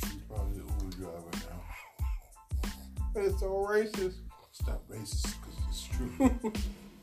He's 0.03 0.23
probably 0.29 0.59
the 0.59 0.65
Uber 0.85 0.97
driver 0.97 1.31
now. 1.33 3.23
It's 3.23 3.41
so 3.41 3.67
racist. 3.69 4.17
Stop 4.53 4.83
racist 4.89 5.35
it's 5.79 5.97
true. 5.97 6.09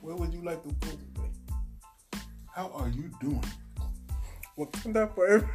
Where 0.01 0.15
would 0.15 0.33
you 0.33 0.41
like 0.43 0.61
to 0.63 0.69
go 0.69 0.91
today? 0.91 1.29
How 2.53 2.71
are 2.73 2.89
you 2.89 3.09
doing? 3.21 3.43
Wakanda 4.57 5.13
forever. 5.13 5.49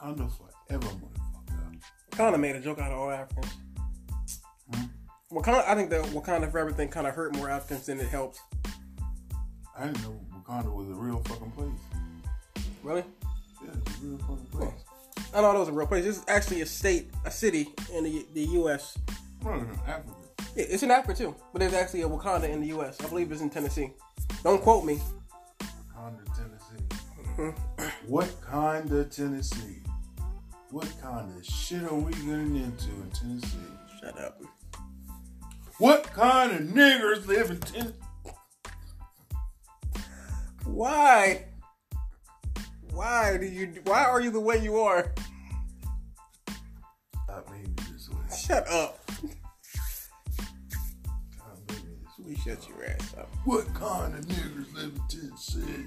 Wakanda 0.00 0.30
forever, 0.30 0.86
motherfucker. 0.86 2.34
of 2.34 2.40
made 2.40 2.56
a 2.56 2.60
joke 2.60 2.78
out 2.78 2.92
of 2.92 2.98
all 2.98 3.10
Africans. 3.10 3.52
Hmm? 4.72 4.84
Wakanda, 5.32 5.66
I 5.66 5.74
think 5.74 5.90
the 5.90 5.96
Wakanda 6.12 6.50
forever 6.50 6.72
thing 6.72 6.88
kind 6.88 7.06
of 7.06 7.14
hurt 7.14 7.34
more 7.36 7.50
Africans 7.50 7.86
than 7.86 7.98
it 8.00 8.08
helped. 8.08 8.40
I 9.76 9.86
didn't 9.86 10.02
know 10.02 10.20
Wakanda 10.34 10.72
was 10.72 10.88
a 10.88 10.94
real 10.94 11.22
fucking 11.24 11.50
place. 11.52 12.66
Really? 12.82 13.04
Yeah, 13.64 13.70
it's 13.74 13.98
a 13.98 14.04
real 14.04 14.18
fucking 14.18 14.46
place. 14.52 14.84
I 15.34 15.40
know 15.40 15.56
it 15.56 15.58
was 15.58 15.68
a 15.68 15.72
real 15.72 15.86
place. 15.86 16.04
It's 16.04 16.22
actually 16.28 16.60
a 16.60 16.66
state, 16.66 17.10
a 17.24 17.30
city 17.30 17.68
in 17.94 18.04
the, 18.04 18.26
the 18.34 18.42
U.S. 18.42 18.98
In 19.42 19.48
Africa. 19.86 20.21
Yeah, 20.54 20.64
it's 20.68 20.82
in 20.82 20.90
Africa 20.90 21.14
too, 21.14 21.34
but 21.52 21.60
there's 21.60 21.72
actually 21.72 22.02
a 22.02 22.08
Wakanda 22.08 22.48
in 22.48 22.60
the 22.60 22.68
U.S. 22.68 23.00
I 23.02 23.08
believe 23.08 23.32
it's 23.32 23.40
in 23.40 23.50
Tennessee. 23.50 23.90
Don't 24.42 24.60
quote 24.60 24.84
me. 24.84 25.00
Wakanda, 25.60 26.24
Tennessee. 26.36 27.54
what 28.06 28.30
kind 28.42 28.92
of 28.92 29.10
Tennessee? 29.10 29.82
What 30.70 30.88
kind 31.00 31.34
of 31.36 31.44
shit 31.44 31.82
are 31.84 31.94
we 31.94 32.12
getting 32.12 32.56
into 32.56 32.90
in 32.90 33.10
Tennessee? 33.14 33.58
Shut 34.00 34.18
up. 34.18 34.40
What 35.78 36.04
kind 36.04 36.52
of 36.52 36.60
niggers 36.60 37.26
live 37.26 37.50
in 37.50 37.60
Tennessee? 37.60 37.94
Why? 40.64 41.46
Why 42.92 43.36
do 43.38 43.46
you? 43.46 43.72
Why 43.84 44.04
are 44.04 44.20
you 44.20 44.30
the 44.30 44.40
way 44.40 44.62
you 44.62 44.76
are? 44.76 45.12
God 47.26 47.50
made 47.50 47.68
me 47.68 47.84
this 47.92 48.08
way. 48.10 48.16
Shut 48.36 48.68
up. 48.68 49.01
Made 52.24 52.28
me 52.28 52.34
this 52.34 52.46
way. 52.46 52.52
You 52.52 52.56
shut 52.56 52.68
your 52.68 52.86
ass 52.86 53.14
up. 53.18 53.28
What 53.44 53.74
kind 53.74 54.14
of 54.14 54.26
niggers 54.26 54.74
live 54.74 54.92
in 54.96 55.02
Tennessee? 55.08 55.84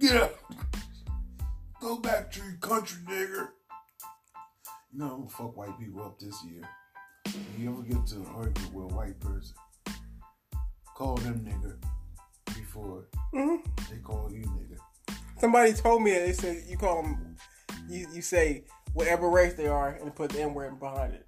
Get 0.00 0.16
up. 0.16 0.34
Go 1.80 1.98
back 1.98 2.30
to 2.32 2.40
your 2.40 2.56
country, 2.60 2.98
nigger. 3.08 3.48
You 4.92 5.00
know, 5.00 5.04
I'm 5.06 5.16
gonna 5.18 5.28
fuck 5.28 5.56
white 5.56 5.78
people 5.78 6.02
up 6.02 6.18
this 6.18 6.36
year. 6.44 6.62
If 7.26 7.58
you 7.58 7.72
ever 7.72 7.82
get 7.82 8.06
to 8.08 8.16
an 8.16 8.26
argument 8.34 8.74
with 8.74 8.92
a 8.92 8.94
white 8.94 9.20
person, 9.20 9.56
call 10.94 11.16
them 11.16 11.40
nigger 11.44 11.76
before 12.54 13.04
hmm 13.32 13.56
they 13.90 13.96
call 13.98 14.30
you 14.32 14.42
nigger. 14.42 15.16
Somebody 15.38 15.72
told 15.72 16.02
me 16.02 16.12
that 16.12 16.26
they 16.26 16.32
said 16.32 16.62
you 16.68 16.76
call 16.76 17.02
them, 17.02 17.36
you, 17.88 18.06
you 18.12 18.22
say 18.22 18.64
whatever 18.92 19.28
race 19.28 19.54
they 19.54 19.66
are 19.66 19.98
and 20.00 20.14
put 20.14 20.30
the 20.30 20.42
N 20.42 20.54
word 20.54 20.78
behind 20.78 21.14
it. 21.14 21.26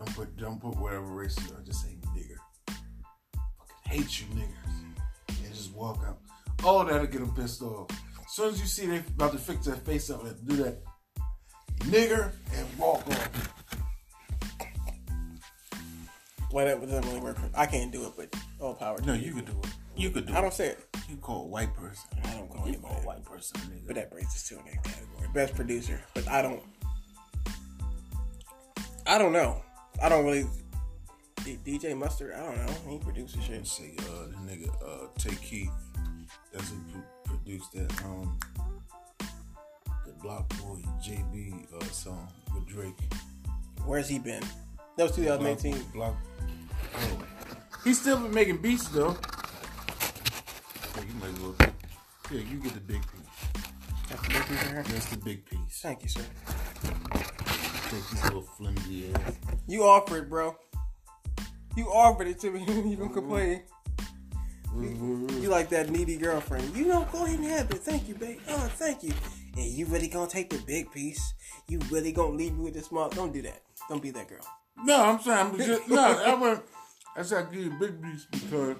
Don't 0.00 0.16
put, 0.16 0.36
don't 0.38 0.58
put 0.60 0.76
whatever 0.78 1.04
race 1.04 1.36
you 1.46 1.54
are. 1.54 1.60
Just 1.60 1.82
say 1.82 1.94
nigger. 2.16 2.36
Fucking 2.66 3.76
hate 3.84 4.20
you 4.20 4.26
niggers. 4.34 5.44
And 5.44 5.54
just 5.54 5.74
walk 5.74 6.02
out. 6.08 6.18
Oh, 6.64 6.84
that'll 6.84 7.06
get 7.06 7.20
them 7.20 7.34
pissed 7.34 7.60
off. 7.60 7.90
As 7.90 8.32
soon 8.32 8.48
as 8.48 8.60
you 8.60 8.66
see 8.66 8.86
they 8.86 8.98
about 8.98 9.32
to 9.32 9.38
fix 9.38 9.66
their 9.66 9.76
face 9.76 10.08
up 10.08 10.24
and 10.24 10.48
do 10.48 10.56
that, 10.56 10.78
nigger, 11.80 12.32
and 12.54 12.66
walk 12.78 13.06
off. 13.08 13.52
Well, 16.50 16.64
that 16.64 16.80
doesn't 16.80 17.06
really 17.06 17.20
work. 17.20 17.36
I 17.54 17.66
can't 17.66 17.92
do 17.92 18.06
it, 18.06 18.12
but 18.16 18.34
all 18.58 18.74
power. 18.74 19.00
No, 19.02 19.12
you 19.12 19.34
could 19.34 19.44
do 19.44 19.52
it. 19.62 19.68
You 19.96 20.10
could 20.10 20.26
do 20.26 20.32
it. 20.32 20.36
I 20.36 20.38
it. 20.38 20.42
don't 20.42 20.54
say 20.54 20.68
it. 20.68 20.78
You 21.10 21.16
call 21.16 21.44
a 21.44 21.46
white 21.46 21.74
person. 21.74 22.08
I 22.24 22.30
don't 22.34 22.48
call 22.48 22.66
You 22.66 22.72
anybody. 22.72 22.94
call 22.94 23.02
a 23.02 23.06
white 23.06 23.24
person 23.24 23.60
a 23.60 23.64
nigger. 23.64 23.86
But 23.86 23.96
that 23.96 24.10
brings 24.10 24.28
us 24.28 24.48
to 24.48 24.54
the 24.54 24.62
next 24.62 24.82
category. 24.88 25.28
Best 25.34 25.54
producer. 25.54 26.00
But 26.14 26.26
I 26.26 26.40
don't. 26.40 26.62
I 29.06 29.18
don't 29.18 29.32
know. 29.32 29.62
I 30.02 30.08
don't 30.08 30.24
really. 30.24 30.46
D- 31.44 31.58
DJ 31.64 31.96
Mustard. 31.96 32.34
I 32.34 32.40
don't 32.44 32.66
know. 32.66 32.90
He 32.90 32.98
produces 32.98 33.42
shit. 33.42 33.66
say 33.66 33.94
uh 34.00 34.26
the 34.26 34.36
nigga 34.46 34.68
uh 34.84 35.06
Tay 35.18 35.34
Keith 35.42 35.70
that's 36.52 36.68
who 36.70 36.76
pro- 36.92 37.36
produced 37.36 37.72
that 37.72 38.04
um 38.04 38.38
the 40.06 40.12
Block 40.22 40.48
Boy 40.60 40.80
JB 41.02 41.66
uh 41.74 41.84
song 41.86 42.28
with 42.54 42.66
Drake. 42.66 42.94
Where's 43.84 44.08
he 44.08 44.18
been? 44.18 44.42
That 44.96 45.04
was 45.04 45.16
2018. 45.16 45.72
Block, 45.72 45.92
Block 45.94 46.16
oh. 46.96 47.22
He's 47.84 48.00
still 48.00 48.18
been 48.18 48.34
making 48.34 48.58
beats 48.58 48.88
though. 48.88 49.16
You 50.96 51.14
might 51.20 51.38
well 51.40 51.54
Yeah, 52.30 52.40
you 52.40 52.58
get 52.58 52.74
the 52.74 52.80
big 52.80 53.00
piece. 53.00 53.62
That's 54.08 54.22
the 54.22 54.28
big 54.28 54.46
piece. 54.46 54.92
That's 54.92 55.06
the 55.06 55.16
big 55.18 55.46
piece. 55.46 55.80
Thank 55.80 56.02
you, 56.02 56.08
sir. 56.08 56.22
Take 57.90 58.08
this 58.10 58.24
little 58.24 58.42
flimsy 58.42 59.12
ass. 59.12 59.32
You 59.66 59.82
offered, 59.82 60.30
bro. 60.30 60.56
You 61.76 61.86
offered 61.86 62.28
it 62.28 62.38
to 62.38 62.52
me. 62.52 62.60
you 62.60 62.66
gonna 62.66 62.82
mm-hmm. 62.82 63.14
complain? 63.14 63.62
Mm-hmm. 64.68 65.42
You 65.42 65.48
like 65.48 65.70
that 65.70 65.90
needy 65.90 66.16
girlfriend. 66.16 66.76
You 66.76 66.84
know, 66.86 67.08
go 67.10 67.24
ahead 67.24 67.40
and 67.40 67.48
have 67.48 67.68
it. 67.72 67.78
Thank 67.78 68.06
you, 68.06 68.14
babe. 68.14 68.38
Oh, 68.48 68.70
thank 68.76 69.02
you. 69.02 69.12
And 69.56 69.64
you 69.64 69.86
really 69.86 70.06
gonna 70.06 70.30
take 70.30 70.50
the 70.50 70.58
big 70.58 70.92
piece? 70.92 71.34
You 71.66 71.80
really 71.90 72.12
gonna 72.12 72.36
leave 72.36 72.56
me 72.56 72.62
with 72.62 72.74
the 72.74 72.82
small? 72.82 73.08
Don't 73.08 73.32
do 73.32 73.42
that. 73.42 73.60
Don't 73.88 74.00
be 74.00 74.12
that 74.12 74.28
girl. 74.28 74.46
No, 74.84 75.02
I'm 75.02 75.18
saying 75.20 75.38
I'm 75.38 75.56
just 75.56 75.88
no. 75.88 76.00
I 76.26 76.34
went. 76.34 76.62
I 77.16 77.22
said 77.22 77.44
I 77.44 77.50
give 77.50 77.64
you 77.64 77.74
a 77.74 77.78
big 77.80 78.00
piece 78.00 78.26
because 78.30 78.76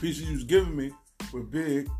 pieces 0.00 0.22
you 0.22 0.32
was 0.32 0.44
giving 0.44 0.74
me 0.74 0.90
were 1.34 1.42
big, 1.42 1.90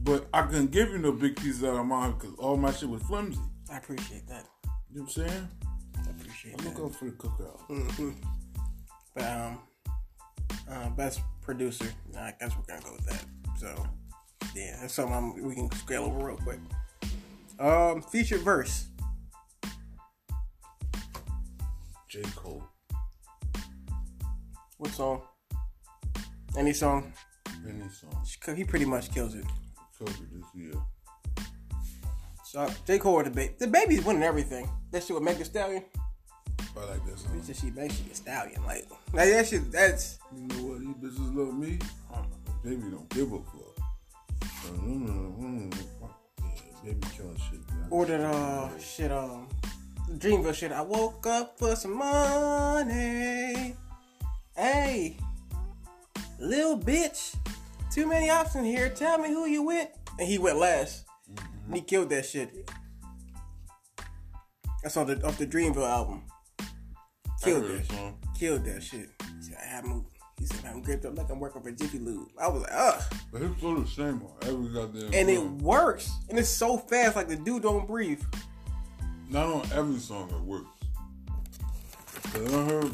but 0.00 0.28
I 0.34 0.42
couldn't 0.42 0.70
give 0.70 0.90
you 0.90 0.98
no 0.98 1.12
big 1.12 1.36
pieces 1.36 1.64
out 1.64 1.76
of 1.76 1.86
mine 1.86 2.12
because 2.12 2.34
all 2.34 2.58
my 2.58 2.72
shit 2.72 2.90
was 2.90 3.02
flimsy. 3.04 3.40
I 3.70 3.78
appreciate 3.78 4.28
that. 4.28 4.51
You 4.92 4.98
know 5.00 5.04
what 5.04 5.16
I'm 5.18 5.28
saying? 5.28 5.48
I 5.96 6.10
appreciate 6.10 6.54
I'm 6.58 6.64
that. 6.64 6.74
gonna 6.74 6.88
go 6.88 6.88
for 6.90 7.04
the 7.06 7.10
cookout. 7.12 7.60
hmm 7.68 8.10
But 9.14 9.24
um, 9.24 9.58
uh, 10.70 10.88
best 10.90 11.20
producer. 11.42 11.86
I 12.18 12.32
guess 12.40 12.52
we're 12.56 12.64
gonna 12.66 12.82
go 12.86 12.92
with 12.92 13.06
that. 13.06 13.24
So 13.58 13.86
yeah, 14.54 14.78
that's 14.80 14.94
something 14.94 15.14
I'm, 15.14 15.42
we 15.48 15.54
can 15.54 15.70
scale 15.72 16.04
over 16.04 16.26
real 16.26 16.36
quick. 16.38 16.58
Um, 17.58 18.02
featured 18.02 18.40
verse. 18.40 18.86
J 22.08 22.22
Cole, 22.36 22.62
What 24.76 24.90
song? 24.90 25.22
Any 26.58 26.74
song? 26.74 27.12
any 27.66 27.88
song, 27.88 28.54
He 28.56 28.64
pretty 28.64 28.84
much 28.84 29.10
kills 29.14 29.34
it. 29.34 29.44
covered 29.98 30.16
this 30.30 30.44
year. 30.54 30.72
So 32.52 32.68
J 32.86 32.98
Cole 32.98 33.14
or 33.14 33.24
DaBaby. 33.24 33.56
The 33.56 33.66
baby's 33.66 34.04
winning 34.04 34.22
everything. 34.22 34.68
That 34.90 35.02
shit 35.02 35.14
with 35.14 35.22
Megan 35.22 35.38
Thee 35.38 35.44
Stallion. 35.44 35.84
I 36.76 36.84
like 36.84 37.06
that 37.06 37.18
song. 37.18 37.42
It's 37.48 37.58
she 37.58 37.70
makes 37.70 37.94
she 37.96 38.10
a 38.10 38.14
stallion. 38.14 38.62
Like, 38.66 38.86
like 39.14 39.30
that 39.30 39.46
shit. 39.46 39.72
That's 39.72 40.18
You 40.36 40.48
know 40.48 40.54
what? 40.56 40.80
These 40.80 41.18
bitches 41.18 41.34
love 41.34 41.54
me. 41.54 41.78
Uh-huh. 42.12 42.22
Baby 42.62 42.82
don't 42.90 43.08
give 43.08 43.32
a 43.32 43.38
fuck. 43.38 43.84
Uh, 44.42 44.68
mm, 44.84 45.08
mm, 45.08 45.72
mm, 45.72 45.74
yeah, 46.84 46.92
baby 46.92 47.06
killing 47.16 47.38
shit. 47.38 47.70
Man. 47.70 47.86
or 47.88 48.04
that 48.04 48.20
uh 48.20 48.68
shit 48.78 49.10
um 49.10 49.48
Dreamville 50.10 50.54
shit. 50.54 50.72
I 50.72 50.82
woke 50.82 51.26
up 51.26 51.58
for 51.58 51.74
some 51.74 51.96
money. 51.96 53.74
Hey, 54.54 55.16
little 56.38 56.78
bitch. 56.78 57.34
Too 57.90 58.06
many 58.06 58.28
options 58.28 58.66
here. 58.66 58.90
Tell 58.90 59.16
me 59.16 59.30
who 59.30 59.46
you 59.46 59.62
with. 59.62 59.88
And 60.18 60.28
he 60.28 60.36
went 60.36 60.58
last. 60.58 61.06
And 61.72 61.78
he 61.78 61.86
killed 61.86 62.10
that 62.10 62.26
shit. 62.26 62.70
That's 64.82 64.94
on 64.98 65.06
the 65.06 65.26
off 65.26 65.38
the 65.38 65.46
Dreamville 65.46 65.88
album. 65.88 66.24
Killed 67.42 67.64
that. 67.64 67.86
song. 67.86 68.18
Mm-hmm. 68.20 68.32
Killed 68.34 68.64
that 68.66 68.82
shit. 68.82 69.08
He 69.38 69.42
said, 69.42 69.56
I 69.58 69.64
have 69.68 69.84
him. 69.86 70.04
He 70.38 70.44
said, 70.44 70.66
I'm 70.66 70.82
gripped 70.82 71.06
up 71.06 71.16
like 71.16 71.30
I'm 71.30 71.40
working 71.40 71.62
for 71.62 71.70
Jiffy 71.70 71.98
Lube. 71.98 72.28
I 72.38 72.48
was 72.48 72.60
like, 72.64 72.72
ugh. 72.74 73.02
But 73.32 73.40
it's 73.40 73.56
still 73.56 73.80
the 73.80 73.88
same 73.88 74.20
on 74.22 74.32
every 74.42 74.68
goddamn 74.70 75.14
And 75.14 75.30
it 75.30 75.36
song. 75.38 75.58
works. 75.60 76.10
And 76.28 76.38
it's 76.38 76.50
so 76.50 76.76
fast, 76.76 77.16
like 77.16 77.28
the 77.28 77.36
dude 77.36 77.62
don't 77.62 77.86
breathe. 77.86 78.22
Not 79.30 79.46
on 79.46 79.66
every 79.72 79.98
song 79.98 80.28
it 80.30 80.40
works. 80.42 80.68
'Cause 82.34 82.52
I 82.52 82.64
heard, 82.66 82.90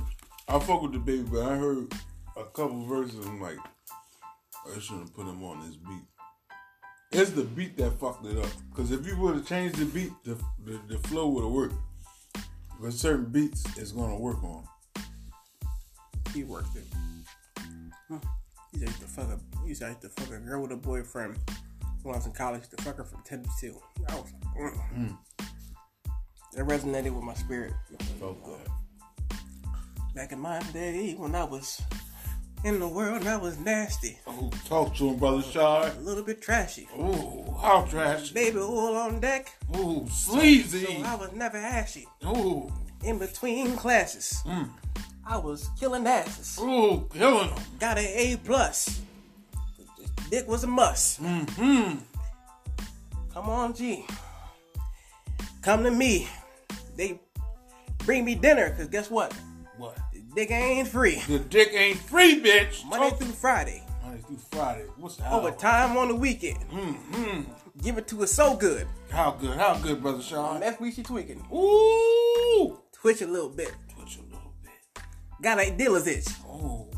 I 0.47 0.59
fuck 0.61 0.83
with 0.83 0.93
DaBaby, 0.93 1.33
but 1.33 1.43
I 1.51 1.57
heard 1.57 1.93
a 2.37 2.45
couple 2.45 2.87
verses. 2.87 3.27
I'm 3.27 3.41
like, 3.41 3.57
oh, 4.67 4.73
I 4.77 4.79
shouldn't 4.79 5.13
put 5.15 5.27
him 5.27 5.43
on 5.43 5.67
this 5.67 5.75
beat. 5.75 6.05
It's 7.11 7.31
the 7.31 7.45
beat 7.45 7.77
that 7.79 7.99
fucked 7.99 8.27
it 8.27 8.39
up. 8.39 8.51
Because 8.71 8.93
if 8.93 9.07
you 9.07 9.17
would 9.17 9.37
have 9.37 9.47
changed 9.47 9.77
the 9.77 9.87
beat, 9.87 10.13
the, 10.25 10.35
the, 10.65 10.79
the 10.89 10.99
flow 11.09 11.29
would 11.29 11.43
have 11.43 11.53
worked. 11.53 11.75
But 12.81 12.93
certain 12.93 13.27
beats, 13.27 13.65
it's 13.77 13.93
gonna 13.93 14.17
work 14.17 14.43
on. 14.45 14.65
He 16.35 16.45
worked 16.45 16.77
it. 16.77 16.85
Huh. 18.09 18.19
He 18.73 18.81
used 18.81 19.01
to 19.01 19.07
fuck 19.07 19.29
a 19.29 19.39
he 19.63 19.71
used 19.71 19.81
to 19.81 19.89
like 19.89 20.01
to 20.03 20.09
fuck 20.11 20.33
a 20.33 20.39
girl 20.39 20.63
with 20.63 20.73
a 20.73 20.77
boyfriend 20.77 21.37
when 22.03 22.15
I 22.15 22.19
was 22.19 22.27
in 22.27 22.33
college. 22.33 22.69
To 22.69 22.83
fuck 22.83 22.97
her 22.99 23.05
from 23.05 23.23
ten 23.25 23.43
to 23.43 23.51
two. 23.61 23.75
I 24.09 24.15
was 24.15 24.33
like, 24.33 24.85
mm. 24.95 25.19
That 26.55 26.67
resonated 26.67 27.15
with 27.15 27.25
my 27.25 27.35
spirit. 27.35 27.73
Back 30.15 30.33
in 30.33 30.39
my 30.39 30.61
day 30.73 31.15
when 31.15 31.35
I 31.35 31.45
was 31.45 31.81
in 32.65 32.81
the 32.81 32.89
world, 32.89 33.21
and 33.21 33.29
I 33.29 33.37
was 33.37 33.59
nasty, 33.59 34.19
Oh, 34.27 34.51
talk 34.67 34.95
to 34.97 35.09
him, 35.11 35.17
brother 35.17 35.43
Shy. 35.43 35.89
a 35.97 36.01
little 36.01 36.25
bit 36.25 36.41
trashy. 36.43 36.89
Ooh, 36.99 37.55
how 37.61 37.83
trashy? 37.89 38.35
Baby 38.35 38.59
oil 38.59 38.97
on 38.97 39.21
deck, 39.21 39.53
Ooh, 39.77 40.07
so 40.09 40.33
sleazy. 40.33 41.03
I 41.05 41.15
was 41.15 41.33
never 41.33 41.57
ashy. 41.59 42.07
Ooh, 42.27 42.71
In 43.05 43.19
between 43.19 43.77
classes, 43.77 44.43
mm. 44.45 44.69
I 45.27 45.37
was 45.39 45.69
killing 45.79 46.07
asses. 46.07 46.59
ooh, 46.61 47.07
killing 47.13 47.49
them. 47.49 47.59
Got 47.79 47.99
an 47.99 48.05
A 48.07 48.37
plus. 48.45 49.01
Dick 50.31 50.47
was 50.49 50.65
a 50.65 50.67
must. 50.67 51.23
Mm-hmm. 51.23 51.99
Come 53.33 53.49
on, 53.49 53.73
G. 53.73 54.05
Come 55.63 55.85
to 55.85 55.91
me. 55.91 56.29
They 56.97 57.21
bring 58.05 58.25
me 58.25 58.35
dinner, 58.35 58.71
cause 58.77 58.89
guess 58.89 59.11
what? 59.11 59.33
Dick 60.35 60.51
ain't 60.51 60.89
free. 60.89 61.23
The 61.27 61.39
dick 61.39 61.71
ain't 61.73 61.99
free, 61.99 62.43
bitch. 62.43 62.85
Monday 62.87 63.17
through 63.17 63.33
Friday. 63.33 63.83
Monday 64.05 64.23
through 64.23 64.39
Friday. 64.51 64.85
What's 64.97 65.17
the 65.17 65.25
hell? 65.25 65.41
Overtime 65.41 65.97
on 65.97 66.09
the 66.09 66.15
weekend. 66.15 66.59
Mm-hmm. 66.71 67.43
Give 67.83 67.99
it 67.99 68.09
to 68.09 68.23
us 68.23 68.33
so 68.33 68.57
good. 68.57 68.87
How 69.11 69.33
good? 69.33 69.57
How 69.57 69.75
good, 69.79 70.03
brother 70.03 70.23
Sean? 70.23 70.61
Next 70.61 70.81
week 70.81 70.95
she 70.95 71.03
tweaking. 71.03 71.45
Ooh. 71.53 72.79
Twitch 72.93 73.23
a 73.23 73.27
little 73.27 73.49
bit. 73.49 73.73
Twitch 73.95 74.19
a 74.19 74.23
little 74.23 74.53
bit. 74.63 75.03
Got 75.41 75.61
a 75.61 75.71
dealer's 75.71 76.07
itch. 76.07 76.27
Oh. 76.47 76.91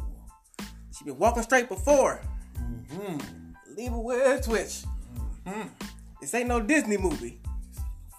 She 0.96 1.04
been 1.04 1.18
walking 1.18 1.42
straight 1.42 1.68
before. 1.68 2.20
Mm-hmm. 2.58 3.76
Leave 3.76 3.90
her 3.90 3.98
with 3.98 4.26
it 4.26 4.44
twitch. 4.44 4.84
Mm-hmm. 5.46 5.68
This 6.20 6.34
ain't 6.34 6.48
no 6.48 6.60
Disney 6.60 6.96
movie. 6.96 7.40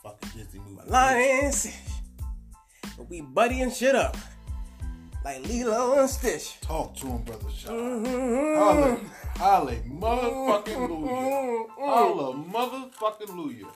Fucking 0.03 0.29
Disney 0.35 0.61
movie. 0.61 0.89
Lion 0.89 1.51
But 2.97 3.09
we 3.09 3.21
buddying 3.21 3.75
shit 3.75 3.95
up. 3.95 4.15
Like 5.23 5.47
Lilo 5.47 5.99
and 5.99 6.09
Stitch. 6.09 6.59
Talk 6.61 6.95
to 6.97 7.07
him, 7.07 7.21
brother 7.23 7.49
Sean. 7.55 8.05
Mm-hmm. 8.05 8.57
Holla, 8.57 8.99
holla, 9.37 9.75
motherfucking 9.75 10.89
Luya. 10.89 11.65
Holla, 11.77 12.33
motherfucking 12.35 13.29
Luya. 13.29 13.67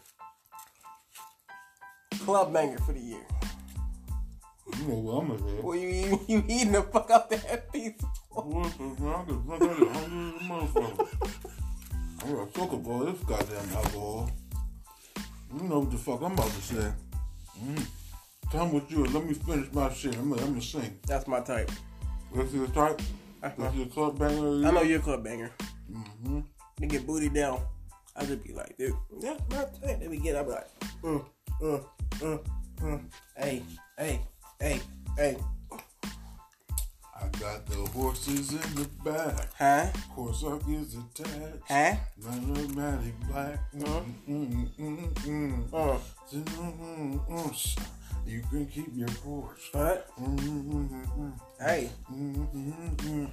Club 2.20 2.54
banger 2.54 2.80
for 2.80 2.94
the 2.94 3.00
year. 3.00 3.26
You 4.80 4.88
know 4.88 4.96
what 4.96 5.22
I'm 5.22 5.28
gonna 5.28 5.40
say. 5.40 5.60
Well, 5.62 5.78
you 5.78 5.88
you, 5.90 6.22
you 6.28 6.44
eating 6.48 6.72
the 6.72 6.82
fuck 6.82 7.12
out 7.12 7.30
that 7.30 7.72
piece. 7.72 7.94
What 8.30 8.64
the 8.64 8.70
fuck? 8.70 9.00
I'm 9.00 9.26
gonna 9.26 9.42
fuck 9.48 9.62
out 9.62 9.88
hungry 9.96 10.34
as 10.36 10.42
a 10.42 10.46
motherfucker. 10.50 11.08
I'm 12.24 12.32
gonna 12.34 12.48
fuck 12.48 12.74
up 12.74 12.88
all 12.88 13.00
this 13.06 13.20
goddamn 13.24 13.76
alcohol. 13.76 14.32
You 15.54 15.64
know 15.70 15.80
what 15.80 15.92
the 15.92 15.98
fuck 15.98 16.22
I'm 16.22 16.34
about 16.34 16.48
to 16.48 16.62
say. 16.62 16.92
Mm. 17.64 17.86
Tell 18.52 18.66
me 18.68 18.74
what 18.74 18.92
you 18.92 19.04
Let 19.06 19.26
me 19.26 19.34
finish 19.34 19.72
my 19.74 19.92
shit. 19.94 20.16
I'm 20.18 20.30
gonna, 20.30 20.42
I'm 20.44 20.50
gonna 20.50 20.62
sing. 20.62 20.98
That's 21.08 21.28
my 21.28 21.40
type. 21.42 21.72
This 22.34 22.54
is 22.54 22.62
the 22.62 22.68
type. 22.68 23.02
That's 23.42 23.58
This 23.58 23.74
my, 23.74 23.80
is 23.82 23.88
the 23.88 23.94
club 23.94 24.20
banger. 24.20 24.68
I 24.68 24.72
know 24.72 24.82
you're 24.82 25.00
a 25.00 25.02
club 25.02 25.24
banger. 25.24 25.52
Mm-hmm. 25.92 26.40
You 26.82 26.88
get 26.88 27.08
booty 27.08 27.30
down. 27.30 27.62
I 28.16 28.26
just 28.26 28.44
be 28.44 28.54
like, 28.54 28.78
dude, 28.78 28.94
that's 29.22 29.42
my 29.50 29.58
type. 29.58 30.00
Let 30.00 30.10
me 30.10 30.18
get, 30.18 30.36
I 30.36 30.44
be 30.44 30.50
like, 30.50 30.70
mm, 31.04 31.26
mm, 31.62 31.84
mm, 32.20 32.40
mm. 32.82 33.02
Hey, 33.36 33.64
hey, 33.98 34.22
hey, 34.60 34.80
hey. 35.18 35.38
I 37.18 37.28
got 37.40 37.66
the 37.66 37.76
horses 37.94 38.52
in 38.52 38.76
the 38.76 38.90
back. 39.04 39.50
Huh? 39.58 39.88
Horse 40.12 40.44
up 40.44 40.62
is 40.70 40.96
attached. 40.96 41.64
Huh? 41.68 41.96
Automatic 42.28 43.14
black. 43.28 43.60
Mm, 43.74 44.04
mm, 44.30 44.70
mm, 44.80 45.14
mm. 45.14 45.74
Uh, 45.74 45.98
Mm, 46.34 46.44
mm, 46.44 47.28
mm. 47.30 47.80
You 48.26 48.42
can 48.50 48.66
keep 48.66 48.88
your 48.96 49.08
Porsche. 49.08 49.74
what? 49.74 50.10
Hey. 51.60 51.90
Mm-hmm. 52.12 53.26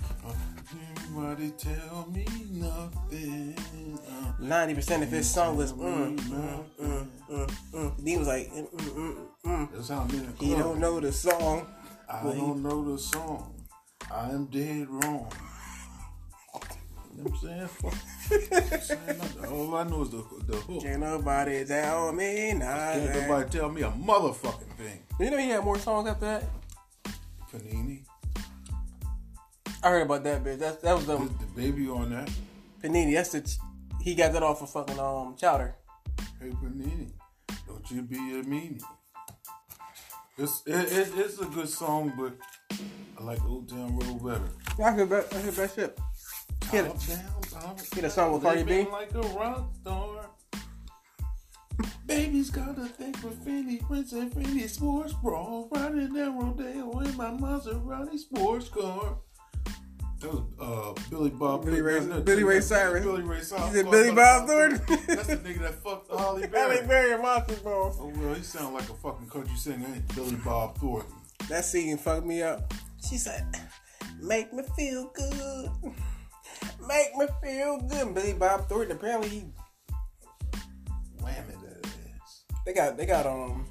Anybody 1.08 1.50
tell 1.56 2.08
me 2.12 2.26
nothing. 2.50 3.98
Ninety 4.38 4.74
percent 4.74 5.02
of 5.02 5.10
his 5.10 5.30
song 5.30 5.56
was 5.56 5.72
mm, 5.72 6.16
mm, 6.18 6.64
mm, 6.80 7.06
mm, 7.30 7.56
mm. 7.72 8.06
He 8.06 8.18
was 8.18 8.28
like, 8.28 8.50
mm, 8.52 8.68
mm, 8.70 9.16
mm, 9.46 9.68
that's 9.72 9.88
how 9.88 10.00
I'm 10.00 10.10
in 10.10 10.26
the 10.26 10.32
club. 10.32 10.40
He 10.40 10.54
don't 10.54 10.78
know 10.78 11.00
the 11.00 11.12
song. 11.12 11.66
I 12.08 12.22
don't 12.22 12.62
know 12.62 12.92
the 12.92 12.98
song. 12.98 13.54
I 14.10 14.28
am 14.28 14.46
dead 14.46 14.88
wrong. 14.90 15.32
You 17.16 17.24
know 17.24 17.30
what 17.30 17.42
I'm 17.42 17.48
saying? 17.48 17.68
Fuck. 17.68 17.94
I'm 18.72 18.80
saying. 18.80 19.46
All 19.52 19.74
I 19.74 19.84
know 19.84 20.02
is 20.02 20.10
the, 20.10 20.24
the 20.46 20.56
hook. 20.56 20.82
Can't 20.82 21.00
nobody 21.00 21.64
tell 21.64 22.12
me 22.12 22.48
Can't 22.48 22.58
nothing. 22.60 23.22
nobody 23.28 23.50
tell 23.50 23.68
me 23.68 23.82
a 23.82 23.90
motherfucking 23.90 24.76
thing. 24.78 25.02
You 25.20 25.30
know 25.30 25.36
he 25.38 25.48
had 25.50 25.62
more 25.64 25.78
songs 25.78 26.08
after 26.08 26.24
that. 26.24 26.44
Panini. 27.52 28.00
I 29.84 29.90
heard 29.90 30.02
about 30.02 30.24
that 30.24 30.42
bitch. 30.42 30.58
That 30.60 30.80
that 30.82 30.94
was 30.94 31.06
the 31.06 31.16
The, 31.18 31.30
baby 31.54 31.88
on 31.88 32.10
that. 32.10 32.30
Panini. 32.82 33.14
That's 33.14 33.30
the 33.32 33.56
he 34.00 34.14
got 34.14 34.32
that 34.32 34.42
off 34.42 34.62
of 34.62 34.70
fucking 34.70 34.98
um 34.98 35.36
Chowder. 35.36 35.74
Hey 36.40 36.48
Panini, 36.50 37.10
don't 37.66 37.90
you 37.90 38.02
be 38.02 38.16
a 38.16 38.42
meanie. 38.42 38.82
It's 40.38 40.62
it, 40.66 40.74
it, 40.92 41.12
it's 41.16 41.38
a 41.40 41.44
good 41.44 41.68
song, 41.68 42.12
but 42.18 42.32
I 43.20 43.22
like 43.22 43.44
Old 43.44 43.68
Town 43.68 43.98
Road 43.98 44.24
better. 44.24 44.48
Yeah, 44.78 44.86
I 44.88 44.92
heard 44.92 45.10
that. 45.10 45.34
I 45.34 45.38
heard 45.40 45.54
that 45.54 45.74
shit. 45.74 45.98
Get 46.70 46.84
it. 46.86 47.06
Down, 47.08 47.42
top 47.50 47.78
Get 47.94 48.04
a 48.04 48.10
song 48.10 48.32
with 48.32 48.42
down, 48.42 48.54
Cardi 48.56 48.84
B? 48.84 48.90
Like 48.90 49.14
a 49.14 49.20
rock 49.36 49.74
star. 49.80 50.30
Baby's 52.06 52.50
got 52.50 52.78
a 52.78 52.86
thing 52.86 53.14
for 53.14 53.28
Fendi, 53.28 53.82
Prince 53.86 54.12
and 54.12 54.30
Fendi 54.32 54.68
sports 54.68 55.12
bra. 55.14 55.64
Riding 55.70 56.12
that 56.14 56.30
rodeo 56.30 57.00
in 57.00 57.16
my 57.16 57.30
Maserati 57.30 58.18
sports 58.18 58.68
car. 58.68 59.18
That 60.20 60.30
was 60.30 60.42
uh, 60.60 61.02
Billy 61.10 61.30
Bob. 61.30 61.64
Billy 61.64 61.80
Ray- 61.80 61.98
Thornton. 61.98 62.22
Billy 62.22 62.44
Ray 62.44 62.60
Cyrus. 62.60 63.04
Billy 63.04 63.22
Ray 63.22 63.40
Cyrus. 63.40 63.74
Is 63.74 63.80
it 63.80 63.90
Billy 63.90 64.14
Bob 64.14 64.46
Thornton. 64.46 64.80
That's 65.06 65.26
the 65.26 65.36
nigga 65.38 65.60
that 65.62 65.74
fucked 65.82 66.12
Halle 66.12 66.46
Berry. 66.46 66.76
Halle 66.76 66.86
Berry 66.86 67.12
and 67.14 67.22
Monsters 67.22 67.58
Ball. 67.60 67.96
Oh 67.98 68.12
well, 68.16 68.34
he 68.34 68.42
sound 68.42 68.74
like 68.74 68.88
a 68.88 68.94
fucking 68.94 69.28
country 69.28 69.56
singer, 69.56 69.86
ain't 69.92 70.14
Billy 70.14 70.36
Bob 70.36 70.78
Thornton. 70.78 71.12
That 71.48 71.64
scene 71.64 71.96
fucked 71.98 72.26
me 72.26 72.42
up. 72.42 72.72
She 73.08 73.16
said, 73.16 73.44
"Make 74.20 74.52
me 74.52 74.62
feel 74.76 75.10
good, 75.14 75.70
make 76.86 77.16
me 77.16 77.26
feel 77.42 77.78
good." 77.78 78.14
Billy 78.14 78.32
Bob 78.32 78.68
Thornton. 78.68 78.96
Apparently, 78.96 79.28
he, 79.28 79.44
Whammy 81.20 81.60
that 81.62 81.86
ass. 81.86 82.44
they 82.66 82.72
got 82.72 82.96
they 82.96 83.06
got 83.06 83.26
um 83.26 83.66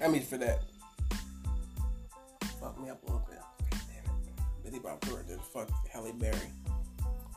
I 0.00 0.04
Emmys 0.04 0.24
for 0.24 0.38
that. 0.38 0.60
Fuck 2.60 2.80
me 2.80 2.90
up 2.90 3.02
a 3.02 3.06
little 3.06 3.26
bit. 3.28 3.38
God 3.70 3.80
damn 3.88 4.14
it. 4.14 4.64
Billy 4.64 4.78
Bob 4.78 5.00
Thornton 5.02 5.38
fuck 5.52 5.68
Halle 5.90 6.12
Berry. 6.12 6.52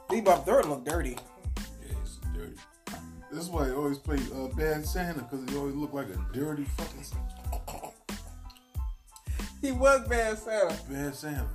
Billy 0.10 0.22
Bob 0.22 0.46
Thornton 0.46 0.72
look 0.72 0.86
dirty. 0.86 1.18
Yeah, 1.58 1.96
he's 2.04 2.20
dirty. 2.34 2.56
This 3.32 3.46
is 3.46 3.50
why 3.50 3.68
he 3.68 3.72
always 3.72 3.98
play 3.98 4.20
uh, 4.36 4.48
Bad 4.50 4.86
Santa, 4.86 5.22
because 5.22 5.50
he 5.50 5.58
always 5.58 5.74
looked 5.74 5.94
like 5.94 6.10
a 6.10 6.20
dirty 6.34 6.66
fucking 6.66 7.06
He 9.62 9.72
was 9.72 10.06
bad 10.10 10.38
Santa. 10.38 10.78
Bad 10.90 11.16
Santa. 11.16 11.48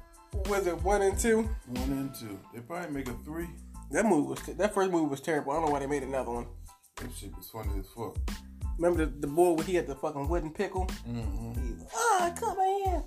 Was 0.46 0.66
it 0.66 0.80
one 0.82 1.02
and 1.02 1.18
two? 1.18 1.48
One 1.66 1.90
and 1.92 2.14
two. 2.14 2.38
They 2.54 2.60
probably 2.60 2.90
make 2.90 3.08
a 3.08 3.14
three. 3.24 3.48
That 3.90 4.04
movie 4.06 4.28
was 4.28 4.40
that 4.56 4.74
first 4.74 4.90
movie 4.90 5.06
was 5.08 5.20
terrible. 5.20 5.52
I 5.52 5.56
don't 5.56 5.66
know 5.66 5.70
why 5.72 5.78
they 5.80 5.86
made 5.86 6.02
another 6.02 6.30
one. 6.30 6.46
That 6.96 7.10
shit 7.14 7.34
was 7.36 7.50
funny 7.50 7.78
as 7.78 7.86
fuck. 7.96 8.16
Remember 8.78 9.04
the, 9.06 9.12
the 9.20 9.26
boy 9.26 9.52
where 9.52 9.64
he 9.64 9.74
had 9.74 9.86
the 9.86 9.94
fucking 9.94 10.28
wooden 10.28 10.50
pickle? 10.52 10.86
Mm-hmm. 11.08 11.52
He 11.66 11.72
was, 11.72 11.84
ah, 11.94 12.32
come 12.38 12.58
in. 12.58 13.02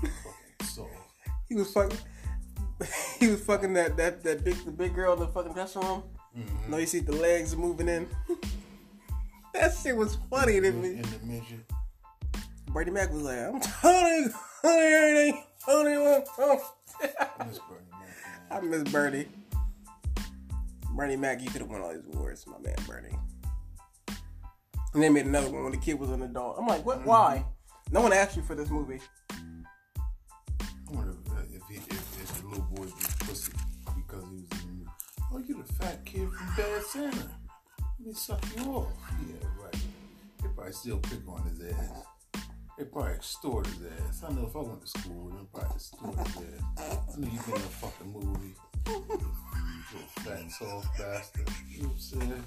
Fucking 0.00 0.66
soft. 0.66 0.90
He 1.48 1.54
was 1.54 1.72
fucking. 1.72 1.98
He 3.20 3.28
was 3.28 3.40
fucking 3.42 3.72
that 3.74 3.96
that 3.96 4.22
that 4.24 4.44
big 4.44 4.56
the 4.64 4.70
big 4.70 4.94
girl 4.94 5.14
in 5.14 5.20
the 5.20 5.28
fucking 5.28 5.52
dressing 5.52 5.82
room. 5.82 6.02
Mm-hmm. 6.36 6.70
No, 6.70 6.76
you 6.78 6.86
see 6.86 7.00
the 7.00 7.12
legs 7.12 7.56
moving 7.56 7.88
in. 7.88 8.06
that 9.54 9.74
shit 9.82 9.96
was 9.96 10.18
funny 10.28 10.60
to 10.60 10.70
me. 10.72 10.88
in 10.96 11.02
the 11.02 11.18
midget. 11.24 11.70
Brady 12.72 12.90
Mac 12.90 13.10
was 13.12 13.22
like, 13.22 13.38
"I'm 13.38 13.60
telling 13.60 14.30
everything, 14.64 15.42
telling 15.66 15.92
you 15.92 16.22
oh." 16.38 16.74
I 17.38 17.44
miss 17.44 17.58
Bernie 17.58 17.90
Mac, 17.90 18.50
I 18.50 18.60
miss 18.60 18.82
Bernie. 18.84 19.26
Bernie 20.94 21.16
Mac, 21.16 21.42
you 21.42 21.50
could 21.50 21.60
have 21.60 21.70
won 21.70 21.82
all 21.82 21.92
these 21.92 22.02
awards, 22.14 22.46
my 22.46 22.58
man 22.58 22.76
Bernie. 22.86 23.18
And 24.94 25.02
they 25.02 25.10
made 25.10 25.26
another 25.26 25.50
one 25.50 25.64
when 25.64 25.72
the 25.72 25.78
kid 25.78 26.00
was 26.00 26.08
an 26.08 26.22
adult. 26.22 26.56
I'm 26.58 26.66
like, 26.66 26.86
what? 26.86 27.04
Why? 27.04 27.44
No 27.90 28.00
one 28.00 28.14
asked 28.14 28.34
you 28.34 28.42
for 28.42 28.54
this 28.54 28.70
movie. 28.70 29.00
I 29.30 30.90
wonder 30.90 31.12
if, 31.12 31.32
uh, 31.32 31.40
if, 31.52 31.62
he, 31.68 31.76
if, 31.76 32.22
if 32.22 32.40
the 32.40 32.48
little 32.48 32.64
boy 32.64 32.84
was 32.84 32.92
pussy 33.20 33.52
because 33.94 34.24
he 34.30 34.36
was 34.36 34.50
in 34.52 34.58
the 34.58 34.72
movie. 34.72 34.90
Oh, 35.32 35.38
you 35.38 35.62
the 35.62 35.72
fat 35.74 36.04
kid 36.06 36.30
from 36.30 36.46
Bad 36.56 36.82
Santa. 36.82 37.30
Let 37.98 38.06
me 38.06 38.14
suck 38.14 38.42
you 38.56 38.64
off. 38.72 38.92
Yeah, 39.28 39.48
right. 39.62 39.76
They 40.42 40.48
probably 40.54 40.72
still 40.72 40.98
pick 40.98 41.28
on 41.28 41.42
his 41.42 41.74
ass. 41.74 42.04
They 42.78 42.84
probably 42.84 43.12
extort 43.12 43.66
his 43.66 43.76
ass. 44.06 44.22
I 44.28 44.32
know 44.34 44.46
if 44.46 44.54
I 44.54 44.60
went 44.60 44.82
to 44.82 44.86
school 44.86 45.30
they 45.30 45.46
probably 45.50 45.74
extort 45.76 46.14
his 46.14 46.36
ass. 46.36 47.16
I 47.16 47.20
knew 47.20 47.28
you 47.28 47.40
been 47.40 47.54
in 47.54 47.60
a 47.60 47.72
fucking 47.80 48.12
movie. 48.12 48.54
You 48.86 49.04
little 49.08 49.32
fat, 50.20 50.50
soft 50.50 50.98
bastard. 50.98 51.48
You 51.70 51.82
know 51.82 51.88
what 51.88 51.94
I'm 51.94 52.00
saying? 52.00 52.44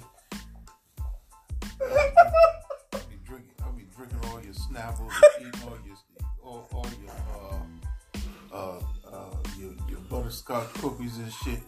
I'll 2.92 3.00
be 3.08 3.16
drinking. 3.26 3.54
I'll 3.62 3.72
be 3.72 3.86
drinking 3.94 4.18
all 4.26 4.40
your 4.40 4.54
snapples, 4.54 5.12
and 5.40 5.48
eating 5.48 5.68
all 5.68 5.78
your, 5.84 5.96
all, 6.44 6.68
all 6.72 6.86
your, 7.02 7.12
uh, 7.34 8.56
uh, 8.56 8.80
uh, 9.12 9.36
your, 9.58 9.72
your 9.88 10.00
butterscotch 10.08 10.72
cookies 10.74 11.18
and 11.18 11.32
shit. 11.32 11.60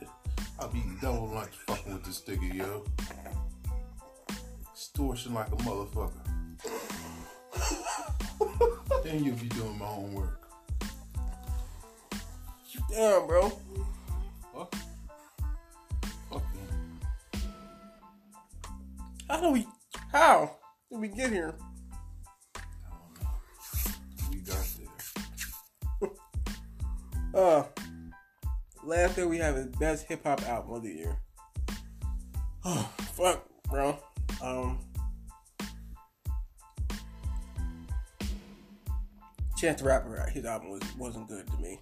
I'll 0.61 0.69
be 0.69 0.85
double 1.01 1.29
lunch 1.29 1.55
fucking 1.67 1.93
with 1.95 2.05
this 2.05 2.21
nigga, 2.23 2.55
yo. 2.55 2.85
Extortion 4.73 5.35
like 5.35 5.49
a 5.49 5.57
motherfucker. 5.57 6.13
Then 9.05 9.25
you'll 9.25 9.37
be 9.37 9.49
doing 9.49 9.79
my 9.79 9.87
homework. 9.87 10.43
Damn, 12.91 13.27
bro. 13.27 13.51
Fuck. 14.53 14.75
How 19.29 19.41
do 19.41 19.51
we? 19.51 19.67
How 20.11 20.59
did 20.91 21.01
we 21.01 21.09
get 21.09 21.31
here? 21.31 21.55
I 22.55 22.61
don't 22.91 23.23
know. 23.23 24.31
We 24.31 24.37
got 24.41 24.67
there. 24.79 26.11
Uh, 27.35 27.65
last 28.85 29.15
thing 29.15 29.31
we 29.31 29.39
have 29.39 29.57
is 29.57 29.67
best 29.77 30.07
hip 30.07 30.23
hop 30.23 30.43
album 30.43 30.75
of 30.75 30.83
the 30.83 30.91
year. 30.91 31.17
Oh 32.63 32.93
fuck, 33.15 33.49
bro. 33.71 33.99
Um, 34.43 34.81
Chance 39.63 39.81
the 39.81 39.87
Rapper, 39.87 40.29
his 40.35 40.45
album 40.45 40.71
was 40.71 40.83
wasn't 40.99 41.29
good 41.29 41.47
to 41.47 41.57
me, 41.59 41.79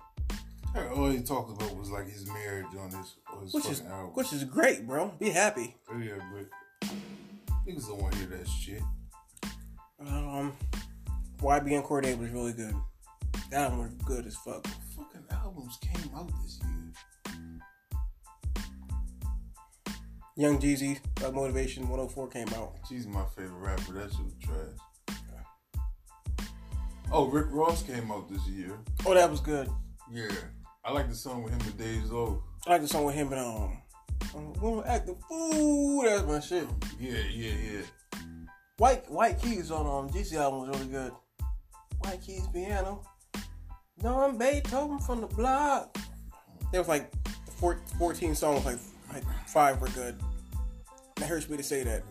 All 0.94 1.08
he 1.08 1.22
talked 1.22 1.50
about 1.50 1.74
was 1.78 1.90
like 1.90 2.06
his 2.10 2.26
marriage 2.26 2.66
on 2.78 2.90
this, 2.90 3.14
on 3.32 3.42
his 3.42 3.54
which 3.54 3.64
fucking 3.64 3.78
is 3.78 3.90
album. 3.90 4.10
which 4.12 4.32
is 4.34 4.44
great, 4.44 4.86
bro. 4.86 5.14
Be 5.18 5.30
happy. 5.30 5.74
Oh 5.90 5.96
yeah, 5.96 6.18
but 6.30 6.90
niggas 7.66 7.88
don't 7.88 8.02
want 8.02 8.12
to 8.12 8.18
hear 8.18 8.28
that 8.36 8.46
shit. 8.46 8.82
Um, 10.06 10.52
YBN 11.38 11.86
Cordae 11.86 12.18
was 12.18 12.28
really 12.28 12.52
good. 12.52 12.74
That 13.50 13.70
album 13.70 13.78
was 13.78 13.92
good 14.04 14.26
as 14.26 14.36
fuck. 14.36 14.66
Fucking 14.94 15.24
albums 15.30 15.78
came 15.80 16.10
out 16.14 16.30
this 16.42 16.60
year. 16.62 17.40
Young 20.36 20.58
Jeezy, 20.58 20.98
Motivation 21.32 21.84
104 21.88 22.28
came 22.28 22.48
out. 22.48 22.74
She's 22.86 23.06
my 23.06 23.24
favorite 23.34 23.56
rapper. 23.58 23.94
That 23.94 24.10
shit 24.10 24.22
was 24.22 24.34
trash. 24.38 24.89
Oh, 27.12 27.26
Rick 27.26 27.46
Ross 27.50 27.82
came 27.82 28.10
out 28.12 28.28
this 28.28 28.46
year. 28.46 28.78
Oh, 29.04 29.14
that 29.14 29.28
was 29.28 29.40
good. 29.40 29.68
Yeah. 30.12 30.28
I 30.84 30.92
like 30.92 31.08
the 31.08 31.14
song 31.14 31.42
with 31.42 31.52
him 31.52 31.60
and 31.60 31.76
Dave 31.76 32.10
Low. 32.10 32.42
I 32.66 32.70
like 32.70 32.82
the 32.82 32.88
song 32.88 33.04
with 33.04 33.16
him 33.16 33.32
and 33.32 33.40
um, 33.40 33.82
um 34.34 34.52
Woman 34.60 34.84
Act 34.86 35.06
the 35.06 35.16
Fool. 35.28 36.02
That's 36.04 36.24
my 36.24 36.40
shit. 36.40 36.68
Yeah, 37.00 37.18
yeah, 37.32 37.52
yeah. 37.52 38.18
White 38.78 39.10
White 39.10 39.40
Keys 39.42 39.70
on 39.70 39.86
um 39.86 40.10
GC 40.10 40.34
album 40.36 40.60
was 40.60 40.78
really 40.78 40.90
good. 40.90 41.12
White 41.98 42.22
Keys 42.22 42.46
piano. 42.52 43.02
No, 44.02 44.20
I'm 44.20 44.38
Beethoven 44.38 44.98
from 45.00 45.20
the 45.20 45.26
block. 45.26 45.98
There 46.70 46.80
was 46.80 46.88
like 46.88 47.12
four, 47.56 47.78
14 47.98 48.34
songs, 48.34 48.64
like 48.64 48.78
like 49.12 49.24
five 49.48 49.80
were 49.80 49.88
good. 49.88 50.18
That 51.16 51.28
hurts 51.28 51.48
me 51.48 51.56
to 51.56 51.62
say 51.62 51.82
that. 51.82 52.02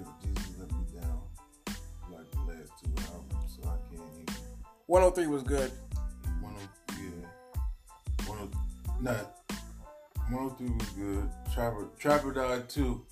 103 4.90 5.28
was 5.28 5.44
good. 5.44 5.72
One 6.42 6.56
oh 6.58 6.94
yeah. 6.94 8.28
One 8.28 8.38
oh 8.42 8.92
not. 9.00 9.36
One 10.32 10.46
oh 10.46 10.50
three 10.58 10.70
was 10.72 10.90
good. 10.90 11.30
Trapper 11.54 11.88
Trapper 12.00 12.34
died 12.34 12.68
two. 12.70 13.06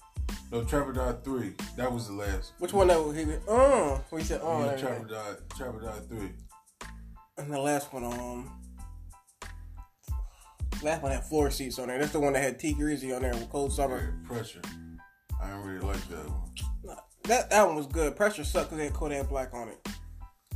No, 0.52 0.64
Trapper 0.64 0.92
died 0.94 1.24
three. 1.24 1.54
That 1.76 1.92
was 1.92 2.08
the 2.08 2.14
last. 2.14 2.54
Which 2.58 2.74
one 2.74 2.88
that 2.88 3.00
was 3.00 3.16
he 3.16 3.26
uh 3.48 4.00
we 4.12 4.24
said 4.24 4.42
oh 4.44 4.66
Yeah, 4.66 4.76
Trapper 4.78 4.96
everything. 4.96 5.08
died. 5.18 5.36
Trapper 5.56 5.80
died 5.82 6.10
three. 6.10 6.32
and 7.38 7.54
the 7.54 7.60
last 7.60 7.94
one 7.94 8.04
um 8.06 8.60
last 10.82 11.04
one 11.04 11.12
had 11.12 11.24
floor 11.26 11.52
seats 11.52 11.78
on 11.78 11.90
there. 11.90 12.00
That's 12.00 12.12
the 12.12 12.20
one 12.20 12.34
that 12.34 12.42
had 12.42 12.60
T 12.60 12.74
Greasy 12.74 13.14
on 13.14 13.22
there 13.22 13.34
with 13.34 13.52
Cold 13.52 13.72
Summer. 13.72 14.18
Yeah, 14.24 14.28
pressure. 14.28 14.62
I 15.40 15.48
didn't 15.52 15.62
really 15.64 15.86
like 15.86 16.08
that 16.10 16.28
one. 16.28 16.98
That 17.26 17.52
that 17.52 17.68
one 17.68 17.76
was 17.76 17.86
good. 17.86 18.16
Pressure 18.16 18.44
sucked 18.44 18.70
because 18.72 18.78
they 18.80 18.86
had 18.86 18.94
Kodak 18.94 19.30
Black 19.30 19.54
on 19.54 19.70
it. 19.70 19.88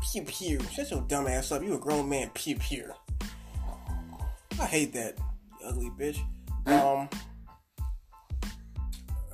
Pew 0.02 0.24
pew. 0.24 0.60
Shut 0.72 0.92
your 0.92 1.02
dumb 1.02 1.28
ass 1.28 1.52
up. 1.52 1.64
You 1.64 1.76
a 1.76 1.78
grown 1.78 2.10
man. 2.10 2.30
Pew 2.34 2.56
pew. 2.58 2.92
I 4.60 4.66
hate 4.66 4.94
that. 4.94 5.18
Ugly 5.64 5.92
bitch. 5.98 6.20
Um. 6.66 7.10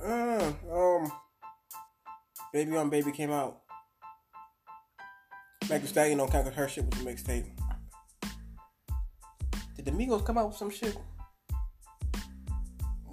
Uh, 0.02 0.52
um. 0.72 1.12
Baby 2.52 2.76
on 2.76 2.90
Baby 2.90 3.12
came 3.12 3.30
out. 3.30 3.60
Meg 5.68 5.82
Thee 5.82 5.88
Stallion 5.88 6.18
don't 6.18 6.30
count 6.30 6.46
'cause 6.46 6.54
her 6.54 6.68
shit 6.68 6.84
was 6.86 7.00
a 7.00 7.04
mixtape. 7.04 7.50
Did 9.76 9.84
the 9.84 9.90
Migos 9.90 10.24
come 10.24 10.38
out 10.38 10.48
with 10.48 10.56
some 10.56 10.70
shit? 10.70 10.96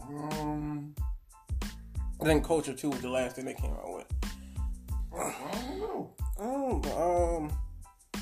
Um, 0.01 0.95
And 2.19 2.29
then 2.29 2.41
Culture 2.41 2.73
2 2.73 2.89
was 2.89 3.01
the 3.01 3.09
last 3.09 3.35
thing 3.35 3.45
they 3.45 3.53
came 3.53 3.73
out 3.73 3.93
with. 3.93 4.07
I 5.13 5.31
don't 5.51 5.79
know. 5.79 6.14
Oh, 6.67 7.37
um, 7.37 8.21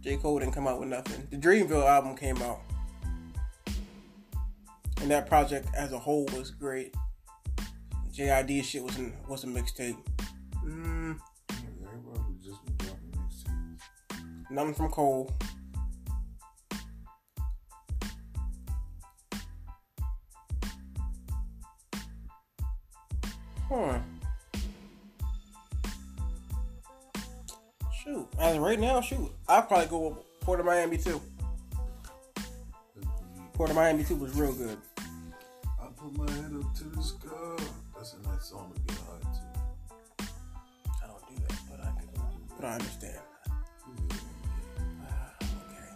J. 0.00 0.16
Cole 0.16 0.38
didn't 0.38 0.54
come 0.54 0.66
out 0.66 0.80
with 0.80 0.88
nothing. 0.88 1.28
The 1.30 1.36
Dreamville 1.36 1.84
album 1.84 2.16
came 2.16 2.38
out. 2.38 2.60
And 5.02 5.10
that 5.10 5.26
project 5.26 5.68
as 5.76 5.92
a 5.92 5.98
whole 5.98 6.24
was 6.32 6.50
great. 6.50 6.94
JID 8.10 8.64
shit 8.64 8.82
was 8.82 8.96
in, 8.96 9.12
was 9.28 9.44
a 9.44 9.46
mixtape. 9.46 9.98
Mm, 10.64 11.18
nothing 14.50 14.72
from 14.72 14.90
Cole. 14.90 15.30
Huh. 23.68 23.98
As 28.46 28.58
right 28.58 28.78
now, 28.78 29.00
shoot. 29.00 29.28
I'll 29.48 29.62
probably 29.62 29.88
go 29.88 29.98
with 30.08 30.40
Port 30.40 30.60
of 30.60 30.66
Miami 30.66 30.98
too. 30.98 31.20
Port 33.54 33.70
of 33.70 33.74
Miami 33.74 34.04
too 34.04 34.14
was 34.14 34.38
real 34.38 34.52
good. 34.52 34.78
I 34.96 35.86
put 35.96 36.16
my 36.16 36.30
head 36.30 36.52
up 36.54 36.72
to 36.76 36.84
the 36.84 37.02
sky. 37.02 37.64
That's 37.96 38.14
a 38.14 38.28
nice 38.28 38.44
song 38.44 38.72
to 38.72 38.80
get 38.82 39.02
high 39.02 39.18
to. 39.18 40.30
I 41.02 41.06
don't 41.08 41.28
do 41.28 41.42
that, 41.48 41.58
but 41.68 41.80
I 41.80 41.90
can, 41.90 42.08
but 42.54 42.64
I 42.66 42.74
understand. 42.74 43.18
Ah, 45.02 45.34
okay. 45.42 45.90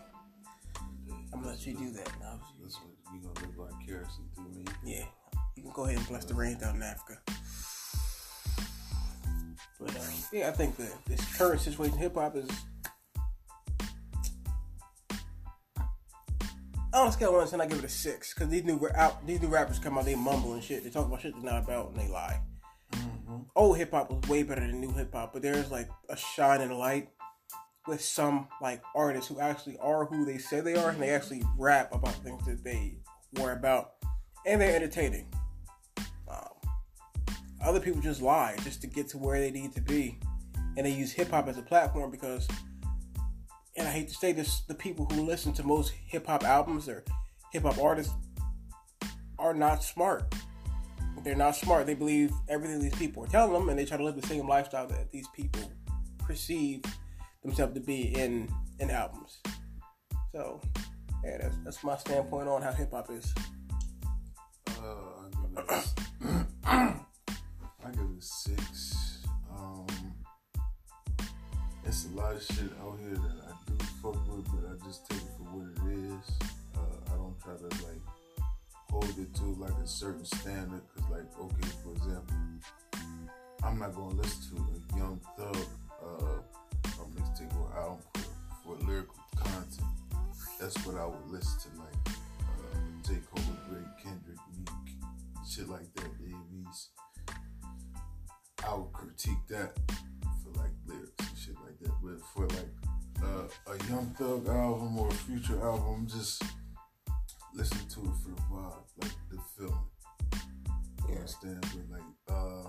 I'm 1.33 1.43
gonna 1.43 1.53
let 1.53 1.65
you 1.65 1.75
do 1.75 1.93
that 1.93 2.11
now. 2.21 2.41
That's 2.61 2.75
what 2.81 3.15
you 3.15 3.21
gonna 3.21 3.47
live 3.47 3.79
vicariously 3.79 4.25
through 4.35 4.51
me. 4.51 4.65
Yeah, 4.85 5.05
you 5.55 5.63
can 5.63 5.71
go 5.71 5.85
ahead 5.85 5.99
and 5.99 6.09
bless 6.09 6.25
the 6.25 6.35
rain 6.35 6.59
down 6.59 6.75
in 6.75 6.83
Africa. 6.83 7.21
But 9.81 9.97
um, 9.97 10.03
yeah, 10.33 10.49
I 10.49 10.53
think 10.53 10.76
the 10.76 10.89
this 11.07 11.37
current 11.37 11.61
situation 11.61 11.97
hip 11.99 12.14
hop 12.14 12.37
is. 12.37 12.49
On 16.93 17.07
a 17.07 17.12
scale 17.12 17.39
of 17.41 17.53
one 17.53 17.61
I 17.61 17.66
give 17.66 17.78
it 17.78 17.85
a 17.85 17.89
six 17.89 18.35
because 18.35 18.51
these 18.51 18.64
new 18.64 18.89
out 18.95 19.24
these 19.26 19.41
new 19.41 19.49
rappers 19.49 19.78
come 19.78 19.97
out, 19.97 20.05
they 20.05 20.16
mumble 20.16 20.55
and 20.55 20.62
shit. 20.62 20.85
They 20.85 20.91
talk 20.91 21.07
about 21.07 21.20
shit 21.20 21.35
they're 21.35 21.53
not 21.53 21.64
about 21.64 21.91
and 21.91 22.01
they 22.01 22.09
lie. 22.09 22.41
Old 23.55 23.78
hip 23.78 23.93
hop 23.93 24.11
was 24.11 24.28
way 24.28 24.43
better 24.43 24.61
than 24.61 24.81
new 24.81 24.93
hip 24.93 25.14
hop, 25.14 25.33
but 25.33 25.43
there's 25.43 25.70
like 25.70 25.89
a 26.09 26.16
shining 26.16 26.72
light 26.72 27.09
with 27.87 28.03
some 28.03 28.49
like 28.61 28.83
artists 28.95 29.28
who 29.28 29.41
actually 29.41 29.78
are 29.78 30.05
who 30.05 30.24
they 30.24 30.39
say 30.39 30.61
they 30.61 30.74
are 30.74 30.91
and 30.91 31.01
they 31.01 31.11
actually 31.11 31.43
rap 31.57 31.95
about 31.95 32.14
things 32.14 32.45
that 32.45 32.62
they 32.62 32.99
were 33.39 33.53
about 33.53 33.93
and 34.45 34.61
they're 34.61 34.76
entertaining. 34.76 35.26
Other 37.63 37.81
people 37.81 38.01
just 38.01 38.23
lie 38.23 38.57
just 38.63 38.81
to 38.83 38.87
get 38.87 39.09
to 39.09 39.19
where 39.19 39.39
they 39.39 39.51
need 39.51 39.75
to 39.75 39.81
be, 39.83 40.19
and 40.77 40.87
they 40.87 40.91
use 40.91 41.13
hip 41.13 41.31
hop 41.31 41.47
as 41.49 41.59
a 41.59 41.63
platform 41.63 42.11
because, 42.11 42.49
and 43.77 43.87
I 43.87 43.91
hate 43.91 44.09
to 44.09 44.15
say 44.15 44.33
this, 44.33 44.61
the 44.63 44.75
people 44.75 45.07
who 45.07 45.23
listen 45.23 45.53
to 45.55 45.63
most 45.63 45.93
hip 46.07 46.27
hop 46.27 46.45
albums 46.45 46.89
or 46.89 47.05
hip 47.53 47.65
hop 47.65 47.79
artists 47.79 48.15
are 49.39 49.55
not 49.55 49.85
smart. 49.85 50.35
They're 51.23 51.35
not 51.35 51.55
smart. 51.55 51.87
They 51.87 51.95
believe 51.95 52.33
everything 52.49 52.81
these 52.81 52.95
people 52.95 53.25
are 53.25 53.29
telling 53.29 53.53
them, 53.53 53.69
and 53.69 53.79
they 53.79 53.85
try 53.85 53.99
to 53.99 54.05
live 54.05 54.19
the 54.19 54.27
same 54.27 54.49
lifestyle 54.49 54.87
that 54.87 55.11
these 55.11 55.29
people 55.35 55.71
perceive 56.19 56.83
themselves 57.43 57.75
to 57.75 57.81
be 57.81 58.15
in 58.17 58.49
in 58.79 58.91
albums. 58.91 59.41
So, 60.33 60.63
yeah, 61.25 61.39
that's 61.43 61.57
that's 61.65 61.85
my 61.85 61.97
standpoint 61.99 62.49
on 62.49 62.63
how 62.63 62.73
hip 62.73 62.93
hop 62.93 63.11
is. 63.11 63.35
Uh, 64.69 65.63
I 65.69 65.83
six. 68.21 69.25
Um, 69.57 69.87
it's 71.85 72.07
a 72.07 72.16
lot 72.16 72.35
of 72.35 72.43
shit 72.43 72.71
out 72.83 72.99
here 73.01 73.14
that 73.16 73.37
I 73.49 73.53
do 73.66 73.85
fuck 74.03 74.14
with, 74.29 74.47
but 74.47 74.71
I 74.71 74.87
just 74.87 75.09
take 75.09 75.18
it 75.18 75.33
for 75.37 75.45
what 75.45 75.66
it 75.66 75.81
is. 75.97 76.49
Uh, 76.77 77.12
I 77.12 77.16
don't 77.16 77.39
try 77.41 77.55
to 77.57 77.85
like 77.85 78.03
hold 78.91 79.18
it 79.18 79.35
to 79.37 79.45
like 79.59 79.77
a 79.83 79.87
certain 79.87 80.25
standard, 80.25 80.83
cause 80.95 81.11
like 81.11 81.27
okay, 81.41 81.68
for 81.83 81.93
example, 81.93 82.37
I'm 83.62 83.79
not 83.79 83.95
gonna 83.95 84.14
listen 84.14 84.57
to 84.57 84.62
a 84.62 84.99
Young 84.99 85.21
Thug 85.37 85.57
uh, 86.03 86.41
a 86.85 87.05
mixtape 87.21 87.57
or 87.59 87.79
album 87.79 87.99
for, 88.14 88.77
for 88.77 88.87
lyrical 88.87 89.16
content. 89.37 89.81
That's 90.61 90.77
what 90.87 90.97
I 90.97 91.07
would 91.07 91.31
listen 91.31 91.73
to, 91.73 91.79
like 91.81 92.16
uh, 92.41 92.77
J. 93.07 93.18
Cole, 93.31 93.57
Drake, 93.68 93.85
Kendrick, 94.03 94.39
Meek, 94.59 94.68
shit 95.49 95.68
like 95.68 95.93
that, 95.95 96.18
Davies. 96.18 96.89
I 98.67 98.75
would 98.75 98.93
critique 98.93 99.47
that 99.49 99.77
for 100.43 100.51
like 100.59 100.71
lyrics 100.87 101.13
and 101.19 101.39
shit 101.39 101.57
like 101.65 101.79
that. 101.81 101.93
But 102.03 102.21
for 102.35 102.47
like 102.47 102.71
uh, 103.23 103.73
a 103.73 103.89
Young 103.89 104.15
Thug 104.19 104.49
album 104.49 104.99
or 104.99 105.09
a 105.09 105.13
Future 105.13 105.61
album, 105.63 106.07
just 106.09 106.43
listen 107.55 107.79
to 107.89 108.01
it 108.01 108.15
for 108.23 108.31
the 108.31 108.43
vibe, 108.51 109.03
like 109.03 109.13
the 109.31 109.39
feeling. 109.57 109.75
You 111.09 111.15
understand? 111.17 111.61
But 111.61 111.99
like, 111.99 112.03
uh, 112.29 112.69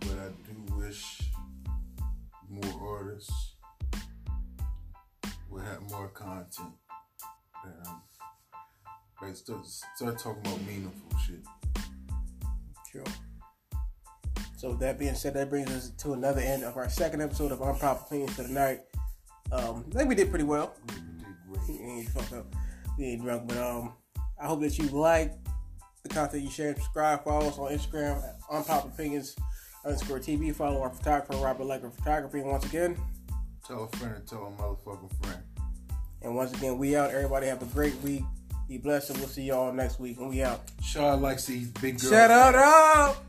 but 0.00 0.18
I 0.18 0.28
do 0.46 0.74
wish 0.76 1.22
more 2.48 2.98
artists 2.98 3.56
would 5.50 5.64
have 5.64 5.82
more 5.90 6.08
content. 6.08 6.72
Um, 7.64 8.02
like 9.20 9.36
start, 9.36 9.66
start 9.66 10.18
talking 10.18 10.40
about 10.40 10.60
meaningful 10.62 11.18
shit. 11.26 11.44
Sure. 12.92 13.04
So 14.58 14.70
with 14.70 14.80
that 14.80 14.98
being 14.98 15.14
said, 15.14 15.34
that 15.34 15.50
brings 15.50 15.70
us 15.70 15.90
to 15.98 16.14
another 16.14 16.40
end 16.40 16.64
of 16.64 16.76
our 16.76 16.88
second 16.88 17.22
episode 17.22 17.52
of 17.52 17.62
Unpopular 17.62 18.04
Opinions 18.04 18.34
for 18.34 18.42
the 18.42 18.48
night. 18.48 18.80
Um, 19.52 19.84
I 19.92 19.98
think 19.98 20.08
we 20.08 20.16
did 20.16 20.30
pretty 20.30 20.44
well. 20.44 20.74
We 21.48 21.58
did 21.58 21.80
We 21.80 21.86
ain't 21.86 22.08
fucked 22.08 22.32
up. 22.32 22.46
We 22.98 23.04
ain't 23.04 23.22
drunk, 23.22 23.46
but 23.46 23.56
um, 23.56 23.92
I 24.36 24.46
hope 24.46 24.60
that 24.62 24.76
you 24.76 24.88
like 24.88 25.32
the 26.02 26.08
content 26.08 26.42
you 26.42 26.50
share 26.50 26.74
subscribe. 26.74 27.22
Follow 27.22 27.46
us 27.46 27.56
on 27.56 27.70
Instagram 27.70 28.18
at 28.24 28.36
Unpopular 28.50 28.92
Opinions 28.92 29.36
underscore 29.84 30.18
TV. 30.18 30.52
Follow 30.52 30.82
our 30.82 30.90
photographer 30.90 31.40
Robert 31.40 31.62
Legger 31.62 31.94
Photography. 31.94 32.40
And 32.40 32.50
once 32.50 32.66
again, 32.66 32.96
Tell 33.64 33.84
a 33.84 33.96
friend 33.96 34.16
and 34.16 34.26
tell 34.26 34.46
a 34.46 34.62
motherfucking 34.62 35.24
friend. 35.24 35.42
And 36.22 36.34
once 36.34 36.52
again, 36.52 36.78
we 36.78 36.96
out. 36.96 37.10
Everybody 37.10 37.46
have 37.46 37.62
a 37.62 37.66
great 37.66 37.94
week. 38.00 38.24
Be 38.66 38.78
blessed, 38.78 39.10
and 39.10 39.18
we'll 39.20 39.28
see 39.28 39.42
y'all 39.42 39.72
next 39.72 40.00
week. 40.00 40.18
And 40.18 40.30
we 40.30 40.42
out. 40.42 40.62
Shaw 40.82 41.14
likes 41.14 41.46
these 41.46 41.68
big 41.68 42.00
girls. 42.00 42.10
Shut 42.10 42.30
up! 42.30 43.24